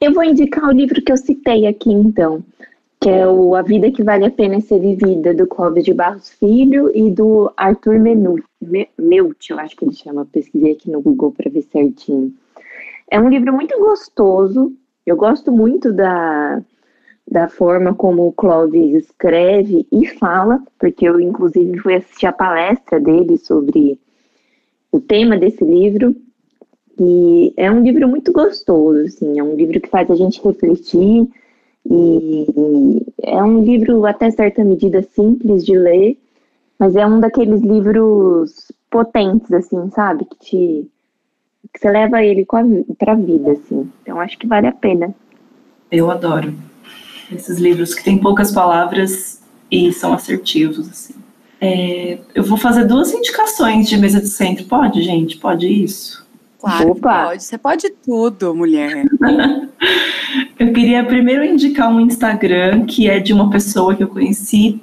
Eu 0.00 0.12
vou 0.12 0.24
indicar 0.24 0.64
o 0.64 0.72
livro 0.72 1.00
que 1.00 1.12
eu 1.12 1.16
citei 1.16 1.66
aqui, 1.66 1.90
então, 1.90 2.42
que 3.02 3.08
é 3.10 3.26
o 3.26 3.56
A 3.56 3.62
Vida 3.62 3.90
que 3.90 4.04
Vale 4.04 4.24
a 4.26 4.30
Pena 4.30 4.60
Ser 4.60 4.78
Vivida, 4.78 5.34
do 5.34 5.44
Clóvis 5.44 5.84
de 5.84 5.92
Barros 5.92 6.30
Filho 6.30 6.88
e 6.96 7.10
do 7.10 7.52
Arthur 7.56 7.98
Menu, 7.98 8.36
Me- 8.60 8.88
Meut, 8.96 9.50
eu 9.50 9.58
acho 9.58 9.76
que 9.76 9.84
ele 9.84 9.92
chama, 9.92 10.24
pesquisei 10.24 10.72
aqui 10.72 10.88
no 10.88 11.00
Google 11.00 11.32
para 11.32 11.50
ver 11.50 11.62
certinho. 11.62 12.32
É 13.10 13.20
um 13.20 13.28
livro 13.28 13.52
muito 13.52 13.76
gostoso, 13.80 14.72
eu 15.04 15.16
gosto 15.16 15.50
muito 15.50 15.92
da, 15.92 16.62
da 17.28 17.48
forma 17.48 17.92
como 17.92 18.28
o 18.28 18.32
Clóvis 18.32 18.94
escreve 18.94 19.84
e 19.90 20.06
fala, 20.06 20.62
porque 20.78 21.08
eu, 21.08 21.20
inclusive, 21.20 21.78
fui 21.78 21.96
assistir 21.96 22.26
a 22.26 22.32
palestra 22.32 23.00
dele 23.00 23.36
sobre 23.36 23.98
o 24.92 25.00
tema 25.00 25.36
desse 25.36 25.64
livro, 25.64 26.14
e 27.00 27.52
é 27.56 27.68
um 27.68 27.82
livro 27.82 28.06
muito 28.06 28.32
gostoso, 28.32 29.00
assim, 29.06 29.40
é 29.40 29.42
um 29.42 29.56
livro 29.56 29.80
que 29.80 29.88
faz 29.88 30.08
a 30.08 30.14
gente 30.14 30.40
refletir 30.40 31.28
e, 31.88 33.04
é 33.22 33.42
um 33.42 33.62
livro 33.62 34.04
até 34.06 34.30
certa 34.30 34.64
medida 34.64 35.02
simples 35.02 35.64
de 35.64 35.76
ler, 35.76 36.18
mas 36.78 36.96
é 36.96 37.06
um 37.06 37.20
daqueles 37.20 37.60
livros 37.60 38.72
potentes, 38.90 39.52
assim, 39.52 39.90
sabe? 39.90 40.24
Que 40.24 40.38
te 40.38 40.88
que 41.72 41.78
você 41.78 41.90
leva 41.90 42.22
ele 42.22 42.44
para 42.98 43.12
a 43.12 43.14
vida, 43.14 43.52
assim. 43.52 43.90
Então 44.02 44.20
acho 44.20 44.36
que 44.38 44.46
vale 44.46 44.66
a 44.66 44.72
pena. 44.72 45.14
Eu 45.90 46.10
adoro 46.10 46.52
esses 47.30 47.58
livros 47.58 47.94
que 47.94 48.04
têm 48.04 48.18
poucas 48.18 48.52
palavras 48.52 49.40
e 49.70 49.92
são 49.92 50.12
assertivos, 50.12 50.88
assim. 50.88 51.14
É, 51.60 52.18
eu 52.34 52.42
vou 52.42 52.58
fazer 52.58 52.84
duas 52.84 53.12
indicações 53.12 53.88
de 53.88 53.96
mesa 53.96 54.20
de 54.20 54.28
centro. 54.28 54.64
Pode, 54.64 55.02
gente? 55.02 55.38
Pode 55.38 55.66
isso? 55.66 56.26
Claro 56.62 56.94
pode. 56.94 57.42
Você 57.42 57.58
pode 57.58 57.90
tudo, 58.04 58.54
mulher. 58.54 59.04
Eu 60.58 60.72
queria 60.72 61.04
primeiro 61.04 61.44
indicar 61.44 61.90
um 61.90 62.00
Instagram 62.00 62.84
que 62.86 63.10
é 63.10 63.18
de 63.18 63.32
uma 63.32 63.50
pessoa 63.50 63.94
que 63.94 64.02
eu 64.02 64.08
conheci, 64.08 64.80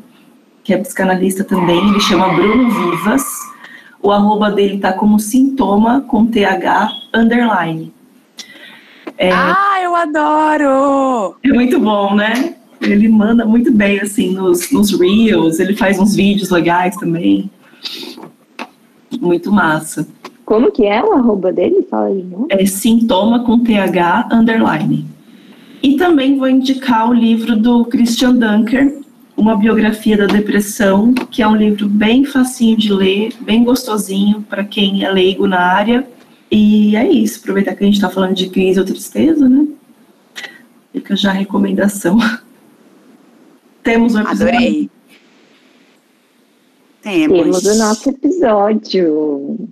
que 0.64 0.74
é 0.74 0.78
psicanalista 0.78 1.44
também, 1.44 1.90
ele 1.90 2.00
chama 2.02 2.34
Bruno 2.34 2.70
Vivas. 2.70 3.24
O 4.02 4.12
arroba 4.12 4.52
dele 4.52 4.78
tá 4.78 4.94
como 4.94 5.20
sintoma 5.20 6.02
com 6.02 6.26
TH 6.26 6.92
underline. 7.14 7.94
É, 9.18 9.32
Ah, 9.32 9.80
eu 9.82 9.96
adoro! 9.96 11.38
é 11.44 11.50
muito 11.50 11.80
bom, 11.80 12.14
né? 12.14 12.56
Ele 12.82 13.08
manda 13.08 13.46
muito 13.46 13.72
bem, 13.72 14.00
assim, 14.00 14.34
nos, 14.34 14.72
nos 14.72 14.98
Reels, 15.00 15.60
ele 15.60 15.76
faz 15.76 15.98
uns 15.98 16.16
vídeos 16.16 16.50
legais 16.50 16.96
também. 16.98 17.50
Muito 19.20 19.52
massa. 19.52 20.08
Como 20.50 20.72
que 20.72 20.84
é 20.84 21.00
o 21.04 21.14
arroba 21.14 21.54
dele? 21.54 21.86
Fala 21.88 22.10
de 22.12 22.24
novo. 22.24 22.48
é 22.50 22.66
sintoma 22.66 23.44
com 23.44 23.60
TH 23.60 24.30
underline. 24.32 25.06
E 25.84 25.96
também 25.96 26.40
vou 26.40 26.50
indicar 26.50 27.08
o 27.08 27.14
livro 27.14 27.56
do 27.56 27.86
Christian 27.86 28.34
Dunker, 28.34 29.00
Uma 29.38 29.56
Biografia 29.56 30.18
da 30.18 30.26
Depressão, 30.26 31.14
que 31.14 31.44
é 31.44 31.48
um 31.48 31.56
livro 31.56 31.88
bem 31.88 32.26
facinho 32.26 32.76
de 32.76 32.92
ler, 32.92 33.32
bem 33.42 33.64
gostosinho 33.64 34.42
para 34.42 34.64
quem 34.64 35.06
é 35.06 35.12
leigo 35.12 35.46
na 35.46 35.60
área. 35.60 36.08
E 36.50 36.96
é 36.96 37.08
isso, 37.08 37.42
aproveitar 37.42 37.76
que 37.76 37.84
a 37.84 37.86
gente 37.86 37.98
está 37.98 38.10
falando 38.10 38.34
de 38.34 38.50
crise 38.50 38.80
ou 38.80 38.86
tristeza, 38.88 39.48
né? 39.48 39.68
Fica 40.92 41.16
já 41.16 41.30
a 41.30 41.34
recomendação. 41.34 42.18
Temos 43.84 44.16
um 44.16 44.22
episódio. 44.22 44.48
Adorei. 44.48 44.90
Temos. 47.04 47.38
Temos 47.38 47.66
o 47.66 47.78
nosso 47.78 48.10
episódio. 48.10 49.70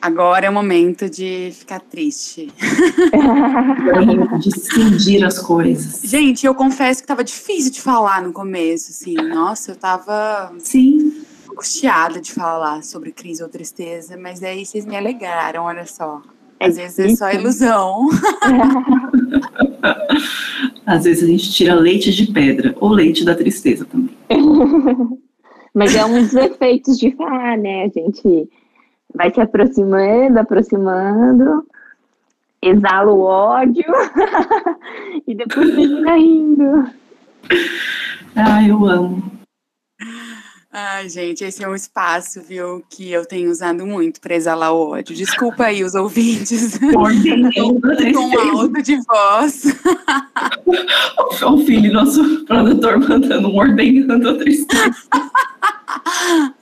Agora 0.00 0.46
é 0.46 0.50
o 0.50 0.52
momento 0.52 1.10
de 1.10 1.50
ficar 1.52 1.80
triste. 1.80 2.52
de 4.38 4.60
cindir 4.60 5.24
as 5.24 5.38
coisas. 5.38 6.02
Gente, 6.08 6.46
eu 6.46 6.54
confesso 6.54 7.00
que 7.00 7.06
tava 7.06 7.24
difícil 7.24 7.72
de 7.72 7.80
falar 7.80 8.22
no 8.22 8.32
começo, 8.32 8.90
assim. 8.90 9.14
Nossa, 9.14 9.72
eu 9.72 9.76
tava 9.76 10.52
Sim, 10.58 11.12
angustiada 11.50 12.20
de 12.20 12.32
falar 12.32 12.84
sobre 12.84 13.10
crise 13.10 13.42
ou 13.42 13.48
tristeza, 13.48 14.16
mas 14.16 14.42
aí 14.42 14.64
vocês 14.64 14.84
me 14.84 14.96
alegraram, 14.96 15.64
olha 15.64 15.86
só. 15.86 16.22
É 16.60 16.66
Às 16.66 16.76
vezes 16.76 16.98
é 16.98 17.16
só 17.16 17.30
ilusão. 17.30 18.08
às 20.86 21.04
vezes 21.04 21.24
a 21.24 21.26
gente 21.26 21.52
tira 21.52 21.74
leite 21.74 22.12
de 22.12 22.32
pedra, 22.32 22.74
ou 22.80 22.90
leite 22.90 23.24
da 23.24 23.34
tristeza 23.34 23.84
também. 23.84 24.16
Mas 25.74 25.94
é 25.94 26.02
um 26.06 26.22
dos 26.22 26.32
efeitos 26.32 26.98
de 26.98 27.14
falar, 27.14 27.58
né? 27.58 27.84
A 27.84 27.88
gente 27.88 28.48
vai 29.14 29.32
se 29.32 29.40
aproximando, 29.40 30.38
aproximando, 30.38 31.66
exala 32.60 33.12
o 33.12 33.20
ódio 33.20 33.84
e 35.26 35.34
depois 35.34 35.74
termina 35.74 36.16
rindo. 36.16 36.90
Ah, 38.34 38.66
eu 38.66 38.84
amo. 38.86 39.36
Ai, 40.78 41.08
gente, 41.08 41.42
esse 41.42 41.64
é 41.64 41.68
um 41.68 41.74
espaço, 41.74 42.42
viu, 42.42 42.84
que 42.90 43.10
eu 43.10 43.24
tenho 43.24 43.50
usado 43.50 43.86
muito 43.86 44.20
para 44.20 44.34
exalar 44.34 44.74
o 44.74 44.90
ódio. 44.90 45.16
Desculpa 45.16 45.64
aí 45.64 45.82
os 45.82 45.94
ouvintes. 45.94 46.76
Com 46.92 47.80
tristeza. 47.80 48.50
alto 48.52 48.82
de 48.82 48.96
voz. 49.06 49.62
O 51.46 51.58
filho, 51.58 51.92
nosso 51.92 52.44
produtor, 52.44 52.98
mandando 52.98 53.48
um 53.48 53.56
ordenhão 53.56 54.18
da 54.18 54.34
tristeza. 54.36 54.96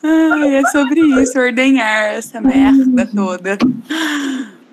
Ai, 0.03 0.57
é 0.57 0.63
sobre 0.67 1.01
isso, 1.01 1.39
ordenhar 1.39 2.15
essa 2.15 2.41
merda 2.41 3.07
toda. 3.07 3.59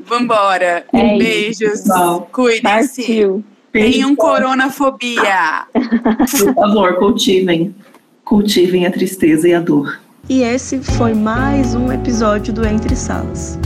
Vambora. 0.05 0.85
É 0.93 1.17
Beijos. 1.17 1.83
Cuidem-se. 2.31 3.43
Tenham 3.71 4.15
coronafobia. 4.15 5.65
Por 5.73 6.53
favor, 6.53 6.95
cultivem. 6.95 7.73
Cultivem 8.25 8.85
a 8.85 8.91
tristeza 8.91 9.47
e 9.47 9.53
a 9.53 9.59
dor. 9.59 9.99
E 10.29 10.43
esse 10.43 10.79
foi 10.79 11.13
mais 11.13 11.73
um 11.75 11.91
episódio 11.91 12.53
do 12.53 12.65
Entre 12.65 12.95
Salas. 12.95 13.57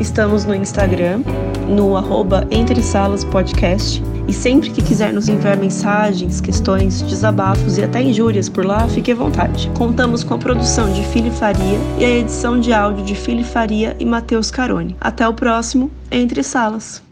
Estamos 0.00 0.44
no 0.44 0.54
Instagram, 0.54 1.22
no 1.68 1.96
arroba 1.96 2.46
Entre 2.50 2.82
Salas 2.82 3.24
Podcast. 3.24 4.02
E 4.26 4.32
sempre 4.32 4.70
que 4.70 4.82
quiser 4.82 5.12
nos 5.12 5.28
enviar 5.28 5.56
mensagens, 5.56 6.40
questões, 6.40 7.02
desabafos 7.02 7.76
e 7.76 7.82
até 7.82 8.00
injúrias 8.00 8.48
por 8.48 8.64
lá, 8.64 8.88
fique 8.88 9.12
à 9.12 9.14
vontade. 9.14 9.70
Contamos 9.76 10.22
com 10.22 10.34
a 10.34 10.38
produção 10.38 10.92
de 10.92 11.04
Fili 11.06 11.30
Faria 11.30 11.78
e 11.98 12.04
a 12.04 12.10
edição 12.10 12.58
de 12.58 12.72
áudio 12.72 13.04
de 13.04 13.14
Fili 13.14 13.44
Faria 13.44 13.96
e 13.98 14.04
Matheus 14.04 14.50
Carone. 14.50 14.96
Até 15.00 15.28
o 15.28 15.34
próximo 15.34 15.90
Entre 16.10 16.42
Salas. 16.42 17.02